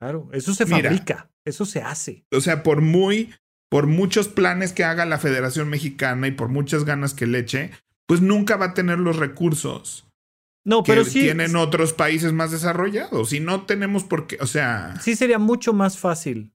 Claro, 0.00 0.28
eso 0.32 0.54
se 0.54 0.64
Mira, 0.64 0.88
fabrica, 0.90 1.30
eso 1.44 1.64
se 1.66 1.82
hace. 1.82 2.24
O 2.32 2.40
sea, 2.40 2.62
por 2.62 2.80
muy, 2.80 3.34
por 3.68 3.86
muchos 3.86 4.28
planes 4.28 4.72
que 4.72 4.82
haga 4.84 5.04
la 5.04 5.18
Federación 5.18 5.68
Mexicana 5.68 6.26
y 6.26 6.32
por 6.32 6.48
muchas 6.48 6.84
ganas 6.84 7.12
que 7.14 7.26
le 7.26 7.40
eche, 7.40 7.70
pues 8.06 8.20
nunca 8.22 8.56
va 8.56 8.66
a 8.66 8.74
tener 8.74 8.98
los 8.98 9.16
recursos 9.16 10.06
no, 10.64 10.82
que 10.82 10.92
pero 10.92 11.04
sí, 11.04 11.20
tienen 11.20 11.54
otros 11.56 11.92
países 11.92 12.32
más 12.32 12.50
desarrollados. 12.50 13.32
Y 13.32 13.40
no 13.40 13.64
tenemos 13.66 14.04
por 14.04 14.26
qué, 14.26 14.36
o 14.40 14.46
sea. 14.46 14.94
Sí 15.00 15.16
sería 15.16 15.38
mucho 15.38 15.72
más 15.72 15.98
fácil 15.98 16.52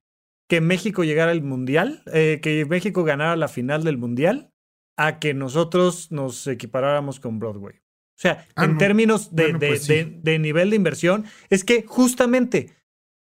que 0.47 0.61
México 0.61 1.03
llegara 1.03 1.31
al 1.31 1.41
mundial, 1.41 2.03
eh, 2.13 2.39
que 2.41 2.65
México 2.65 3.03
ganara 3.03 3.35
la 3.35 3.47
final 3.47 3.83
del 3.83 3.97
mundial, 3.97 4.51
a 4.97 5.17
que 5.19 5.33
nosotros 5.33 6.11
nos 6.11 6.45
equiparáramos 6.47 7.19
con 7.19 7.39
Broadway. 7.39 7.75
O 7.77 8.17
sea, 8.21 8.47
Ah, 8.55 8.65
en 8.65 8.73
no. 8.73 8.77
términos 8.77 9.35
de, 9.35 9.43
Bueno, 9.43 9.59
de- 9.59 9.67
pues 9.69 9.83
sí. 9.83 9.93
de- 9.93 10.19
de 10.21 10.39
nivel 10.39 10.69
de 10.69 10.75
inversión, 10.75 11.25
es 11.49 11.63
que 11.63 11.83
justamente 11.87 12.75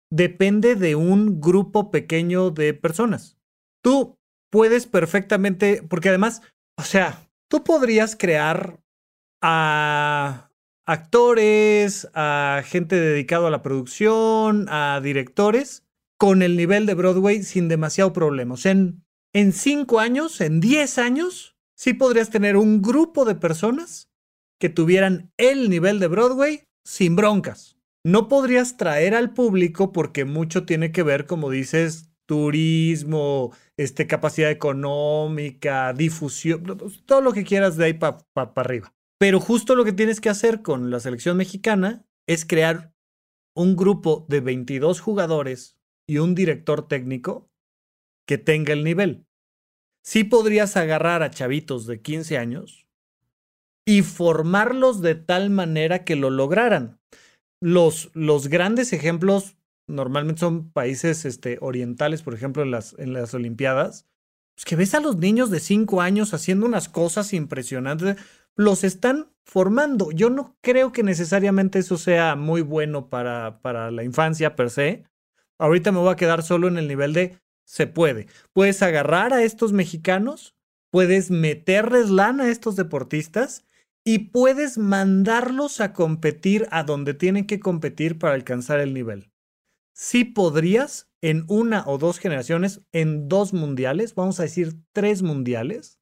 depende 0.10 0.76
de 0.76 0.96
un 0.96 1.42
grupo 1.42 1.92
pequeño 1.92 2.52
de 2.52 2.74
personas. 2.74 3.38
Tú 3.84 4.18
puedes 4.52 4.88
perfectamente, 4.88 5.84
porque 5.88 6.10
además, 6.10 6.42
o 6.78 6.84
sea, 6.84 7.30
tú 7.50 7.64
podrías 7.64 8.16
crear 8.16 8.80
a 9.42 10.50
actores, 10.86 12.08
a 12.14 12.62
gente 12.66 12.96
dedicado 12.96 13.48
a 13.48 13.52
la 13.52 13.62
producción, 13.62 14.68
a 14.70 15.02
directores, 15.02 15.84
con 16.18 16.42
el 16.42 16.58
nivel 16.58 16.86
de 16.86 16.96
Broadway 16.96 17.44
sin 17.44 17.68
demasiado 17.68 18.14
problema. 18.14 18.56
O 18.56 18.58
sea, 18.58 18.72
en, 18.72 19.04
en 19.34 19.52
cinco 19.52 20.00
años, 20.00 20.42
en 20.42 20.60
diez 20.60 20.98
años, 20.98 21.56
sí 21.76 21.94
podrías 21.94 22.30
tener 22.30 22.58
un 22.58 22.82
grupo 22.82 23.26
de 23.26 23.36
personas 23.36 24.10
que 24.60 24.70
tuvieran 24.70 25.32
el 25.38 25.70
nivel 25.70 26.00
de 26.00 26.08
Broadway 26.08 26.64
sin 26.84 27.16
broncas. 27.16 27.77
No 28.08 28.30
podrías 28.30 28.78
traer 28.78 29.14
al 29.14 29.34
público 29.34 29.92
porque 29.92 30.24
mucho 30.24 30.66
tiene 30.66 30.94
que 30.94 31.04
ver, 31.04 31.26
como 31.26 31.50
dices, 31.50 32.10
turismo, 32.26 33.54
este, 33.76 34.08
capacidad 34.08 34.50
económica, 34.50 35.92
difusión, 35.92 36.64
todo 37.06 37.20
lo 37.20 37.34
que 37.34 37.44
quieras 37.44 37.76
de 37.76 37.84
ahí 37.84 37.94
para 37.96 38.20
pa, 38.32 38.54
pa 38.54 38.62
arriba. 38.62 38.96
Pero 39.20 39.42
justo 39.42 39.76
lo 39.76 39.84
que 39.84 39.92
tienes 39.92 40.22
que 40.22 40.30
hacer 40.30 40.62
con 40.62 40.90
la 40.90 41.02
selección 41.02 41.36
mexicana 41.36 42.06
es 42.28 42.46
crear 42.46 42.94
un 43.54 43.76
grupo 43.76 44.26
de 44.30 44.40
22 44.40 45.02
jugadores 45.02 45.78
y 46.08 46.20
un 46.20 46.34
director 46.34 46.88
técnico 46.88 47.52
que 48.26 48.38
tenga 48.38 48.72
el 48.72 48.86
nivel. 48.86 49.28
Sí 50.02 50.24
podrías 50.24 50.78
agarrar 50.78 51.24
a 51.24 51.30
chavitos 51.30 51.86
de 51.88 52.02
15 52.02 52.38
años 52.38 52.88
y 53.86 54.02
formarlos 54.04 55.02
de 55.02 55.16
tal 55.16 55.50
manera 55.50 56.06
que 56.06 56.16
lo 56.16 56.30
lograran. 56.30 56.97
Los, 57.60 58.12
los 58.14 58.48
grandes 58.48 58.94
ejemplos 58.94 59.58
normalmente 59.88 60.42
son 60.42 60.72
países 60.72 61.26
este, 61.26 61.58
orientales, 61.62 62.22
por 62.22 62.34
ejemplo, 62.34 62.64
en 62.64 62.72
las, 62.72 62.96
en 63.00 63.14
las 63.14 63.34
Olimpiadas, 63.34 64.06
pues 64.56 64.66
que 64.66 64.76
ves 64.76 64.94
a 64.94 65.00
los 65.00 65.18
niños 65.18 65.50
de 65.50 65.60
5 65.60 66.02
años 66.02 66.34
haciendo 66.34 66.66
unas 66.66 66.90
cosas 66.90 67.34
impresionantes, 67.34 68.18
los 68.56 68.84
están 68.84 69.32
formando. 69.46 70.12
Yo 70.12 70.30
no 70.30 70.58
creo 70.62 70.92
que 70.92 71.04
necesariamente 71.04 71.80
eso 71.80 71.98
sea 71.98 72.36
muy 72.36 72.62
bueno 72.62 73.10
para, 73.10 73.62
para 73.62 73.92
la 73.92 74.04
infancia 74.04 74.56
per 74.56 74.70
se. 74.70 75.04
Ahorita 75.58 75.92
me 75.92 76.00
voy 76.00 76.12
a 76.12 76.16
quedar 76.16 76.44
solo 76.44 76.68
en 76.68 76.78
el 76.78 76.88
nivel 76.88 77.14
de 77.14 77.40
se 77.64 77.86
puede. 77.86 78.28
Puedes 78.54 78.82
agarrar 78.82 79.34
a 79.34 79.44
estos 79.44 79.74
mexicanos, 79.74 80.56
puedes 80.90 81.30
meterles 81.32 82.10
lana 82.10 82.46
a 82.46 82.50
estos 82.50 82.76
deportistas 82.76 83.66
y 84.08 84.20
puedes 84.20 84.78
mandarlos 84.78 85.82
a 85.82 85.92
competir 85.92 86.66
a 86.72 86.84
donde 86.84 87.14
tienen 87.14 87.46
que 87.46 87.60
competir 87.60 88.18
para 88.18 88.36
alcanzar 88.36 88.80
el 88.80 88.94
nivel. 88.94 89.34
Sí 89.94 90.24
podrías 90.24 91.10
en 91.22 91.44
una 91.50 91.84
o 91.86 91.98
dos 91.98 92.18
generaciones, 92.18 92.80
en 92.94 93.28
dos 93.28 93.52
mundiales, 93.52 94.16
vamos 94.16 94.40
a 94.40 94.44
decir 94.44 94.76
tres 94.94 95.24
mundiales, 95.24 96.00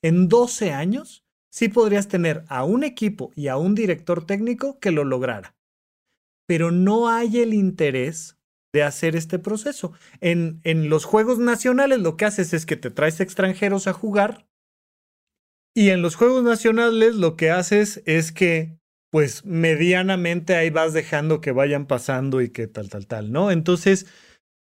en 0.00 0.28
12 0.28 0.70
años, 0.70 1.24
sí 1.50 1.68
podrías 1.68 2.06
tener 2.06 2.44
a 2.46 2.62
un 2.62 2.84
equipo 2.84 3.32
y 3.34 3.48
a 3.48 3.56
un 3.56 3.74
director 3.74 4.24
técnico 4.24 4.78
que 4.78 4.92
lo 4.92 5.02
lograra. 5.02 5.56
Pero 6.46 6.70
no 6.70 7.08
hay 7.08 7.40
el 7.40 7.52
interés 7.52 8.38
de 8.72 8.84
hacer 8.84 9.16
este 9.16 9.40
proceso. 9.40 9.92
En, 10.20 10.60
en 10.62 10.88
los 10.88 11.04
Juegos 11.04 11.40
Nacionales 11.40 11.98
lo 11.98 12.16
que 12.16 12.26
haces 12.26 12.54
es 12.54 12.64
que 12.64 12.76
te 12.76 12.92
traes 12.92 13.18
extranjeros 13.18 13.88
a 13.88 13.92
jugar 13.92 14.46
y 15.74 15.90
en 15.90 16.02
los 16.02 16.14
Juegos 16.14 16.44
Nacionales 16.44 17.16
lo 17.16 17.36
que 17.36 17.50
haces 17.50 18.02
es 18.06 18.32
que 18.32 18.78
pues 19.10 19.44
medianamente 19.44 20.56
ahí 20.56 20.70
vas 20.70 20.92
dejando 20.92 21.40
que 21.40 21.52
vayan 21.52 21.86
pasando 21.86 22.40
y 22.40 22.50
que 22.50 22.66
tal, 22.66 22.88
tal, 22.88 23.06
tal, 23.06 23.30
¿no? 23.30 23.52
Entonces, 23.52 24.06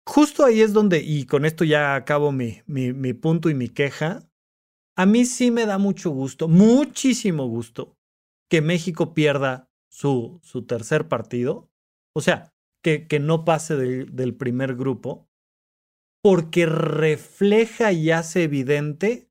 justo 0.06 0.46
ahí 0.46 0.62
es 0.62 0.72
donde, 0.72 1.02
y 1.02 1.26
con 1.26 1.44
esto 1.44 1.62
ya 1.62 1.94
acabo 1.94 2.32
mi, 2.32 2.62
mi, 2.66 3.12
punto 3.12 3.50
y 3.50 3.54
mi 3.54 3.68
queja, 3.68 4.20
a 4.96 5.04
mí 5.04 5.26
sí 5.26 5.50
me 5.50 5.66
da 5.66 5.76
mucho 5.76 6.08
gusto, 6.08 6.48
muchísimo 6.48 7.48
gusto, 7.48 7.98
que 8.50 8.62
México 8.62 9.12
pierda 9.12 9.70
su, 9.90 10.40
su 10.42 10.64
tercer 10.64 11.06
partido. 11.06 11.68
O 12.14 12.22
sea, 12.22 12.54
que, 12.82 13.06
que 13.06 13.20
no 13.20 13.44
pase 13.44 13.76
del, 13.76 14.16
del 14.16 14.34
primer 14.34 14.74
grupo, 14.74 15.28
porque 16.22 16.64
refleja 16.64 17.92
y 17.92 18.10
hace 18.10 18.44
evidente 18.44 19.29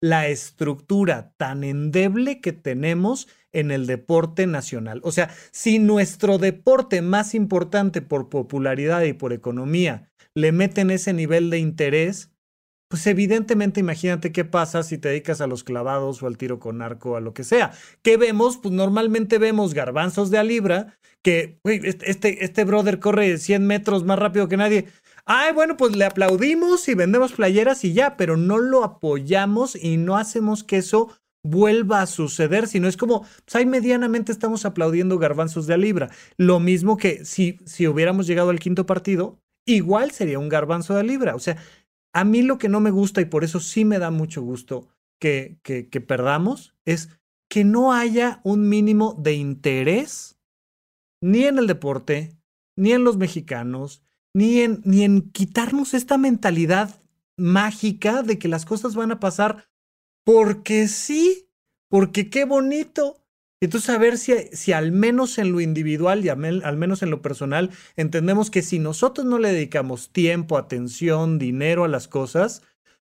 la 0.00 0.28
estructura 0.28 1.32
tan 1.36 1.64
endeble 1.64 2.40
que 2.40 2.52
tenemos 2.52 3.28
en 3.52 3.70
el 3.70 3.86
deporte 3.86 4.46
nacional. 4.46 5.00
O 5.04 5.12
sea, 5.12 5.30
si 5.50 5.78
nuestro 5.78 6.38
deporte 6.38 7.02
más 7.02 7.34
importante 7.34 8.02
por 8.02 8.28
popularidad 8.28 9.02
y 9.02 9.12
por 9.12 9.32
economía 9.32 10.10
le 10.34 10.52
meten 10.52 10.90
ese 10.90 11.12
nivel 11.12 11.50
de 11.50 11.58
interés, 11.58 12.30
pues 12.88 13.06
evidentemente 13.06 13.80
imagínate 13.80 14.32
qué 14.32 14.44
pasa 14.44 14.82
si 14.82 14.96
te 14.96 15.08
dedicas 15.08 15.40
a 15.40 15.46
los 15.46 15.62
clavados 15.62 16.22
o 16.22 16.26
al 16.26 16.38
tiro 16.38 16.58
con 16.58 16.80
arco, 16.80 17.16
a 17.16 17.20
lo 17.20 17.34
que 17.34 17.44
sea. 17.44 17.72
¿Qué 18.02 18.16
vemos? 18.16 18.56
Pues 18.56 18.72
normalmente 18.72 19.38
vemos 19.38 19.74
garbanzos 19.74 20.30
de 20.30 20.38
a 20.38 20.42
libra, 20.42 20.98
que 21.22 21.58
este, 21.64 22.10
este, 22.10 22.44
este 22.44 22.64
brother 22.64 22.98
corre 22.98 23.36
100 23.36 23.66
metros 23.66 24.04
más 24.04 24.18
rápido 24.18 24.48
que 24.48 24.56
nadie. 24.56 24.86
Ay, 25.30 25.52
bueno, 25.52 25.76
pues 25.76 25.94
le 25.94 26.06
aplaudimos 26.06 26.88
y 26.88 26.94
vendemos 26.94 27.32
playeras 27.32 27.84
y 27.84 27.92
ya, 27.92 28.16
pero 28.16 28.38
no 28.38 28.56
lo 28.56 28.82
apoyamos 28.82 29.76
y 29.76 29.98
no 29.98 30.16
hacemos 30.16 30.64
que 30.64 30.78
eso 30.78 31.12
vuelva 31.44 32.00
a 32.00 32.06
suceder, 32.06 32.66
sino 32.66 32.88
es 32.88 32.96
como, 32.96 33.26
pues 33.44 33.54
ahí 33.54 33.66
medianamente 33.66 34.32
estamos 34.32 34.64
aplaudiendo 34.64 35.18
garbanzos 35.18 35.66
de 35.66 35.74
a 35.74 35.76
libra. 35.76 36.08
Lo 36.38 36.60
mismo 36.60 36.96
que 36.96 37.26
si, 37.26 37.58
si 37.66 37.86
hubiéramos 37.86 38.26
llegado 38.26 38.48
al 38.48 38.58
quinto 38.58 38.86
partido, 38.86 39.38
igual 39.66 40.12
sería 40.12 40.38
un 40.38 40.48
garbanzo 40.48 40.94
de 40.94 41.00
a 41.00 41.02
libra. 41.02 41.34
O 41.34 41.40
sea, 41.40 41.58
a 42.14 42.24
mí 42.24 42.40
lo 42.40 42.56
que 42.56 42.70
no 42.70 42.80
me 42.80 42.90
gusta 42.90 43.20
y 43.20 43.26
por 43.26 43.44
eso 43.44 43.60
sí 43.60 43.84
me 43.84 43.98
da 43.98 44.10
mucho 44.10 44.40
gusto 44.40 44.88
que, 45.20 45.58
que, 45.62 45.90
que 45.90 46.00
perdamos 46.00 46.74
es 46.86 47.10
que 47.50 47.64
no 47.64 47.92
haya 47.92 48.40
un 48.44 48.70
mínimo 48.70 49.14
de 49.18 49.34
interés 49.34 50.38
ni 51.22 51.44
en 51.44 51.58
el 51.58 51.66
deporte, 51.66 52.34
ni 52.78 52.92
en 52.92 53.04
los 53.04 53.18
mexicanos, 53.18 54.02
ni 54.34 54.60
en, 54.60 54.80
ni 54.84 55.04
en 55.04 55.30
quitarnos 55.30 55.94
esta 55.94 56.18
mentalidad 56.18 57.00
mágica 57.36 58.22
de 58.22 58.38
que 58.38 58.48
las 58.48 58.64
cosas 58.64 58.94
van 58.94 59.12
a 59.12 59.20
pasar 59.20 59.68
porque 60.24 60.88
sí, 60.88 61.48
porque 61.88 62.28
qué 62.30 62.44
bonito. 62.44 63.16
Entonces, 63.60 63.90
a 63.90 63.98
ver 63.98 64.18
si, 64.18 64.34
si 64.52 64.72
al 64.72 64.92
menos 64.92 65.38
en 65.38 65.52
lo 65.52 65.60
individual 65.60 66.24
y 66.24 66.28
al 66.28 66.76
menos 66.76 67.02
en 67.02 67.10
lo 67.10 67.22
personal 67.22 67.70
entendemos 67.96 68.50
que 68.50 68.62
si 68.62 68.78
nosotros 68.78 69.26
no 69.26 69.38
le 69.38 69.52
dedicamos 69.52 70.12
tiempo, 70.12 70.56
atención, 70.56 71.38
dinero 71.38 71.84
a 71.84 71.88
las 71.88 72.06
cosas, 72.06 72.62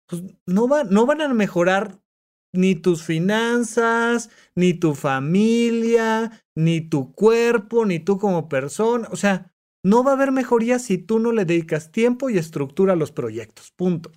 pues 0.07 0.23
no, 0.47 0.69
va, 0.69 0.85
no 0.85 1.07
van 1.07 1.23
a 1.23 1.35
mejorar 1.35 2.01
ni 2.53 2.75
tus 2.75 3.03
finanzas, 3.03 4.31
ni 4.55 4.75
tu 4.75 4.95
familia, 4.95 6.45
ni 6.55 6.81
tu 6.81 7.13
cuerpo, 7.15 7.85
ni 7.85 7.99
tú 7.99 8.19
como 8.19 8.49
persona. 8.49 9.09
O 9.11 9.17
sea, 9.17 9.53
no 9.85 10.03
va 10.05 10.13
a 10.13 10.15
haber 10.15 10.33
mejoría 10.33 10.79
si 10.79 10.99
tú 10.99 11.19
no 11.19 11.33
le 11.33 11.45
dedicas 11.45 11.93
tiempo 11.93 12.31
y 12.31 12.39
estructura 12.39 12.95
a 12.95 12.97
los 12.97 13.13
proyectos. 13.13 13.73
Punto. 13.77 14.13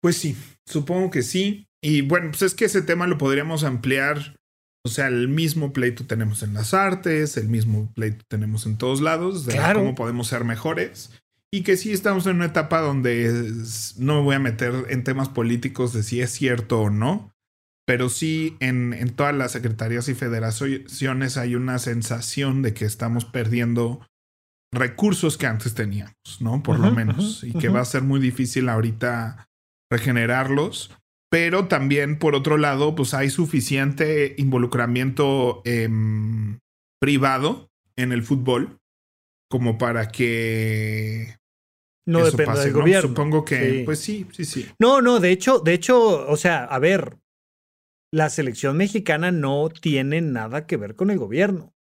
Pues 0.00 0.16
sí, 0.16 0.36
supongo 0.66 1.10
que 1.10 1.22
sí. 1.22 1.66
Y 1.82 2.02
bueno, 2.02 2.30
pues 2.30 2.42
es 2.42 2.54
que 2.54 2.66
ese 2.66 2.82
tema 2.82 3.06
lo 3.06 3.18
podríamos 3.18 3.64
ampliar. 3.64 4.36
O 4.86 4.90
sea, 4.90 5.08
el 5.08 5.28
mismo 5.28 5.72
pleito 5.72 6.06
tenemos 6.06 6.42
en 6.42 6.54
las 6.54 6.74
artes, 6.74 7.36
el 7.36 7.48
mismo 7.48 7.90
pleito 7.94 8.24
tenemos 8.28 8.66
en 8.66 8.76
todos 8.76 9.00
lados, 9.00 9.46
de 9.46 9.58
cómo 9.74 9.94
podemos 9.94 10.28
ser 10.28 10.44
mejores. 10.44 11.10
Y 11.50 11.62
que 11.62 11.76
sí 11.76 11.92
estamos 11.92 12.26
en 12.26 12.36
una 12.36 12.46
etapa 12.46 12.80
donde 12.80 13.50
no 13.96 14.16
me 14.16 14.22
voy 14.22 14.34
a 14.34 14.40
meter 14.40 14.74
en 14.88 15.04
temas 15.04 15.28
políticos 15.28 15.92
de 15.92 16.02
si 16.02 16.20
es 16.20 16.30
cierto 16.30 16.80
o 16.80 16.90
no, 16.90 17.33
pero 17.86 18.08
sí 18.08 18.56
en, 18.60 18.92
en 18.92 19.10
todas 19.10 19.34
las 19.34 19.52
secretarías 19.52 20.08
y 20.08 20.14
federaciones 20.14 21.36
hay 21.36 21.54
una 21.54 21.78
sensación 21.78 22.62
de 22.62 22.74
que 22.74 22.84
estamos 22.84 23.24
perdiendo 23.24 24.06
recursos 24.74 25.38
que 25.38 25.46
antes 25.46 25.74
teníamos, 25.74 26.14
¿no? 26.40 26.62
Por 26.62 26.78
lo 26.78 26.90
menos. 26.90 27.44
y 27.44 27.52
que 27.52 27.68
va 27.68 27.80
a 27.80 27.84
ser 27.84 28.02
muy 28.02 28.20
difícil 28.20 28.68
ahorita 28.68 29.48
regenerarlos. 29.90 30.90
Pero 31.30 31.66
también, 31.66 32.18
por 32.18 32.34
otro 32.34 32.58
lado, 32.58 32.94
pues 32.94 33.12
hay 33.12 33.28
suficiente 33.28 34.34
involucramiento 34.38 35.62
em, 35.64 36.60
privado 37.00 37.70
en 37.96 38.12
el 38.12 38.22
fútbol 38.22 38.78
como 39.50 39.76
para 39.78 40.08
que 40.08 41.36
no 42.06 42.24
depende 42.24 42.60
del 42.60 42.72
gobierno. 42.72 43.08
Supongo 43.08 43.44
que, 43.44 43.82
pues 43.84 43.98
sí, 43.98 44.26
sí, 44.32 44.44
sí. 44.44 44.68
No, 44.78 45.00
no, 45.00 45.18
de 45.18 45.32
hecho, 45.32 45.58
de 45.58 45.74
hecho, 45.74 46.28
o 46.28 46.36
sea, 46.36 46.64
a 46.64 46.78
ver, 46.78 47.16
la 48.14 48.30
selección 48.30 48.76
mexicana 48.76 49.32
no 49.32 49.68
tiene 49.68 50.20
nada 50.20 50.68
que 50.68 50.76
ver 50.76 50.94
con 50.94 51.10
el 51.10 51.18
gobierno. 51.18 51.74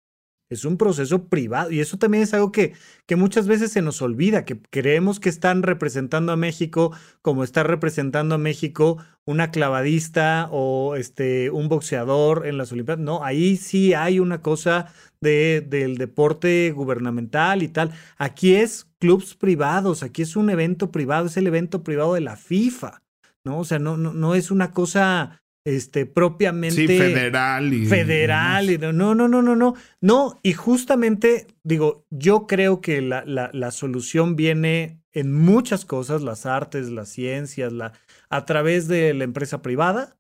Es 0.49 0.65
un 0.65 0.77
proceso 0.77 1.27
privado 1.29 1.73
y 1.73 1.81
eso 1.81 1.99
también 1.99 2.23
es 2.23 2.35
algo 2.35 2.53
que, 2.53 2.75
que 3.07 3.17
muchas 3.17 3.49
veces 3.49 3.73
se 3.73 3.83
nos 3.83 4.01
olvida, 4.01 4.45
que 4.45 4.61
creemos 4.71 5.19
que 5.19 5.29
están 5.29 5.65
representando 5.65 6.31
a 6.31 6.37
México 6.37 6.93
como 7.21 7.43
está 7.43 7.65
representando 7.65 8.37
a 8.37 8.39
México 8.39 8.99
una 9.25 9.51
clavadista 9.51 10.49
o 10.53 10.95
este, 10.95 11.51
un 11.51 11.69
boxeador 11.69 12.47
en 12.47 12.59
las 12.59 12.71
Olimpiadas. 12.71 13.05
No, 13.05 13.25
ahí 13.25 13.57
sí 13.57 13.93
hay 13.93 14.21
una 14.21 14.41
cosa 14.41 14.93
de, 15.21 15.67
del 15.69 15.99
deporte 15.99 16.71
gubernamental 16.71 17.65
y 17.65 17.69
tal. 17.69 17.91
Aquí 18.19 18.55
es 18.55 18.89
clubs 19.01 19.35
privados, 19.35 20.05
aquí 20.05 20.23
es 20.23 20.37
un 20.37 20.49
evento 20.49 20.93
privado, 20.93 21.27
es 21.27 21.37
el 21.37 21.49
evento 21.49 21.83
privado 21.83 22.15
de 22.15 22.21
la 22.21 22.37
FIFA, 22.37 23.03
¿no? 23.45 23.59
O 23.59 23.65
sea, 23.65 23.81
no, 23.81 23.97
no, 23.97 24.13
no 24.13 24.37
es 24.37 24.53
una 24.53 24.71
cosa 24.73 25.41
este, 25.77 26.07
propiamente. 26.07 26.77
Sí, 26.77 26.87
federal 26.87 27.73
y. 27.73 27.87
Federal. 27.87 28.71
Y, 28.71 28.79
no, 28.79 28.93
no, 28.93 29.15
no, 29.15 29.29
no, 29.29 29.57
no. 29.57 29.75
No, 30.01 30.41
y 30.43 30.53
justamente, 30.53 31.47
digo, 31.63 32.05
yo 32.11 32.47
creo 32.47 32.81
que 32.81 33.01
la, 33.01 33.25
la, 33.25 33.51
la, 33.53 33.71
solución 33.71 34.37
viene 34.37 35.01
en 35.13 35.33
muchas 35.33 35.85
cosas, 35.85 36.23
las 36.23 36.47
artes, 36.47 36.91
las 36.91 37.09
ciencias, 37.09 37.73
la, 37.73 37.93
a 38.29 38.45
través 38.45 38.89
de 38.89 39.15
la 39.15 39.25
empresa 39.25 39.63
privada. 39.63 40.17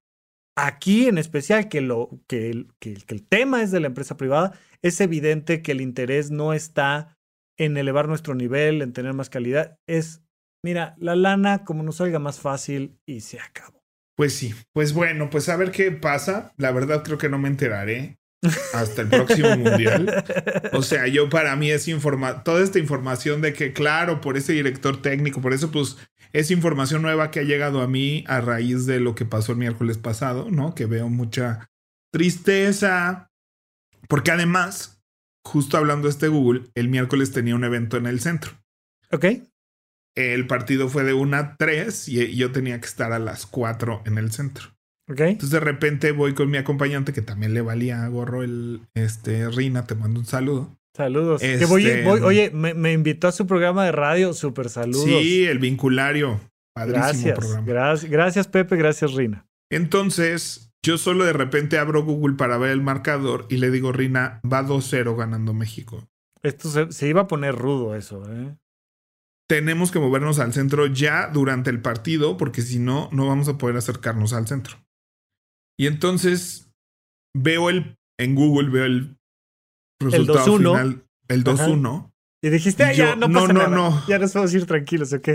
Aquí 0.56 1.06
en 1.06 1.18
especial, 1.18 1.68
que, 1.68 1.80
lo, 1.80 2.20
que, 2.26 2.50
el, 2.50 2.68
que, 2.78 2.94
que 2.94 3.14
el 3.14 3.26
tema 3.26 3.62
es 3.62 3.70
de 3.70 3.80
la 3.80 3.86
empresa 3.86 4.16
privada, 4.16 4.52
es 4.82 5.00
evidente 5.00 5.62
que 5.62 5.72
el 5.72 5.80
interés 5.80 6.30
no 6.30 6.52
está 6.52 7.16
en 7.56 7.76
elevar 7.76 8.08
nuestro 8.08 8.34
nivel, 8.34 8.82
en 8.82 8.92
tener 8.92 9.14
más 9.14 9.30
calidad. 9.30 9.78
Es, 9.86 10.22
mira, 10.64 10.94
la 10.98 11.16
lana 11.16 11.64
como 11.64 11.82
nos 11.82 11.96
salga 11.96 12.18
más 12.18 12.40
fácil 12.40 12.98
y 13.06 13.20
se 13.20 13.38
acabó. 13.40 13.79
Pues 14.20 14.34
sí, 14.34 14.54
pues 14.74 14.92
bueno, 14.92 15.30
pues 15.30 15.48
a 15.48 15.56
ver 15.56 15.70
qué 15.70 15.90
pasa. 15.92 16.52
La 16.58 16.72
verdad 16.72 17.02
creo 17.02 17.16
que 17.16 17.30
no 17.30 17.38
me 17.38 17.48
enteraré 17.48 18.18
hasta 18.74 19.00
el 19.00 19.08
próximo 19.08 19.48
mundial. 19.56 20.22
O 20.74 20.82
sea, 20.82 21.06
yo 21.06 21.30
para 21.30 21.56
mí 21.56 21.70
es 21.70 21.88
informa 21.88 22.44
toda 22.44 22.62
esta 22.62 22.78
información 22.78 23.40
de 23.40 23.54
que, 23.54 23.72
claro, 23.72 24.20
por 24.20 24.36
ese 24.36 24.52
director 24.52 25.00
técnico, 25.00 25.40
por 25.40 25.54
eso, 25.54 25.70
pues 25.70 25.96
es 26.34 26.50
información 26.50 27.00
nueva 27.00 27.30
que 27.30 27.40
ha 27.40 27.44
llegado 27.44 27.80
a 27.80 27.86
mí 27.86 28.22
a 28.28 28.42
raíz 28.42 28.84
de 28.84 29.00
lo 29.00 29.14
que 29.14 29.24
pasó 29.24 29.52
el 29.52 29.58
miércoles 29.58 29.96
pasado, 29.96 30.50
¿no? 30.50 30.74
Que 30.74 30.84
veo 30.84 31.08
mucha 31.08 31.70
tristeza, 32.12 33.30
porque 34.06 34.32
además 34.32 35.02
justo 35.46 35.78
hablando 35.78 36.08
de 36.08 36.10
este 36.10 36.28
Google, 36.28 36.64
el 36.74 36.90
miércoles 36.90 37.32
tenía 37.32 37.54
un 37.54 37.64
evento 37.64 37.96
en 37.96 38.04
el 38.04 38.20
centro. 38.20 38.52
Ok. 39.12 39.24
El 40.16 40.46
partido 40.46 40.88
fue 40.88 41.04
de 41.04 41.14
1 41.14 41.36
a 41.36 41.56
3 41.56 42.08
y 42.08 42.36
yo 42.36 42.50
tenía 42.52 42.78
que 42.80 42.86
estar 42.86 43.12
a 43.12 43.18
las 43.18 43.46
4 43.46 44.02
en 44.06 44.18
el 44.18 44.32
centro. 44.32 44.68
Ok. 45.08 45.20
Entonces 45.20 45.50
de 45.50 45.60
repente 45.60 46.12
voy 46.12 46.34
con 46.34 46.50
mi 46.50 46.56
acompañante 46.58 47.12
que 47.12 47.22
también 47.22 47.54
le 47.54 47.60
valía 47.62 48.06
gorro 48.08 48.42
el 48.42 48.82
este 48.94 49.48
Rina, 49.50 49.84
te 49.86 49.94
mando 49.94 50.20
un 50.20 50.26
saludo. 50.26 50.76
Saludos. 50.96 51.40
Que 51.40 51.54
Este, 51.54 51.66
voy- 51.66 52.02
voy- 52.04 52.20
oye, 52.20 52.50
me, 52.52 52.74
me 52.74 52.92
invitó 52.92 53.28
a 53.28 53.32
su 53.32 53.46
programa 53.46 53.84
de 53.84 53.92
radio. 53.92 54.32
Súper 54.34 54.68
saludos. 54.68 55.04
Sí, 55.04 55.44
el 55.44 55.58
vinculario. 55.60 56.40
Padrísimo 56.74 57.02
gracias, 57.04 57.38
programa. 57.38 57.66
gracias. 57.66 58.10
Gracias, 58.10 58.48
Pepe. 58.48 58.76
Gracias, 58.76 59.12
Rina. 59.14 59.46
Entonces, 59.70 60.70
yo 60.84 60.98
solo 60.98 61.24
de 61.24 61.32
repente 61.32 61.78
abro 61.78 62.04
Google 62.04 62.36
para 62.36 62.58
ver 62.58 62.70
el 62.70 62.80
marcador 62.82 63.46
y 63.50 63.56
le 63.56 63.70
digo, 63.70 63.92
Rina, 63.92 64.40
va 64.50 64.62
2-0 64.62 65.16
ganando 65.16 65.52
México. 65.54 66.08
Esto 66.42 66.68
se, 66.70 66.90
se 66.92 67.08
iba 67.08 67.22
a 67.22 67.26
poner 67.28 67.54
rudo, 67.54 67.94
eso, 67.94 68.22
¿eh? 68.32 68.56
Tenemos 69.50 69.90
que 69.90 69.98
movernos 69.98 70.38
al 70.38 70.52
centro 70.52 70.86
ya 70.86 71.26
durante 71.26 71.70
el 71.70 71.82
partido 71.82 72.36
porque 72.36 72.62
si 72.62 72.78
no, 72.78 73.08
no 73.10 73.26
vamos 73.26 73.48
a 73.48 73.58
poder 73.58 73.76
acercarnos 73.76 74.32
al 74.32 74.46
centro. 74.46 74.76
Y 75.76 75.88
entonces 75.88 76.70
veo 77.36 77.68
el, 77.68 77.96
en 78.16 78.36
Google 78.36 78.70
veo 78.70 78.84
el 78.84 79.16
resultado 80.00 80.46
2-1. 80.46 80.56
final, 80.58 81.04
el 81.26 81.42
2-1. 81.42 82.12
Y 82.44 82.50
dijiste, 82.50 82.84
"Ah, 82.84 82.92
ya 82.92 83.16
no 83.16 83.26
no, 83.26 83.40
pasa 83.40 83.52
no, 83.52 83.58
nada. 83.64 83.76
no. 83.76 84.06
Ya 84.06 84.20
nos 84.20 84.32
podemos 84.32 84.54
ir 84.54 84.66
tranquilos, 84.66 85.12
¿ok? 85.12 85.28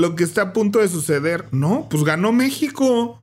Lo 0.00 0.16
que 0.16 0.24
está 0.24 0.42
a 0.42 0.52
punto 0.52 0.80
de 0.80 0.88
suceder, 0.88 1.46
no, 1.52 1.88
pues 1.88 2.02
ganó 2.02 2.32
México. 2.32 3.22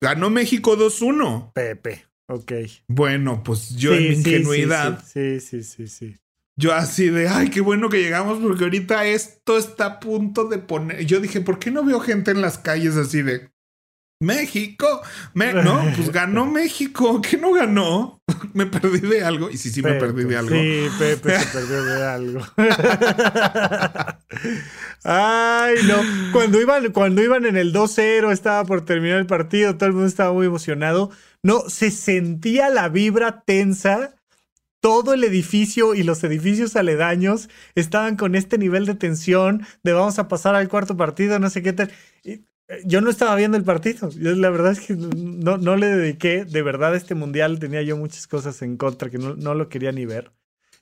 Ganó 0.00 0.30
México 0.30 0.76
2-1. 0.76 1.50
Pepe, 1.54 2.06
ok. 2.28 2.52
Bueno, 2.88 3.42
pues 3.42 3.74
yo 3.76 3.90
Sí, 3.92 3.96
en 3.96 4.02
mi 4.10 4.14
sí, 4.16 4.22
sí, 4.22 4.30
ingenuidad, 4.30 5.04
Sí, 5.04 5.40
sí, 5.40 5.64
sí, 5.64 5.88
sí. 5.88 6.16
Yo 6.56 6.74
así 6.74 7.08
de, 7.08 7.28
ay, 7.28 7.48
qué 7.50 7.60
bueno 7.60 7.88
que 7.88 8.02
llegamos 8.02 8.38
porque 8.40 8.64
ahorita 8.64 9.06
esto 9.06 9.56
está 9.58 9.86
a 9.86 10.00
punto 10.00 10.44
de 10.44 10.58
poner. 10.58 11.04
Yo 11.06 11.20
dije, 11.20 11.40
¿por 11.40 11.58
qué 11.58 11.70
no 11.70 11.84
veo 11.84 12.00
gente 12.00 12.30
en 12.30 12.40
las 12.42 12.58
calles 12.58 12.96
así 12.96 13.22
de 13.22 13.50
México? 14.20 14.86
Me- 15.34 15.52
no, 15.64 15.82
pues 15.96 16.10
ganó 16.12 16.46
México. 16.46 17.20
¿Qué 17.22 17.38
no 17.38 17.52
ganó? 17.52 18.20
me 18.54 18.66
perdí 18.66 19.00
de 19.00 19.24
algo. 19.24 19.50
Y 19.50 19.56
sí, 19.56 19.70
sí, 19.70 19.82
me 19.82 19.94
perdí 19.94 20.24
de 20.24 20.36
algo. 20.36 20.54
Sí, 20.54 20.86
Pepe 20.98 21.38
se 21.40 21.46
perdió 21.46 21.84
de 21.84 22.06
algo. 22.06 22.40
Ay, 25.04 25.74
no. 25.86 25.96
Cuando 26.32 26.60
iban, 26.60 26.92
cuando 26.92 27.22
iban 27.22 27.44
en 27.46 27.56
el 27.56 27.72
2-0, 27.72 28.30
estaba 28.32 28.64
por 28.64 28.84
terminar 28.84 29.18
el 29.18 29.26
partido, 29.26 29.76
todo 29.76 29.86
el 29.88 29.92
mundo 29.94 30.06
estaba 30.08 30.32
muy 30.32 30.46
emocionado. 30.46 31.10
No, 31.42 31.68
se 31.68 31.90
sentía 31.90 32.70
la 32.70 32.88
vibra 32.88 33.42
tensa. 33.44 34.14
Todo 34.82 35.14
el 35.14 35.22
edificio 35.22 35.94
y 35.94 36.02
los 36.02 36.24
edificios 36.24 36.74
aledaños 36.74 37.48
estaban 37.76 38.16
con 38.16 38.34
este 38.34 38.58
nivel 38.58 38.84
de 38.84 38.96
tensión 38.96 39.64
de 39.84 39.92
vamos 39.92 40.18
a 40.18 40.26
pasar 40.26 40.56
al 40.56 40.68
cuarto 40.68 40.96
partido, 40.96 41.38
no 41.38 41.48
sé 41.50 41.62
qué 41.62 41.72
tal. 41.72 41.92
Eh, 42.24 42.40
yo 42.84 43.00
no 43.00 43.08
estaba 43.08 43.36
viendo 43.36 43.56
el 43.56 43.62
partido. 43.62 44.10
La 44.18 44.50
verdad 44.50 44.72
es 44.72 44.80
que 44.80 44.94
no, 44.96 45.56
no 45.56 45.76
le 45.76 45.86
dediqué. 45.86 46.44
De 46.44 46.62
verdad, 46.62 46.96
este 46.96 47.14
mundial 47.14 47.60
tenía 47.60 47.82
yo 47.82 47.96
muchas 47.96 48.26
cosas 48.26 48.60
en 48.62 48.76
contra 48.76 49.08
que 49.08 49.18
no, 49.18 49.36
no 49.36 49.54
lo 49.54 49.68
quería 49.68 49.92
ni 49.92 50.04
ver. 50.04 50.32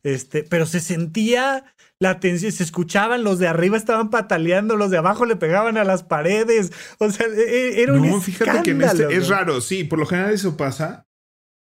Este, 0.02 0.44
pero 0.44 0.64
se 0.64 0.80
sentía 0.80 1.74
la 1.98 2.20
tensión, 2.20 2.52
se 2.52 2.62
escuchaban, 2.62 3.22
los 3.22 3.38
de 3.38 3.48
arriba 3.48 3.76
estaban 3.76 4.08
pataleando, 4.08 4.76
los 4.76 4.90
de 4.90 4.96
abajo 4.96 5.26
le 5.26 5.36
pegaban 5.36 5.76
a 5.76 5.84
las 5.84 6.04
paredes. 6.04 6.72
O 6.98 7.10
sea, 7.10 7.26
e- 7.26 7.32
e- 7.38 7.82
era 7.82 7.92
un 7.92 8.08
No, 8.08 8.18
fíjate 8.20 8.62
que 8.62 8.70
en 8.70 8.80
este 8.80 9.14
es 9.14 9.28
raro, 9.28 9.60
sí, 9.60 9.84
por 9.84 9.98
lo 9.98 10.06
general 10.06 10.32
eso 10.32 10.56
pasa. 10.56 11.06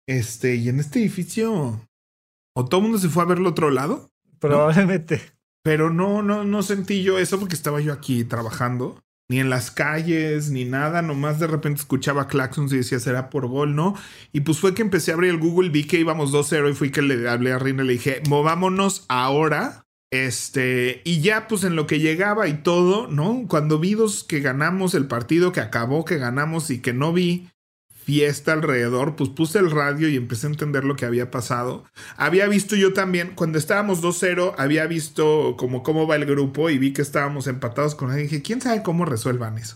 Este, 0.05 0.55
y 0.55 0.67
en 0.67 0.81
este 0.81 0.99
edificio, 0.99 1.87
o 2.57 2.65
todo 2.65 2.79
el 2.79 2.85
mundo 2.85 2.97
se 2.97 3.09
fue 3.09 3.21
a 3.21 3.27
ver 3.27 3.37
el 3.37 3.45
otro 3.45 3.69
lado, 3.69 4.09
Probablemente. 4.39 5.21
pero 5.63 5.91
no, 5.91 6.23
no, 6.23 6.43
no 6.43 6.63
sentí 6.63 7.03
yo 7.03 7.19
eso 7.19 7.39
porque 7.39 7.53
estaba 7.53 7.81
yo 7.81 7.93
aquí 7.93 8.23
trabajando, 8.23 8.99
ni 9.29 9.39
en 9.39 9.51
las 9.51 9.69
calles, 9.69 10.49
ni 10.49 10.65
nada, 10.65 11.03
nomás 11.03 11.37
de 11.39 11.45
repente 11.45 11.81
escuchaba 11.81 12.27
claxons 12.27 12.73
y 12.73 12.77
decía, 12.77 12.99
será 12.99 13.29
por 13.29 13.45
gol, 13.47 13.75
¿no? 13.75 13.93
Y 14.31 14.39
pues 14.41 14.57
fue 14.59 14.73
que 14.73 14.81
empecé 14.81 15.11
a 15.11 15.13
abrir 15.13 15.29
el 15.31 15.37
Google, 15.37 15.69
vi 15.69 15.83
que 15.83 15.99
íbamos 15.99 16.31
2-0 16.33 16.71
y 16.71 16.73
fui 16.73 16.89
que 16.89 17.03
le 17.03 17.29
hablé 17.29 17.51
a 17.51 17.59
Rina 17.59 17.83
y 17.83 17.87
le 17.87 17.93
dije, 17.93 18.21
movámonos 18.27 19.05
ahora. 19.07 19.83
Este, 20.09 21.01
y 21.03 21.19
ya 21.19 21.47
pues 21.49 21.63
en 21.65 21.75
lo 21.75 21.85
que 21.85 21.99
llegaba 21.99 22.47
y 22.47 22.63
todo, 22.63 23.07
¿no? 23.07 23.43
Cuando 23.47 23.77
vi 23.77 23.93
dos 23.93 24.23
que 24.23 24.39
ganamos 24.39 24.95
el 24.95 25.05
partido, 25.05 25.51
que 25.51 25.59
acabó, 25.59 26.05
que 26.05 26.17
ganamos 26.17 26.69
y 26.71 26.79
que 26.79 26.93
no 26.93 27.11
vi 27.11 27.49
fiesta 28.07 28.53
alrededor, 28.53 29.17
pues 29.17 29.29
puse 29.29 29.59
el 29.59 29.69
radio 29.69 30.07
y 30.07 30.15
empecé 30.15 30.47
a 30.47 30.51
entender 30.51 30.85
lo 30.85 30.95
que 30.95 31.05
había 31.05 31.29
pasado. 31.29 31.83
Había 32.15 32.47
visto 32.47 32.77
yo 32.77 32.93
también, 32.93 33.33
cuando 33.35 33.57
estábamos 33.57 34.01
2-0, 34.01 34.55
había 34.57 34.87
visto 34.87 35.57
como 35.57 35.83
cómo 35.83 36.07
va 36.07 36.15
el 36.15 36.25
grupo 36.25 36.69
y 36.69 36.77
vi 36.77 36.93
que 36.93 37.01
estábamos 37.01 37.47
empatados 37.47 37.95
con 37.95 38.09
alguien. 38.09 38.29
Dije, 38.29 38.41
¿quién 38.41 38.61
sabe 38.61 38.81
cómo 38.81 39.03
resuelvan 39.03 39.57
eso? 39.57 39.75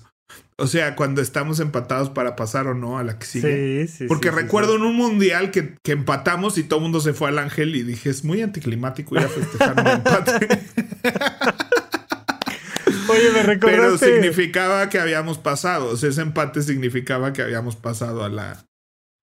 O 0.55 0.67
sea, 0.67 0.95
cuando 0.95 1.21
estamos 1.21 1.59
empatados 1.59 2.09
para 2.09 2.37
pasar 2.37 2.67
o 2.67 2.73
no 2.73 2.97
a 2.97 3.03
la 3.03 3.19
que 3.19 3.25
sigue. 3.25 3.87
Sí, 3.87 3.97
sí. 3.97 4.05
Porque 4.07 4.29
sí, 4.29 4.35
recuerdo 4.35 4.77
en 4.77 4.83
un 4.83 4.95
mundial 4.95 5.51
que, 5.51 5.75
que 5.83 5.91
empatamos 5.91 6.57
y 6.57 6.63
todo 6.63 6.79
el 6.79 6.83
mundo 6.83 7.01
se 7.01 7.11
fue 7.11 7.27
al 7.27 7.37
ángel 7.37 7.75
y 7.75 7.83
dije, 7.83 8.09
es 8.09 8.23
muy 8.23 8.41
anticlimático 8.41 9.13
ir 9.17 9.25
a 9.25 9.27
festejar 9.27 9.73
un 9.77 9.87
empate. 9.87 10.61
Oye, 13.21 13.47
me 13.47 13.57
Pero 13.57 13.97
significaba 13.97 14.89
que 14.89 14.99
habíamos 14.99 15.37
pasado. 15.37 15.89
O 15.89 15.97
sea, 15.97 16.09
ese 16.09 16.21
empate 16.21 16.61
significaba 16.61 17.33
que 17.33 17.41
habíamos 17.41 17.75
pasado 17.75 18.23
a 18.23 18.29
la, 18.29 18.65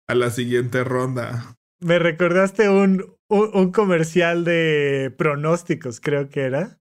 a 0.09 0.15
la 0.15 0.31
siguiente 0.31 0.85
ronda. 0.85 1.57
Me 1.81 1.99
recordaste 1.99 2.69
un, 2.69 3.17
un, 3.29 3.51
un 3.55 3.73
comercial 3.73 4.45
de 4.45 5.15
pronósticos, 5.17 6.01
creo 6.01 6.29
que 6.29 6.43
era. 6.43 6.79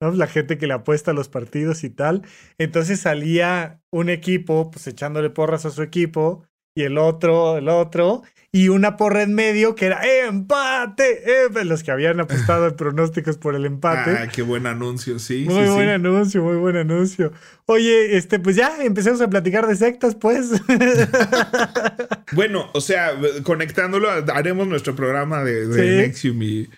¿no? 0.00 0.12
La 0.12 0.26
gente 0.26 0.58
que 0.58 0.66
le 0.66 0.74
apuesta 0.74 1.10
a 1.10 1.14
los 1.14 1.28
partidos 1.28 1.84
y 1.84 1.90
tal. 1.90 2.22
Entonces 2.58 3.00
salía 3.00 3.80
un 3.90 4.08
equipo, 4.08 4.70
pues 4.70 4.86
echándole 4.86 5.30
porras 5.30 5.64
a 5.66 5.70
su 5.70 5.82
equipo, 5.82 6.46
y 6.76 6.82
el 6.82 6.98
otro, 6.98 7.56
el 7.58 7.68
otro, 7.68 8.22
y 8.56 8.68
una 8.68 8.96
porra 8.96 9.22
en 9.22 9.34
medio 9.34 9.74
que 9.74 9.86
era 9.86 10.00
empate. 10.24 11.22
eh", 11.26 11.64
los 11.64 11.82
que 11.82 11.90
habían 11.90 12.20
apostado 12.20 12.68
en 12.68 12.76
pronósticos 12.76 13.36
por 13.36 13.56
el 13.56 13.66
empate. 13.66 14.12
Ah, 14.12 14.28
qué 14.32 14.42
buen 14.42 14.66
anuncio, 14.68 15.18
sí. 15.18 15.44
Muy 15.48 15.64
sí, 15.64 15.70
buen 15.72 15.86
sí. 15.88 15.92
anuncio, 15.92 16.42
muy 16.44 16.56
buen 16.58 16.76
anuncio. 16.76 17.32
Oye, 17.66 18.16
este, 18.16 18.38
pues 18.38 18.54
ya 18.54 18.84
empecemos 18.84 19.20
a 19.22 19.28
platicar 19.28 19.66
de 19.66 19.74
sectas, 19.74 20.14
pues. 20.14 20.50
Bueno, 22.32 22.70
o 22.74 22.80
sea, 22.80 23.12
conectándolo, 23.42 24.08
haremos 24.10 24.66
nuestro 24.66 24.94
programa 24.96 25.44
de, 25.44 25.66
de 25.66 25.74
Sí. 25.74 25.96
Nexium 25.96 26.42
y, 26.42 26.68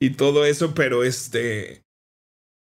y 0.00 0.10
todo 0.10 0.44
eso, 0.44 0.74
pero 0.74 1.04
este. 1.04 1.82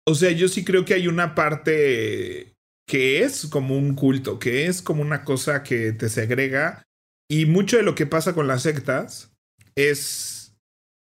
O 0.09 0.15
sea, 0.15 0.31
yo 0.31 0.49
sí 0.49 0.65
creo 0.65 0.85
que 0.85 0.95
hay 0.95 1.09
una 1.09 1.35
parte 1.35 2.53
que 2.89 3.23
es 3.25 3.47
como 3.47 3.77
un 3.77 3.95
culto, 3.95 4.39
que 4.39 4.67
es 4.67 4.81
como 4.83 5.03
una 5.03 5.25
cosa 5.25 5.63
que 5.63 5.93
te 5.93 6.09
segrega. 6.09 6.83
Y 7.29 7.47
mucho 7.47 7.77
de 7.77 7.83
lo 7.83 7.95
que 7.95 8.07
pasa 8.07 8.35
con 8.35 8.47
las 8.47 8.63
sectas 8.63 9.33
es 9.75 10.57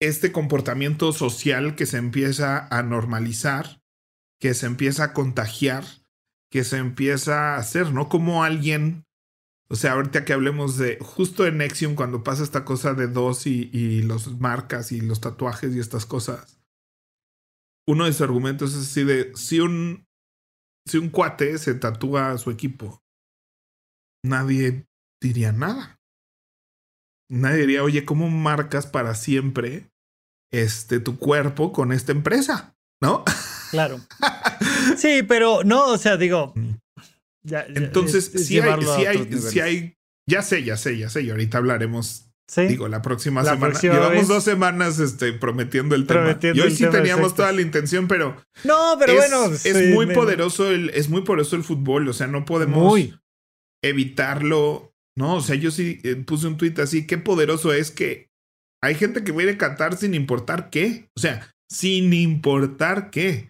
este 0.02 0.32
comportamiento 0.32 1.12
social 1.12 1.76
que 1.76 1.86
se 1.86 1.98
empieza 1.98 2.68
a 2.68 2.84
normalizar, 2.84 3.82
que 4.40 4.54
se 4.54 4.68
empieza 4.68 5.06
a 5.06 5.14
contagiar, 5.14 5.84
que 6.52 6.64
se 6.64 6.78
empieza 6.78 7.56
a 7.56 7.58
hacer, 7.58 7.92
¿no? 7.92 8.08
Como 8.10 8.44
alguien 8.44 9.08
o 9.70 9.76
sea, 9.76 9.94
ahorita 9.94 10.24
que 10.24 10.34
hablemos 10.34 10.78
de 10.78 10.98
justo 11.02 11.46
en 11.46 11.58
Nexium, 11.58 11.96
cuando 11.96 12.24
pasa 12.24 12.44
esta 12.44 12.64
cosa 12.64 12.94
de 12.94 13.08
dos 13.08 13.46
y, 13.48 13.70
y 13.74 14.02
los 14.02 14.40
marcas 14.40 14.92
y 14.94 15.02
los 15.02 15.20
tatuajes 15.20 15.76
y 15.76 15.80
estas 15.80 16.06
cosas, 16.06 16.62
uno 17.86 18.06
de 18.06 18.14
sus 18.14 18.22
argumentos 18.22 18.74
es 18.74 18.90
así 18.90 19.04
de 19.04 19.36
si 19.36 19.60
un, 19.60 20.08
si 20.86 20.98
un 20.98 21.10
cuate 21.10 21.58
se 21.58 21.74
tatúa 21.74 22.32
a 22.32 22.38
su 22.38 22.50
equipo, 22.50 23.04
nadie 24.24 24.88
diría 25.22 25.52
nada. 25.52 25.97
Nadie 27.30 27.58
diría, 27.62 27.84
oye, 27.84 28.06
¿cómo 28.06 28.30
marcas 28.30 28.88
para 28.88 29.14
siempre 29.16 29.90
este, 30.52 31.00
tu 31.00 31.18
cuerpo 31.18 31.72
con 31.74 31.92
esta 31.92 32.12
empresa? 32.12 32.76
¿No? 33.02 33.24
Claro. 33.72 34.00
Sí, 34.98 35.22
pero 35.28 35.64
no, 35.66 35.88
o 35.92 35.98
sea, 35.98 36.16
digo. 36.18 36.54
ya- 37.44 37.68
ya- 37.68 37.74
Entonces, 37.76 38.34
es- 38.34 38.48
si 38.48 38.60
hay, 38.60 38.82
sí 38.82 39.06
hay, 39.06 39.34
sí 39.40 39.60
hay, 39.60 39.94
ya 40.28 40.42
sé, 40.42 40.64
ya 40.64 40.78
sé, 40.78 40.98
ya 40.98 41.10
sé, 41.10 41.24
y 41.24 41.30
ahorita 41.30 41.58
hablaremos 41.58 42.24
Sí. 42.50 42.62
Digo, 42.66 42.88
la 42.88 43.02
próxima 43.02 43.44
La 43.44 43.56
semana. 43.56 43.72
próxima 43.72 43.94
Llevamos 43.96 44.14
vez. 44.20 44.28
dos 44.30 44.44
semanas 44.46 45.00
este, 45.00 45.34
prometiendo 45.34 45.96
el 45.96 46.06
Prometiendo 46.06 46.40
tema. 46.40 46.66
Y 46.66 46.72
hoy 46.72 46.74
sí 46.78 46.86
teníamos 46.90 47.36
toda 47.36 47.52
la 47.52 47.60
intención, 47.62 48.08
pero, 48.08 48.42
no, 48.64 48.96
pero 48.98 49.12
es, 49.12 49.30
bueno. 49.30 49.54
es 49.54 49.62
sí, 49.64 49.94
muy 49.94 50.06
me- 50.06 50.14
poderoso 50.14 50.72
el, 50.72 50.90
es 50.92 51.10
muy 51.10 51.24
poderoso 51.24 51.58
el 51.58 51.66
fútbol. 51.66 52.08
O 52.08 52.14
sea, 52.14 52.28
no 52.28 52.46
podemos 52.46 52.82
Muy. 52.82 53.20
evitarlo. 53.84 54.94
No, 55.18 55.38
o 55.38 55.42
sea, 55.42 55.56
yo 55.56 55.72
sí 55.72 56.00
eh, 56.04 56.16
puse 56.16 56.46
un 56.46 56.58
tuit 56.58 56.78
así. 56.78 57.08
Qué 57.08 57.18
poderoso 57.18 57.74
es 57.74 57.90
que 57.90 58.30
hay 58.84 58.94
gente 58.94 59.24
que 59.24 59.32
viene 59.32 59.54
a 59.54 59.58
cantar 59.58 59.98
sin 59.98 60.14
importar 60.14 60.70
qué. 60.70 61.10
O 61.18 61.20
sea, 61.20 61.56
sin 61.70 62.14
importar 62.14 63.10
qué. 63.10 63.50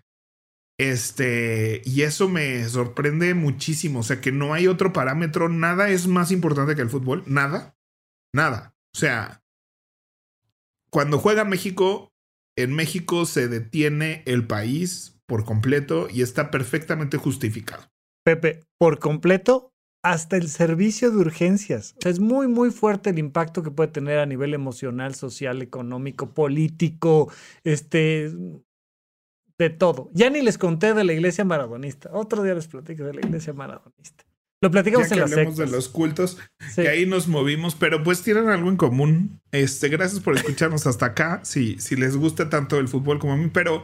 Este, 0.80 1.82
y 1.84 2.04
eso 2.04 2.30
me 2.30 2.64
sorprende 2.70 3.34
muchísimo. 3.34 4.00
O 4.00 4.04
sea, 4.04 4.22
que 4.22 4.32
no 4.32 4.54
hay 4.54 4.68
otro 4.68 4.94
parámetro. 4.94 5.50
Nada 5.50 5.90
es 5.90 6.08
más 6.08 6.32
importante 6.32 6.74
que 6.74 6.82
el 6.82 6.90
fútbol. 6.90 7.24
Nada. 7.28 7.76
Nada. 8.34 8.74
O 8.96 8.98
sea, 8.98 9.44
cuando 10.90 11.20
juega 11.20 11.44
México, 11.44 12.14
en 12.58 12.74
México 12.74 13.26
se 13.26 13.50
detiene 13.50 14.24
el 14.26 14.48
país 14.48 15.20
por 15.26 15.44
completo 15.44 16.08
y 16.10 16.22
está 16.22 16.50
perfectamente 16.50 17.18
justificado. 17.18 17.84
Pepe, 18.24 18.64
por 18.80 19.00
completo, 19.00 19.74
hasta 20.12 20.38
el 20.38 20.48
servicio 20.48 21.12
de 21.12 21.18
urgencias. 21.18 21.94
O 21.98 22.02
sea, 22.02 22.12
es 22.12 22.20
muy, 22.20 22.48
muy 22.48 22.72
fuerte 22.72 23.10
el 23.10 23.20
impacto 23.20 23.62
que 23.62 23.72
puede 23.72 23.90
tener 23.90 24.20
a 24.20 24.26
nivel 24.26 24.54
emocional, 24.54 25.16
social, 25.16 25.62
económico, 25.62 26.34
político, 26.34 27.32
este, 27.66 28.32
de 29.58 29.70
todo. 29.70 30.10
Ya 30.14 30.30
ni 30.30 30.42
les 30.42 30.58
conté 30.58 30.94
de 30.94 31.04
la 31.04 31.12
iglesia 31.12 31.44
maradonista. 31.44 32.10
Otro 32.14 32.42
día 32.44 32.54
les 32.54 32.68
platico 32.68 33.04
de 33.04 33.16
la 33.16 33.20
iglesia 33.20 33.52
maradonista. 33.52 34.24
Lo 34.62 34.72
platicamos 34.72 35.10
ya 35.10 35.16
en 35.16 35.20
que 35.20 35.22
las 35.22 35.32
hablemos 35.34 35.58
de 35.58 35.68
los 35.68 35.90
cultos, 35.90 36.38
que 36.76 36.88
ahí 36.88 37.06
nos 37.06 37.28
movimos, 37.28 37.76
pero 37.76 38.02
pues 38.04 38.24
tienen 38.24 38.48
algo 38.48 38.70
en 38.70 38.78
común. 38.78 39.42
Este, 39.52 39.90
gracias 39.90 40.22
por 40.22 40.36
escucharnos 40.36 40.88
hasta 40.88 41.08
acá. 41.08 41.42
Si, 41.44 41.80
si 41.80 41.96
les 41.96 42.16
gusta 42.16 42.50
tanto 42.50 42.80
el 42.80 42.88
fútbol 42.88 43.20
como 43.20 43.34
a 43.34 43.38
mí, 43.38 43.50
pero 43.54 43.84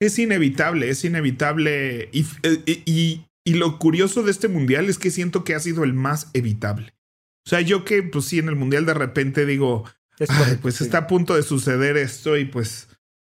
es 0.00 0.18
inevitable, 0.18 0.88
es 0.88 1.04
inevitable. 1.04 2.08
Y, 2.10 2.26
y, 2.66 2.82
y, 2.86 3.26
lo 3.46 3.78
curioso 3.78 4.22
de 4.22 4.30
este 4.30 4.48
mundial 4.48 4.88
es 4.88 4.98
que 4.98 5.10
siento 5.10 5.44
que 5.44 5.54
ha 5.54 5.60
sido 5.60 5.84
el 5.84 5.94
más 5.94 6.30
evitable. 6.32 6.94
O 7.46 7.50
sea, 7.50 7.60
yo 7.60 7.84
que, 7.84 8.02
pues 8.02 8.26
sí, 8.26 8.38
en 8.38 8.48
el 8.48 8.56
mundial 8.56 8.86
de 8.86 8.94
repente 8.94 9.44
digo, 9.46 9.84
pues 10.60 10.80
está 10.80 10.98
a 10.98 11.06
punto 11.06 11.34
de 11.34 11.42
suceder 11.42 11.96
esto 11.96 12.36
y 12.36 12.44
pues. 12.44 12.88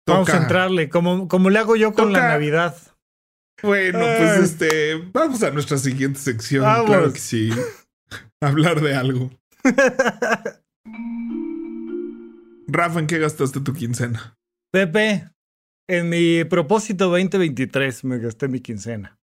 Vamos 0.05 0.29
a 0.29 0.37
entrarle, 0.37 0.89
como, 0.89 1.29
como 1.29 1.49
le 1.49 1.59
hago 1.59 1.77
yo 1.77 1.93
con 1.93 2.11
la 2.11 2.27
Navidad. 2.27 2.75
Bueno, 3.61 3.99
pues 3.99 4.39
este, 4.39 4.95
vamos 5.13 5.41
a 5.43 5.51
nuestra 5.51 5.77
siguiente 5.77 6.19
sección. 6.19 6.65
Claro 6.85 7.13
que 7.13 7.19
sí. 7.19 7.49
Hablar 8.41 8.81
de 8.81 8.95
algo. 8.95 9.31
Rafa, 12.67 12.99
¿en 12.99 13.07
qué 13.07 13.19
gastaste 13.19 13.61
tu 13.61 13.71
quincena? 13.71 14.35
Pepe, 14.71 15.29
en 15.87 16.09
mi 16.09 16.43
propósito 16.43 17.09
2023 17.09 18.03
me 18.03 18.17
gasté 18.17 18.49
mi 18.49 18.59
quincena. 18.59 19.17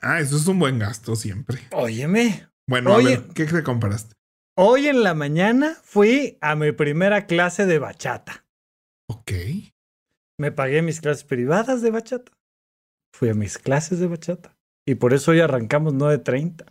Ah, 0.00 0.20
eso 0.20 0.36
es 0.36 0.46
un 0.46 0.58
buen 0.58 0.78
gasto 0.78 1.16
siempre. 1.16 1.58
Óyeme. 1.72 2.48
Bueno, 2.68 2.94
a 2.94 2.98
ver, 2.98 3.24
¿qué 3.34 3.44
te 3.46 3.62
compraste? 3.62 4.14
Hoy 4.56 4.88
en 4.88 5.02
la 5.02 5.14
mañana 5.14 5.76
fui 5.82 6.38
a 6.40 6.54
mi 6.56 6.72
primera 6.72 7.26
clase 7.26 7.66
de 7.66 7.78
bachata. 7.78 8.46
Ok. 9.08 9.32
Me 10.38 10.52
pagué 10.52 10.82
mis 10.82 11.00
clases 11.00 11.24
privadas 11.24 11.82
de 11.82 11.90
bachata 11.90 12.38
fui 13.18 13.28
a 13.28 13.34
mis 13.34 13.58
clases 13.58 13.98
de 13.98 14.06
bachata. 14.06 14.56
Y 14.86 14.94
por 14.94 15.12
eso 15.12 15.32
hoy 15.32 15.40
arrancamos 15.40 15.94
9.30. 15.94 16.64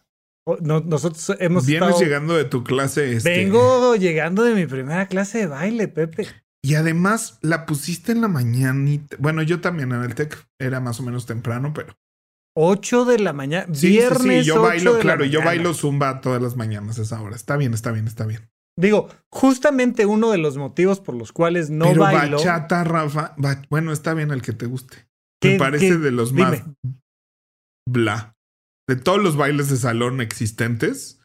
No, 0.62 0.80
nosotros 0.80 1.36
hemos 1.40 1.66
Vienes 1.66 2.00
llegando 2.00 2.36
de 2.36 2.46
tu 2.46 2.64
clase. 2.64 3.14
Este... 3.14 3.30
Vengo 3.30 3.96
llegando 3.96 4.44
de 4.44 4.56
mi 4.56 4.66
primera 4.66 5.08
clase 5.08 5.40
de 5.40 5.48
baile, 5.48 5.90
Pepe. 5.90 6.26
Y 6.64 6.76
además 6.76 7.38
la 7.42 7.66
pusiste 7.66 8.14
en 8.14 8.22
la 8.22 8.30
mañanita. 8.30 9.18
Bueno, 9.20 9.44
yo 9.44 9.60
también 9.60 9.92
en 9.92 10.04
el 10.04 10.16
TEC 10.16 10.48
era 10.58 10.80
más 10.80 11.00
o 11.00 11.04
menos 11.04 11.26
temprano, 11.26 11.74
pero. 11.74 11.98
8 12.60 13.06
de 13.06 13.20
la 13.20 13.34
mañana. 13.34 13.68
viernes. 13.68 14.22
Sí, 14.22 14.42
sí, 14.42 14.44
yo 14.44 14.64
bailo, 14.64 14.98
claro, 14.98 15.26
yo 15.26 15.44
bailo 15.44 15.76
zumba 15.76 16.22
todas 16.22 16.42
las 16.42 16.56
mañanas 16.56 16.98
a 16.98 17.04
esa 17.04 17.22
hora. 17.22 17.36
Está 17.36 17.56
bien, 17.56 17.76
está 17.76 17.92
bien, 17.92 18.08
está 18.08 18.26
bien. 18.26 18.50
Digo, 18.76 19.10
justamente 19.30 20.08
uno 20.08 20.32
de 20.32 20.40
los 20.40 20.58
motivos 20.58 21.00
por 21.00 21.14
los 21.14 21.32
cuales 21.32 21.70
no 21.70 21.86
pero 21.86 22.02
bailo. 22.02 22.38
Bachata, 22.38 22.84
Rafa. 22.84 23.36
bueno, 23.70 23.92
está 23.92 24.16
bien 24.16 24.32
el 24.32 24.42
que 24.42 24.54
te 24.54 24.66
guste. 24.66 25.08
Me 25.44 25.60
parece 25.60 26.00
de 26.00 26.12
los 26.12 26.34
más 26.34 26.64
bla. 27.88 28.36
De 28.88 28.96
todos 28.96 29.22
los 29.22 29.36
bailes 29.36 29.70
de 29.70 29.78
salón 29.78 30.20
existentes, 30.20 31.22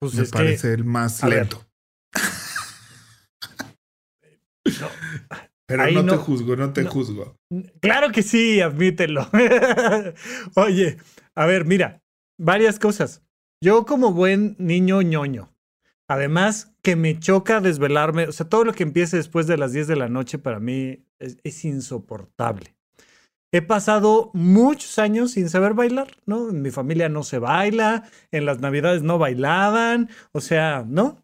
pues 0.00 0.14
me 0.14 0.24
parece 0.24 0.72
el 0.72 0.84
más 0.84 1.22
lento. 1.22 1.66
Pero 5.76 6.02
no, 6.02 6.12
te 6.12 6.16
juzgo, 6.16 6.56
no 6.56 6.72
te 6.72 6.84
juzgo. 6.84 7.36
Claro 7.80 8.10
que 8.10 8.22
sí, 8.22 8.60
admítelo. 8.60 9.28
Oye, 10.56 10.96
a 11.34 11.46
ver, 11.46 11.64
mira, 11.64 12.02
varias 12.38 12.78
cosas. 12.78 13.22
Yo 13.62 13.84
como 13.86 14.12
buen 14.12 14.56
niño 14.58 15.02
ñoño, 15.02 15.52
Además, 16.12 16.74
que 16.82 16.94
me 16.94 17.18
choca 17.18 17.62
desvelarme, 17.62 18.24
o 18.24 18.32
sea, 18.32 18.46
todo 18.46 18.64
lo 18.64 18.74
que 18.74 18.82
empiece 18.82 19.16
después 19.16 19.46
de 19.46 19.56
las 19.56 19.72
10 19.72 19.86
de 19.86 19.96
la 19.96 20.10
noche 20.10 20.38
para 20.38 20.60
mí 20.60 21.06
es, 21.18 21.64
insoportable. 21.64 22.76
He 23.50 23.62
pasado 23.62 24.30
muchos 24.34 24.98
años 24.98 25.32
sin 25.32 25.48
saber 25.48 25.72
bailar, 25.72 26.08
¿no? 26.26 26.50
En 26.50 26.60
mi 26.60 26.70
familia 26.70 27.08
no 27.08 27.22
se 27.22 27.38
baila, 27.38 28.10
en 28.30 28.44
las 28.44 28.60
navidades 28.60 29.02
no 29.02 29.16
bailaban, 29.16 30.10
o 30.32 30.42
sea, 30.42 30.84
¿no? 30.86 31.21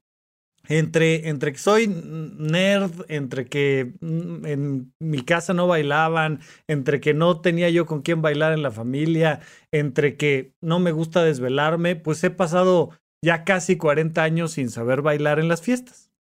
Entre, 0.71 1.31
entre 1.31 1.53
que 1.53 1.59
soy 1.59 1.89
nerd, 1.89 2.93
entre 3.09 3.47
que 3.47 3.95
en 4.03 4.93
mi 4.99 5.23
casa 5.23 5.55
no 5.55 5.67
bailaban, 5.67 6.41
entre 6.67 7.01
que 7.01 7.15
no 7.15 7.41
tenía 7.41 7.71
yo 7.71 7.87
con 7.87 8.03
quién 8.03 8.21
bailar 8.21 8.53
en 8.53 8.63
la 8.63 8.71
familia, 8.71 9.41
entre 9.73 10.19
que 10.19 10.53
no 10.61 10.79
me 10.79 10.93
gusta 10.93 11.25
desvelarme, 11.25 11.97
pues 11.97 12.23
he 12.23 12.31
pasado 12.31 12.91
ya 13.25 13.45
casi 13.45 13.77
40 13.77 14.23
años 14.23 14.53
sin 14.53 14.69
saber 14.69 15.01
bailar 15.01 15.39
en 15.39 15.49
las 15.49 15.63
fiestas. 15.63 16.13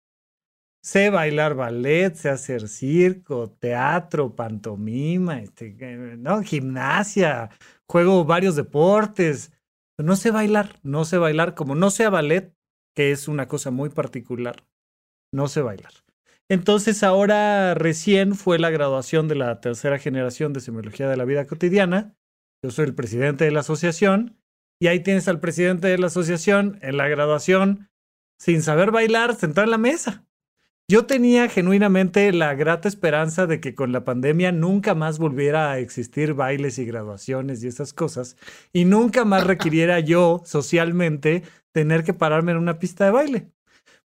Sé 0.82 1.10
bailar 1.10 1.56
ballet, 1.56 2.16
sé 2.16 2.30
hacer 2.30 2.70
circo, 2.70 3.50
teatro, 3.50 4.34
pantomima, 4.34 5.42
este, 5.42 5.74
¿no? 6.18 6.42
gimnasia, 6.42 7.50
juego 7.86 8.24
varios 8.24 8.56
deportes. 8.56 9.52
No 9.98 10.16
sé 10.16 10.32
bailar, 10.32 10.80
no 10.84 11.04
sé 11.04 11.18
bailar 11.18 11.56
como 11.56 11.76
no 11.76 11.92
sé 11.92 12.08
ballet, 12.08 12.57
que 12.98 13.12
es 13.12 13.28
una 13.28 13.48
cosa 13.48 13.70
muy 13.70 13.90
particular. 13.90 14.66
No 15.32 15.48
sé 15.48 15.62
bailar. 15.62 15.92
Entonces 16.50 17.04
ahora 17.04 17.76
recién 17.76 18.34
fue 18.34 18.58
la 18.58 18.72
graduación 18.72 19.28
de 19.28 19.36
la 19.36 19.62
tercera 19.62 20.00
generación 20.00 20.52
de 20.52 20.62
semiología 20.62 21.08
de 21.08 21.16
la 21.16 21.24
vida 21.24 21.46
cotidiana. 21.46 22.18
Yo 22.64 22.72
soy 22.72 22.86
el 22.86 22.96
presidente 22.96 23.46
de 23.46 23.52
la 23.52 23.60
asociación 23.60 24.42
y 24.82 24.88
ahí 24.88 25.02
tienes 25.02 25.28
al 25.28 25.40
presidente 25.40 25.88
de 25.88 26.00
la 26.00 26.08
asociación 26.08 26.80
en 26.82 26.98
la 26.98 27.08
graduación 27.08 27.92
sin 28.40 28.64
saber 28.64 28.90
bailar, 28.90 29.36
sentado 29.36 29.66
en 29.66 29.72
la 29.72 29.78
mesa. 29.78 30.27
Yo 30.90 31.06
tenía 31.06 31.50
genuinamente 31.50 32.32
la 32.32 32.56
grata 32.56 32.88
esperanza 32.88 33.46
de 33.46 33.60
que 33.60 33.76
con 33.76 33.92
la 33.92 34.06
pandemia 34.06 34.54
nunca 34.54 34.96
más 34.96 35.20
volviera 35.20 35.70
a 35.70 35.80
existir 35.80 36.34
bailes 36.34 36.80
y 36.80 36.86
graduaciones 36.86 37.62
y 37.62 37.68
esas 37.68 37.92
cosas, 37.92 38.38
y 38.72 38.86
nunca 38.86 39.26
más 39.26 39.46
requiriera 39.46 40.00
yo 40.00 40.42
socialmente 40.46 41.44
tener 41.74 42.06
que 42.06 42.14
pararme 42.14 42.54
en 42.54 42.60
una 42.60 42.80
pista 42.80 43.04
de 43.04 43.12
baile. 43.12 43.52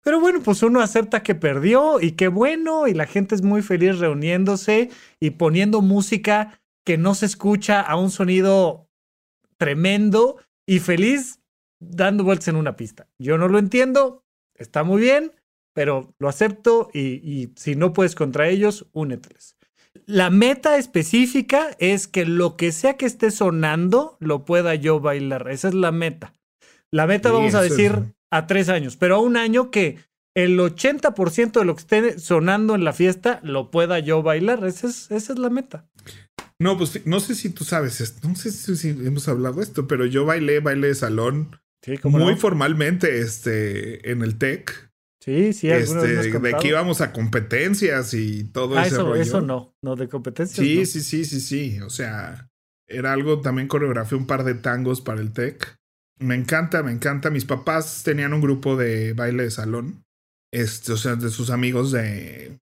Pero 0.04 0.20
bueno, 0.20 0.40
pues 0.40 0.62
uno 0.62 0.80
acepta 0.80 1.24
que 1.24 1.34
perdió 1.34 2.00
y 2.00 2.12
qué 2.12 2.28
bueno, 2.28 2.86
y 2.86 2.94
la 2.94 3.06
gente 3.06 3.34
es 3.34 3.42
muy 3.42 3.62
feliz 3.62 3.98
reuniéndose 3.98 4.90
y 5.18 5.30
poniendo 5.30 5.82
música 5.82 6.60
que 6.86 6.96
no 6.96 7.16
se 7.16 7.26
escucha 7.26 7.80
a 7.80 7.96
un 7.96 8.12
sonido 8.12 8.88
tremendo 9.56 10.36
y 10.64 10.78
feliz 10.78 11.40
dando 11.80 12.22
vueltas 12.22 12.46
en 12.46 12.56
una 12.56 12.76
pista. 12.76 13.08
Yo 13.18 13.36
no 13.36 13.48
lo 13.48 13.58
entiendo, 13.58 14.22
está 14.54 14.84
muy 14.84 15.00
bien, 15.00 15.32
pero 15.78 16.12
lo 16.18 16.28
acepto 16.28 16.90
y, 16.92 17.52
si 17.54 17.76
no 17.76 17.92
puedes 17.92 18.16
contra 18.16 18.48
ellos, 18.48 18.88
úneteles. 18.90 19.54
La 20.06 20.28
meta 20.28 20.76
específica 20.76 21.68
es 21.78 22.08
que 22.08 22.26
lo 22.26 22.56
que 22.56 22.72
sea 22.72 22.96
que 22.96 23.06
esté 23.06 23.30
sonando 23.30 24.16
lo 24.18 24.44
pueda 24.44 24.74
yo 24.74 24.98
bailar. 24.98 25.48
Esa 25.48 25.68
es 25.68 25.74
la 25.74 25.92
meta. 25.92 26.34
La 26.90 27.06
meta, 27.06 27.30
vamos 27.30 27.54
a 27.54 27.62
decir, 27.62 28.12
a 28.28 28.48
tres 28.48 28.68
años, 28.70 28.96
pero 28.96 29.14
a 29.14 29.20
un 29.20 29.36
año 29.36 29.70
que 29.70 29.98
el 30.34 30.58
80% 30.58 31.60
de 31.60 31.64
lo 31.64 31.76
que 31.76 31.80
esté 31.80 32.18
sonando 32.18 32.74
en 32.74 32.82
la 32.82 32.92
fiesta 32.92 33.38
lo 33.44 33.70
pueda 33.70 34.00
yo 34.00 34.24
bailar. 34.24 34.66
Esa 34.66 34.88
es, 34.88 35.12
esa 35.12 35.32
es 35.32 35.38
la 35.38 35.48
meta. 35.48 35.88
No, 36.58 36.76
pues 36.76 37.06
no 37.06 37.20
sé 37.20 37.36
si 37.36 37.50
tú 37.50 37.62
sabes 37.62 38.00
esto, 38.00 38.26
no 38.26 38.34
sé 38.34 38.50
si, 38.50 38.88
hemos 38.88 39.28
hablado 39.28 39.58
de 39.58 39.62
esto, 39.62 39.86
pero 39.86 40.06
yo 40.06 40.24
bailé 40.24 40.58
baile 40.58 40.88
de 40.88 40.96
salón 40.96 41.56
muy 42.02 42.34
formalmente 42.34 43.20
este, 43.20 44.10
en 44.10 44.22
el 44.22 44.38
TEC. 44.38 44.87
Sí, 45.28 45.52
sí, 45.52 45.70
este, 45.70 46.38
de 46.40 46.54
que 46.54 46.68
íbamos 46.68 47.02
a 47.02 47.12
competencias 47.12 48.14
y 48.14 48.44
todo 48.44 48.78
ah, 48.78 48.86
ese 48.86 48.94
eso, 48.94 49.14
Eso 49.14 49.40
no, 49.42 49.76
no 49.82 49.94
de 49.94 50.08
competencias. 50.08 50.66
Sí, 50.66 50.86
sí, 50.86 51.02
sí, 51.02 51.26
sí, 51.26 51.40
sí. 51.40 51.80
O 51.82 51.90
sea, 51.90 52.48
era 52.88 53.12
algo 53.12 53.42
también 53.42 53.68
coreografía 53.68 54.16
un 54.16 54.26
par 54.26 54.44
de 54.44 54.54
tangos 54.54 55.02
para 55.02 55.20
el 55.20 55.34
TEC. 55.34 55.76
Me 56.18 56.34
encanta, 56.34 56.82
me 56.82 56.92
encanta. 56.92 57.28
Mis 57.28 57.44
papás 57.44 58.04
tenían 58.04 58.32
un 58.32 58.40
grupo 58.40 58.74
de 58.74 59.12
baile 59.12 59.42
de 59.42 59.50
salón. 59.50 60.02
Este, 60.50 60.92
o 60.92 60.96
sea, 60.96 61.14
de 61.16 61.28
sus 61.28 61.50
amigos 61.50 61.92
de 61.92 62.58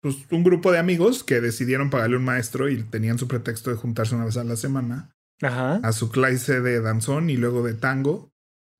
pues, 0.00 0.14
un 0.30 0.44
grupo 0.44 0.70
de 0.70 0.78
amigos 0.78 1.24
que 1.24 1.40
decidieron 1.40 1.90
pagarle 1.90 2.18
un 2.18 2.24
maestro 2.24 2.68
y 2.68 2.84
tenían 2.84 3.18
su 3.18 3.26
pretexto 3.26 3.70
de 3.70 3.76
juntarse 3.76 4.14
una 4.14 4.26
vez 4.26 4.36
a 4.36 4.44
la 4.44 4.54
semana 4.54 5.10
a 5.42 5.92
su 5.92 6.08
clase 6.10 6.60
de 6.60 6.80
danzón 6.80 7.30
y 7.30 7.36
luego 7.36 7.64
de 7.64 7.74
tango. 7.74 8.30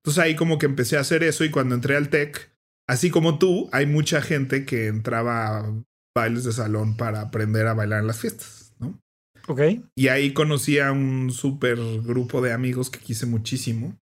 Entonces 0.05 0.23
ahí 0.23 0.37
como 0.37 0.59
que 0.59 0.67
empecé 0.67 0.97
a 0.97 1.01
hacer 1.01 1.25
eso 1.25 1.43
y 1.43 1.51
cuando 1.51 1.75
entré 1.75 1.97
al 1.97 2.09
TEC, 2.09 2.50
así 2.91 3.11
como 3.11 3.39
tú, 3.39 3.69
hay 3.73 3.87
mucha 3.87 4.21
gente 4.21 4.65
que 4.65 4.89
entraba 4.89 5.59
a 5.59 5.85
bailes 6.17 6.43
de 6.43 6.53
salón 6.53 6.97
para 6.97 7.21
aprender 7.21 7.69
a 7.69 7.75
bailar 7.75 8.01
en 8.01 8.09
las 8.09 8.19
fiestas, 8.19 8.75
¿no? 8.81 9.01
Ok. 9.47 9.61
Y 9.97 10.09
ahí 10.09 10.35
conocí 10.35 10.81
a 10.81 10.91
un 10.91 11.31
súper 11.31 11.79
grupo 12.03 12.43
de 12.43 12.53
amigos 12.53 12.91
que 12.91 12.99
quise 12.99 13.27
muchísimo. 13.27 13.97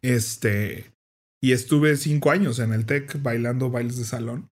Este, 0.00 0.94
Y 1.42 1.52
estuve 1.52 1.96
cinco 1.96 2.30
años 2.30 2.58
en 2.58 2.72
el 2.72 2.86
TEC 2.86 3.22
bailando 3.22 3.70
bailes 3.70 3.98
de 3.98 4.04
salón. 4.04 4.48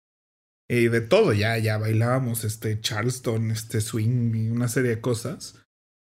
Y 0.69 0.89
de 0.89 0.99
todo, 0.99 1.31
ya, 1.31 1.57
ya 1.57 1.77
bailábamos 1.77 2.43
este 2.43 2.81
Charleston, 2.81 3.51
este 3.51 3.79
swing 3.79 4.35
y 4.35 4.49
una 4.49 4.67
serie 4.67 4.89
de 4.89 5.01
cosas. 5.01 5.55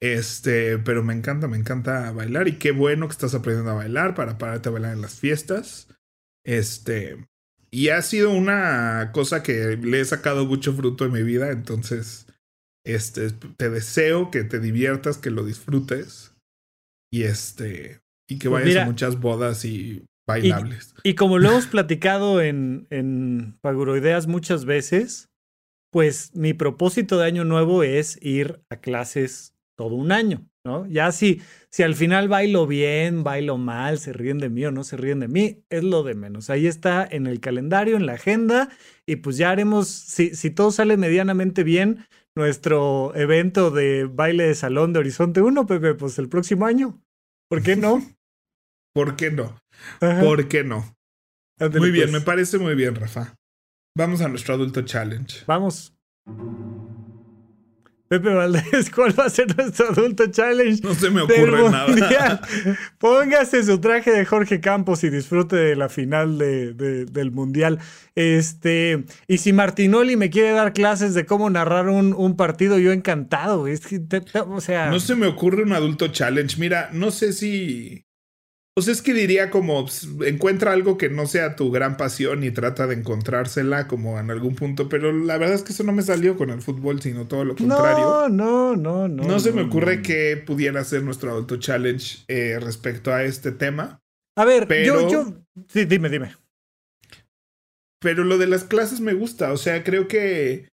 Este, 0.01 0.79
pero 0.79 1.03
me 1.03 1.13
encanta, 1.13 1.49
me 1.49 1.59
encanta 1.59 2.11
bailar. 2.13 2.49
Y 2.49 2.59
qué 2.59 2.71
bueno 2.71 3.09
que 3.09 3.13
estás 3.13 3.35
aprendiendo 3.35 3.73
a 3.73 3.75
bailar 3.75 4.15
para 4.15 4.39
pararte 4.39 4.71
a 4.71 4.73
bailar 4.73 4.95
en 4.95 5.03
las 5.03 5.21
fiestas. 5.21 5.89
Este, 6.47 7.27
y 7.73 7.89
ha 7.89 8.01
sido 8.03 8.31
una 8.31 9.11
cosa 9.13 9.43
que 9.43 9.77
le 9.77 10.01
he 10.01 10.05
sacado 10.05 10.47
mucho 10.47 10.73
fruto 10.73 11.05
en 11.05 11.13
mi 11.13 11.25
vida. 11.25 11.51
Entonces, 11.51 12.27
este, 12.85 13.33
te 13.33 13.69
deseo 13.69 14.31
que 14.31 14.45
te 14.45 14.61
diviertas, 14.61 15.19
que 15.19 15.31
lo 15.31 15.45
disfrutes. 15.45 16.35
Y 17.13 17.25
este, 17.25 18.01
y 18.29 18.39
que 18.39 18.49
pues 18.49 18.65
vayas 18.65 18.85
a 18.85 18.87
muchas 18.87 19.21
bodas 19.21 19.65
y 19.65 20.05
bailables. 20.27 20.95
Y, 21.03 21.15
como 21.15 21.39
lo 21.39 21.49
hemos 21.51 21.67
platicado 21.67 22.41
en, 22.41 22.87
en 22.91 23.59
Paguroideas 23.61 24.29
muchas 24.29 24.65
veces, 24.65 25.29
pues 25.91 26.35
mi 26.37 26.55
propósito 26.55 27.19
de 27.19 27.27
año 27.27 27.45
nuevo 27.45 27.83
es 27.83 28.19
ir 28.23 28.61
a 28.71 28.77
clases 28.77 29.53
todo 29.77 29.97
un 29.97 30.13
año, 30.13 30.49
¿no? 30.67 30.87
Ya 30.87 31.13
si, 31.13 31.41
si 31.71 31.83
al 31.83 31.95
final 31.95 32.29
bailo 32.29 32.67
bien, 32.67 33.25
bailo 33.25 33.57
mal, 33.57 33.99
se 33.99 34.13
ríen 34.13 34.39
de 34.39 34.51
mí 34.51 34.67
o 34.67 34.73
no 34.73 34.85
se 34.85 34.97
ríen 34.97 35.21
de 35.21 35.29
mí, 35.29 35.65
es 35.71 35.85
lo 35.85 36.03
de 36.03 36.15
menos. 36.15 36.51
Ahí 36.51 36.67
está 36.67 37.07
en 37.09 37.27
el 37.27 37.41
calendario, 37.41 37.97
en 37.97 38.05
la 38.05 38.15
agenda, 38.15 38.69
y 39.07 39.17
pues 39.17 39.37
ya 39.37 39.51
haremos, 39.51 39.89
si, 39.89 40.35
si 40.35 40.51
todo 40.51 40.71
sale 40.73 40.97
medianamente 40.97 41.63
bien, 41.63 42.05
nuestro 42.35 43.15
evento 43.15 43.71
de 43.71 44.05
baile 44.05 44.49
de 44.49 44.55
salón 44.55 44.93
de 44.93 44.99
Horizonte 44.99 45.41
1, 45.41 45.67
Pepe, 45.67 45.95
pues 45.95 46.19
el 46.19 46.29
próximo 46.29 46.67
año. 46.67 47.01
¿Por 47.49 47.63
qué 47.63 47.77
no? 47.77 48.03
¿Por 48.95 49.17
qué 49.17 49.31
no? 49.31 49.59
¿Por 50.01 50.49
qué 50.49 50.65
no? 50.65 50.97
muy 51.79 51.91
bien, 51.91 52.07
me 52.07 52.13
pues. 52.13 52.25
parece 52.25 52.59
muy 52.59 52.75
bien, 52.75 52.95
Rafa. 52.95 53.35
Vamos 53.97 54.21
a 54.21 54.29
nuestro 54.29 54.55
adulto 54.55 54.83
challenge. 54.83 55.45
Vamos. 55.47 55.95
Pepe 58.09 58.33
Valdés, 58.33 58.91
¿cuál 58.95 59.19
va 59.19 59.25
a 59.25 59.31
ser 59.31 59.57
nuestro 59.57 59.91
adulto 59.91 60.27
challenge? 60.29 60.81
No 60.83 60.95
se 60.95 61.11
me 61.11 61.23
ocurre 61.23 61.71
nada. 61.71 62.41
Póngase 62.99 63.65
su 63.65 63.81
traje 63.81 64.13
de 64.13 64.25
Jorge 64.25 64.61
Campos 64.61 65.03
y 65.03 65.11
disfrute 65.11 65.57
de 65.57 65.77
la 65.77 65.89
final 65.89 66.39
de, 66.39 66.73
del 67.05 67.33
mundial. 67.33 67.81
Este, 68.15 69.05
y 69.27 69.39
si 69.39 69.53
Martinoli 69.53 70.17
me 70.17 70.31
quiere 70.31 70.53
dar 70.53 70.73
clases 70.73 71.15
de 71.15 71.27
cómo 71.27 71.51
narrar 71.51 71.89
un, 71.89 72.15
un 72.15 72.37
partido, 72.37 72.79
yo 72.79 72.93
encantado. 72.93 73.67
o 74.49 74.61
sea. 74.61 74.91
No 74.91 75.01
se 75.01 75.17
me 75.17 75.27
ocurre 75.27 75.65
un 75.65 75.73
adulto 75.73 76.09
challenge. 76.09 76.57
Mira, 76.59 76.91
no 76.93 77.11
sé 77.11 77.33
si. 77.33 78.06
Pues 78.77 78.89
es 78.89 79.01
que 79.01 79.15
diría 79.15 79.51
como 79.51 79.85
pues, 79.85 80.07
encuentra 80.27 80.73
algo 80.73 80.99
que 80.99 81.09
no 81.09 81.27
sea 81.27 81.57
tu 81.57 81.71
gran 81.71 81.97
pasión 81.97 82.45
y 82.45 82.51
trata 82.51 82.87
de 82.87 82.97
encontrársela 82.97 83.89
como 83.89 84.21
en 84.21 84.31
algún 84.31 84.55
punto, 84.55 84.91
pero 84.91 85.15
la 85.15 85.39
verdad 85.39 85.55
es 85.55 85.63
que 85.63 85.73
eso 85.73 85.83
no 85.83 85.93
me 85.93 86.03
salió 86.03 86.37
con 86.37 86.51
el 86.51 86.61
fútbol, 86.61 87.01
sino 87.01 87.27
todo 87.27 87.47
lo 87.47 87.57
contrario. 87.57 88.29
No, 88.29 88.29
no, 88.29 88.77
no, 88.77 89.09
no. 89.09 89.23
No 89.23 89.41
se 89.41 89.53
me 89.53 89.63
ocurre 89.63 90.03
que 90.03 90.37
pudiera 90.37 90.85
ser 90.85 91.03
nuestro 91.05 91.31
adulto 91.31 91.57
challenge 91.57 92.19
eh, 92.29 92.59
respecto 92.61 93.15
a 93.15 93.25
este 93.25 93.51
tema. 93.51 94.03
A 94.37 94.45
ver, 94.45 94.69
yo, 94.85 95.09
yo, 95.09 95.33
sí, 95.69 95.87
dime, 95.87 96.11
dime. 96.11 96.37
Pero 97.99 98.25
lo 98.25 98.37
de 98.37 98.47
las 98.47 98.65
clases 98.65 99.01
me 99.01 99.15
gusta, 99.15 99.55
o 99.55 99.57
sea, 99.57 99.83
creo 99.85 100.07
que 100.07 100.69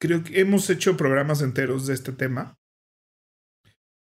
creo 0.00 0.24
que 0.24 0.40
hemos 0.40 0.70
hecho 0.70 0.96
programas 0.96 1.42
enteros 1.42 1.86
de 1.86 1.92
este 1.92 2.12
tema. 2.12 2.56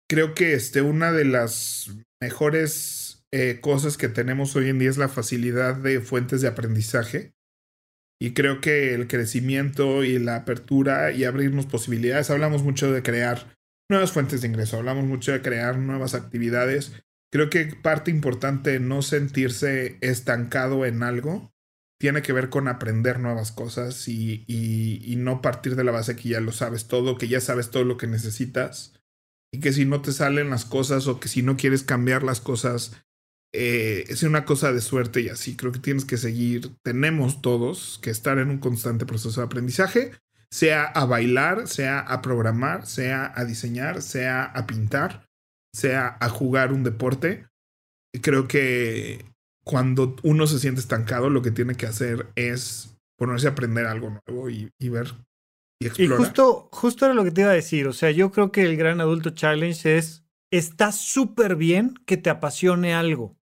Creo 0.10 0.34
que 0.36 0.52
este, 0.52 0.82
una 0.82 1.14
de 1.14 1.24
las 1.24 1.90
mejores 2.22 3.07
eh, 3.32 3.60
cosas 3.62 3.98
que 3.98 4.08
tenemos 4.08 4.56
hoy 4.56 4.70
en 4.70 4.80
día 4.80 4.90
es 4.90 4.98
la 4.98 5.10
facilidad 5.10 5.76
de 5.76 6.00
fuentes 6.00 6.42
de 6.42 6.48
aprendizaje. 6.48 7.34
Y 8.20 8.34
creo 8.34 8.62
que 8.62 8.96
el 8.96 9.08
crecimiento 9.08 10.04
y 10.04 10.18
la 10.18 10.38
apertura 10.38 11.12
y 11.12 11.24
abrirnos 11.24 11.68
posibilidades, 11.68 12.30
hablamos 12.30 12.64
mucho 12.64 12.92
de 12.92 13.04
crear 13.04 13.56
nuevas 13.90 14.12
fuentes 14.12 14.42
de 14.42 14.48
ingreso, 14.48 14.78
hablamos 14.78 15.06
mucho 15.06 15.32
de 15.32 15.42
crear 15.42 15.78
nuevas 15.78 16.16
actividades. 16.16 16.94
Creo 17.32 17.50
que 17.50 17.66
parte 17.66 18.10
importante 18.10 18.80
no 18.80 19.02
sentirse 19.02 19.98
estancado 20.02 20.86
en 20.86 21.04
algo 21.04 21.52
tiene 22.00 22.22
que 22.22 22.34
ver 22.34 22.50
con 22.50 22.68
aprender 22.68 23.20
nuevas 23.20 23.52
cosas 23.52 24.08
y, 24.08 24.46
y, 24.48 25.16
no 25.16 25.42
partir 25.42 25.76
de 25.76 25.84
la 25.84 25.92
base 25.92 26.16
que 26.16 26.30
ya 26.30 26.40
lo 26.40 26.52
sabes 26.52 26.88
todo, 26.88 27.18
que 27.18 27.28
ya 27.28 27.42
sabes 27.42 27.72
todo 27.72 27.86
lo 27.86 27.98
que 27.98 28.06
necesitas 28.06 28.94
y 29.52 29.60
que 29.60 29.74
si 29.74 29.86
no 29.86 30.02
te 30.02 30.12
salen 30.12 30.52
las 30.52 30.66
cosas 30.66 31.08
o 31.08 31.20
que 31.20 31.28
si 31.28 31.42
no 31.42 31.58
quieres 31.58 31.82
cambiar 31.82 32.22
las 32.22 32.40
cosas 32.40 33.07
eh, 33.54 34.06
es 34.08 34.24
una 34.24 34.46
cosa 34.46 34.72
de 34.72 34.82
suerte 34.82 35.22
y 35.22 35.30
así. 35.30 35.56
Creo 35.56 35.72
que 35.72 35.80
tienes 35.80 36.06
que 36.06 36.18
seguir, 36.18 36.72
tenemos 36.84 37.42
todos 37.42 38.00
que 38.02 38.10
estar 38.10 38.38
en 38.40 38.50
un 38.50 38.60
constante 38.60 39.06
proceso 39.06 39.42
de 39.42 39.46
aprendizaje, 39.46 40.12
sea 40.52 40.86
a 40.86 41.06
bailar, 41.06 41.68
sea 41.68 42.00
a 42.00 42.22
programar, 42.22 42.86
sea 42.86 43.32
a 43.36 43.46
diseñar, 43.46 44.02
sea 44.02 44.44
a 44.44 44.68
pintar, 44.68 45.28
sea 45.74 46.18
a 46.20 46.30
jugar 46.30 46.74
un 46.74 46.84
deporte. 46.84 47.48
Creo 48.22 48.48
que 48.48 49.26
cuando 49.64 50.16
uno 50.24 50.48
se 50.48 50.60
siente 50.60 50.82
estancado, 50.82 51.30
lo 51.30 51.42
que 51.42 51.52
tiene 51.52 51.76
que 51.76 51.86
hacer 51.86 52.28
es 52.36 52.98
ponerse 53.18 53.48
a 53.48 53.52
aprender 53.52 53.86
algo 53.86 54.18
nuevo 54.28 54.50
y, 54.50 54.72
ver 54.90 55.14
y 55.80 55.88
explorar. 55.88 56.20
Y 56.20 56.24
justo, 56.24 56.70
justo 56.72 57.06
era 57.06 57.14
lo 57.14 57.24
que 57.24 57.32
te 57.32 57.42
iba 57.42 57.52
a 57.52 57.56
decir. 57.56 57.88
O 57.88 57.94
sea, 57.94 58.12
yo 58.12 58.32
creo 58.32 58.52
que 58.52 58.64
el 58.64 58.78
Gran 58.78 59.02
Adulto 59.02 59.32
Challenge 59.32 59.98
es, 59.98 60.24
está 60.52 60.92
súper 60.92 61.56
bien 61.56 61.96
que 62.06 62.18
te 62.18 62.30
apasione 62.30 62.94
algo. 62.94 63.37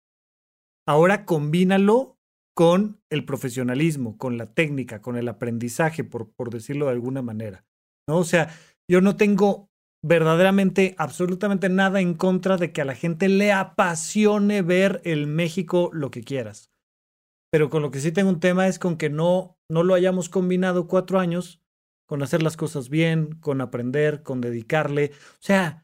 Ahora 0.87 1.25
combínalo 1.25 2.19
con 2.55 3.01
el 3.11 3.25
profesionalismo, 3.25 4.17
con 4.17 4.39
la 4.39 4.47
técnica, 4.47 5.03
con 5.03 5.17
el 5.17 5.29
aprendizaje, 5.29 6.05
por, 6.05 6.51
decirlo 6.51 6.87
de 6.87 6.93
alguna 6.93 7.23
manera. 7.23 7.65
¿no? 8.09 8.19
O 8.19 8.25
sea, 8.25 8.55
yo 8.89 9.01
no 9.01 9.17
tengo 9.17 9.71
verdaderamente 10.03 10.95
absolutamente 10.99 11.69
nada 11.69 12.01
en 12.01 12.15
contra 12.15 12.57
de 12.57 12.73
que 12.73 12.83
a 12.83 12.85
la 12.85 12.95
gente 12.95 13.29
le 13.29 13.53
apasione 13.53 14.63
ver 14.63 15.01
el 15.05 15.27
México 15.27 15.91
lo 15.93 16.11
que 16.11 16.23
quieras. 16.23 16.71
Pero 17.51 17.71
con 17.71 17.83
lo 17.83 17.91
que 17.91 18.01
sí 18.01 18.13
tengo 18.13 18.31
un 18.31 18.41
tema 18.41 18.69
es 18.69 18.79
con 18.79 18.97
que 18.97 19.11
no, 19.11 19.57
no 19.71 19.83
lo 19.83 19.95
hayamos 19.95 20.29
combinado 20.29 20.87
cuatro 20.87 21.19
años 21.19 21.61
con 22.07 22.23
hacer 22.23 22.43
las 22.43 22.57
cosas 22.57 22.91
bien, 22.91 23.33
con 23.41 23.61
aprender, 23.61 24.23
con 24.23 24.41
dedicarle. 24.41 25.13
O 25.15 25.41
sea, 25.41 25.84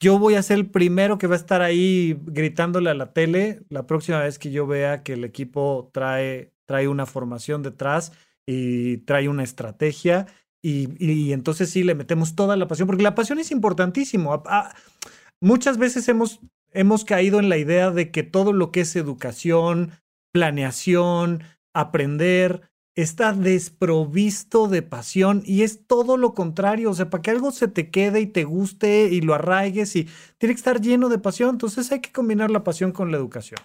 yo 0.00 0.18
voy 0.18 0.34
a 0.34 0.42
ser 0.42 0.58
el 0.58 0.70
primero 0.70 1.18
que 1.18 1.26
va 1.26 1.34
a 1.34 1.38
estar 1.38 1.62
ahí 1.62 2.18
gritándole 2.26 2.90
a 2.90 2.94
la 2.94 3.12
tele 3.12 3.62
la 3.68 3.86
próxima 3.86 4.20
vez 4.20 4.38
que 4.38 4.50
yo 4.50 4.66
vea 4.66 5.02
que 5.02 5.14
el 5.14 5.24
equipo 5.24 5.90
trae, 5.92 6.52
trae 6.66 6.88
una 6.88 7.06
formación 7.06 7.62
detrás 7.62 8.12
y 8.46 8.98
trae 8.98 9.28
una 9.28 9.44
estrategia 9.44 10.26
y, 10.62 10.88
y 10.98 11.32
entonces 11.32 11.70
sí 11.70 11.84
le 11.84 11.94
metemos 11.94 12.34
toda 12.34 12.56
la 12.56 12.66
pasión, 12.66 12.86
porque 12.86 13.02
la 13.02 13.14
pasión 13.14 13.38
es 13.38 13.50
importantísimo. 13.50 14.42
muchas 15.40 15.76
veces 15.76 16.08
hemos, 16.08 16.40
hemos 16.72 17.04
caído 17.04 17.38
en 17.38 17.50
la 17.50 17.58
idea 17.58 17.90
de 17.90 18.10
que 18.10 18.22
todo 18.22 18.52
lo 18.52 18.72
que 18.72 18.80
es 18.80 18.96
educación, 18.96 19.92
planeación, 20.32 21.42
aprender, 21.74 22.62
está 22.94 23.32
desprovisto 23.32 24.68
de 24.68 24.82
pasión 24.82 25.42
y 25.44 25.62
es 25.62 25.86
todo 25.86 26.16
lo 26.16 26.34
contrario. 26.34 26.90
O 26.90 26.94
sea, 26.94 27.10
para 27.10 27.22
que 27.22 27.30
algo 27.30 27.50
se 27.50 27.68
te 27.68 27.90
quede 27.90 28.20
y 28.20 28.26
te 28.26 28.44
guste 28.44 29.08
y 29.10 29.20
lo 29.20 29.34
arraigues 29.34 29.96
y 29.96 30.08
tiene 30.38 30.54
que 30.54 30.58
estar 30.58 30.80
lleno 30.80 31.08
de 31.08 31.18
pasión. 31.18 31.50
Entonces 31.50 31.90
hay 31.92 32.00
que 32.00 32.12
combinar 32.12 32.50
la 32.50 32.64
pasión 32.64 32.92
con 32.92 33.10
la 33.10 33.16
educación. 33.16 33.60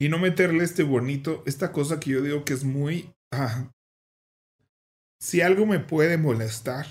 Y 0.00 0.08
no 0.08 0.18
meterle 0.18 0.64
este 0.64 0.82
bonito, 0.82 1.42
esta 1.46 1.72
cosa 1.72 2.00
que 2.00 2.10
yo 2.10 2.22
digo 2.22 2.44
que 2.44 2.54
es 2.54 2.64
muy... 2.64 3.12
Ah, 3.32 3.70
si 5.20 5.42
algo 5.42 5.66
me 5.66 5.78
puede 5.78 6.16
molestar 6.16 6.86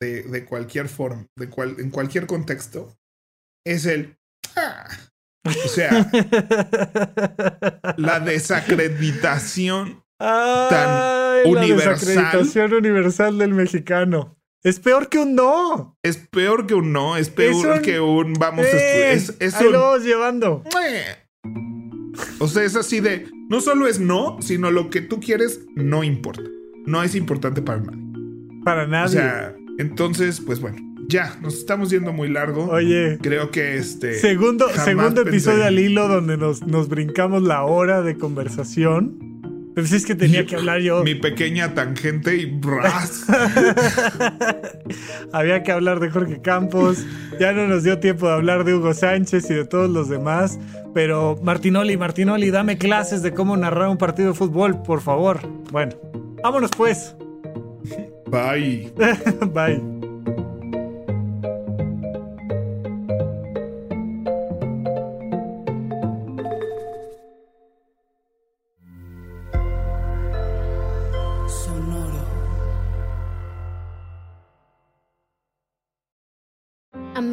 de, 0.00 0.22
de 0.22 0.44
cualquier 0.46 0.88
forma, 0.88 1.26
de 1.36 1.50
cual, 1.50 1.76
en 1.78 1.90
cualquier 1.90 2.26
contexto, 2.26 2.96
es 3.66 3.84
el... 3.84 4.16
Ah, 4.56 4.88
o 5.44 5.68
sea, 5.68 6.10
la 7.98 8.20
desacreditación 8.20 10.03
tan 10.70 11.46
universal. 11.46 12.70
La 12.70 12.76
universal 12.76 13.38
del 13.38 13.54
mexicano. 13.54 14.36
Es 14.62 14.80
peor 14.80 15.10
que 15.10 15.18
un 15.18 15.34
no. 15.34 15.98
Es 16.02 16.16
peor 16.16 16.66
que 16.66 16.74
un 16.74 16.90
no. 16.90 17.18
Es 17.18 17.28
peor 17.28 17.82
que 17.82 18.00
un 18.00 18.32
vamos 18.32 18.64
a 18.64 18.68
estudiar. 18.68 19.10
Es, 19.10 19.36
es 19.38 19.54
ahí 19.56 19.70
lo 19.70 19.80
vamos 19.80 20.04
llevando. 20.04 20.64
O 22.38 22.48
sea, 22.48 22.64
es 22.64 22.74
así 22.74 23.00
de. 23.00 23.26
No 23.50 23.60
solo 23.60 23.86
es 23.86 24.00
no, 24.00 24.38
sino 24.40 24.70
lo 24.70 24.88
que 24.88 25.02
tú 25.02 25.20
quieres 25.20 25.60
no 25.74 26.02
importa. 26.02 26.44
No 26.86 27.02
es 27.02 27.14
importante 27.14 27.60
para 27.60 27.80
nadie. 27.80 28.02
Para 28.64 28.86
nadie. 28.86 29.04
O 29.04 29.08
sea, 29.08 29.54
entonces, 29.78 30.40
pues 30.40 30.60
bueno. 30.60 30.78
Ya, 31.08 31.38
nos 31.42 31.56
estamos 31.56 31.90
yendo 31.90 32.14
muy 32.14 32.30
largo. 32.30 32.70
Oye. 32.70 33.18
Creo 33.20 33.50
que 33.50 33.76
este. 33.76 34.14
Segundo, 34.14 34.70
segundo 34.70 35.20
episodio 35.20 35.64
al 35.64 35.78
hilo 35.78 36.08
donde 36.08 36.38
nos, 36.38 36.66
nos 36.66 36.88
brincamos 36.88 37.42
la 37.42 37.64
hora 37.64 38.00
de 38.00 38.16
conversación. 38.16 39.33
Pues 39.74 39.92
es 39.92 40.06
que 40.06 40.14
tenía 40.14 40.46
que 40.46 40.54
hablar 40.54 40.80
yo. 40.80 41.02
Mi 41.02 41.16
pequeña 41.16 41.74
tangente 41.74 42.36
y 42.36 42.60
ras. 42.60 43.24
Había 45.32 45.64
que 45.64 45.72
hablar 45.72 45.98
de 45.98 46.10
Jorge 46.10 46.40
Campos. 46.40 47.04
Ya 47.40 47.52
no 47.52 47.66
nos 47.66 47.82
dio 47.82 47.98
tiempo 47.98 48.28
de 48.28 48.34
hablar 48.34 48.64
de 48.64 48.74
Hugo 48.74 48.94
Sánchez 48.94 49.50
y 49.50 49.54
de 49.54 49.64
todos 49.64 49.90
los 49.90 50.08
demás. 50.08 50.60
Pero 50.94 51.36
Martinoli, 51.42 51.96
Martinoli, 51.96 52.50
dame 52.50 52.78
clases 52.78 53.22
de 53.22 53.34
cómo 53.34 53.56
narrar 53.56 53.88
un 53.88 53.98
partido 53.98 54.28
de 54.28 54.34
fútbol, 54.34 54.80
por 54.82 55.00
favor. 55.00 55.40
Bueno, 55.72 55.96
vámonos 56.40 56.70
pues. 56.76 57.16
Bye. 58.30 58.92
Bye. 59.52 59.93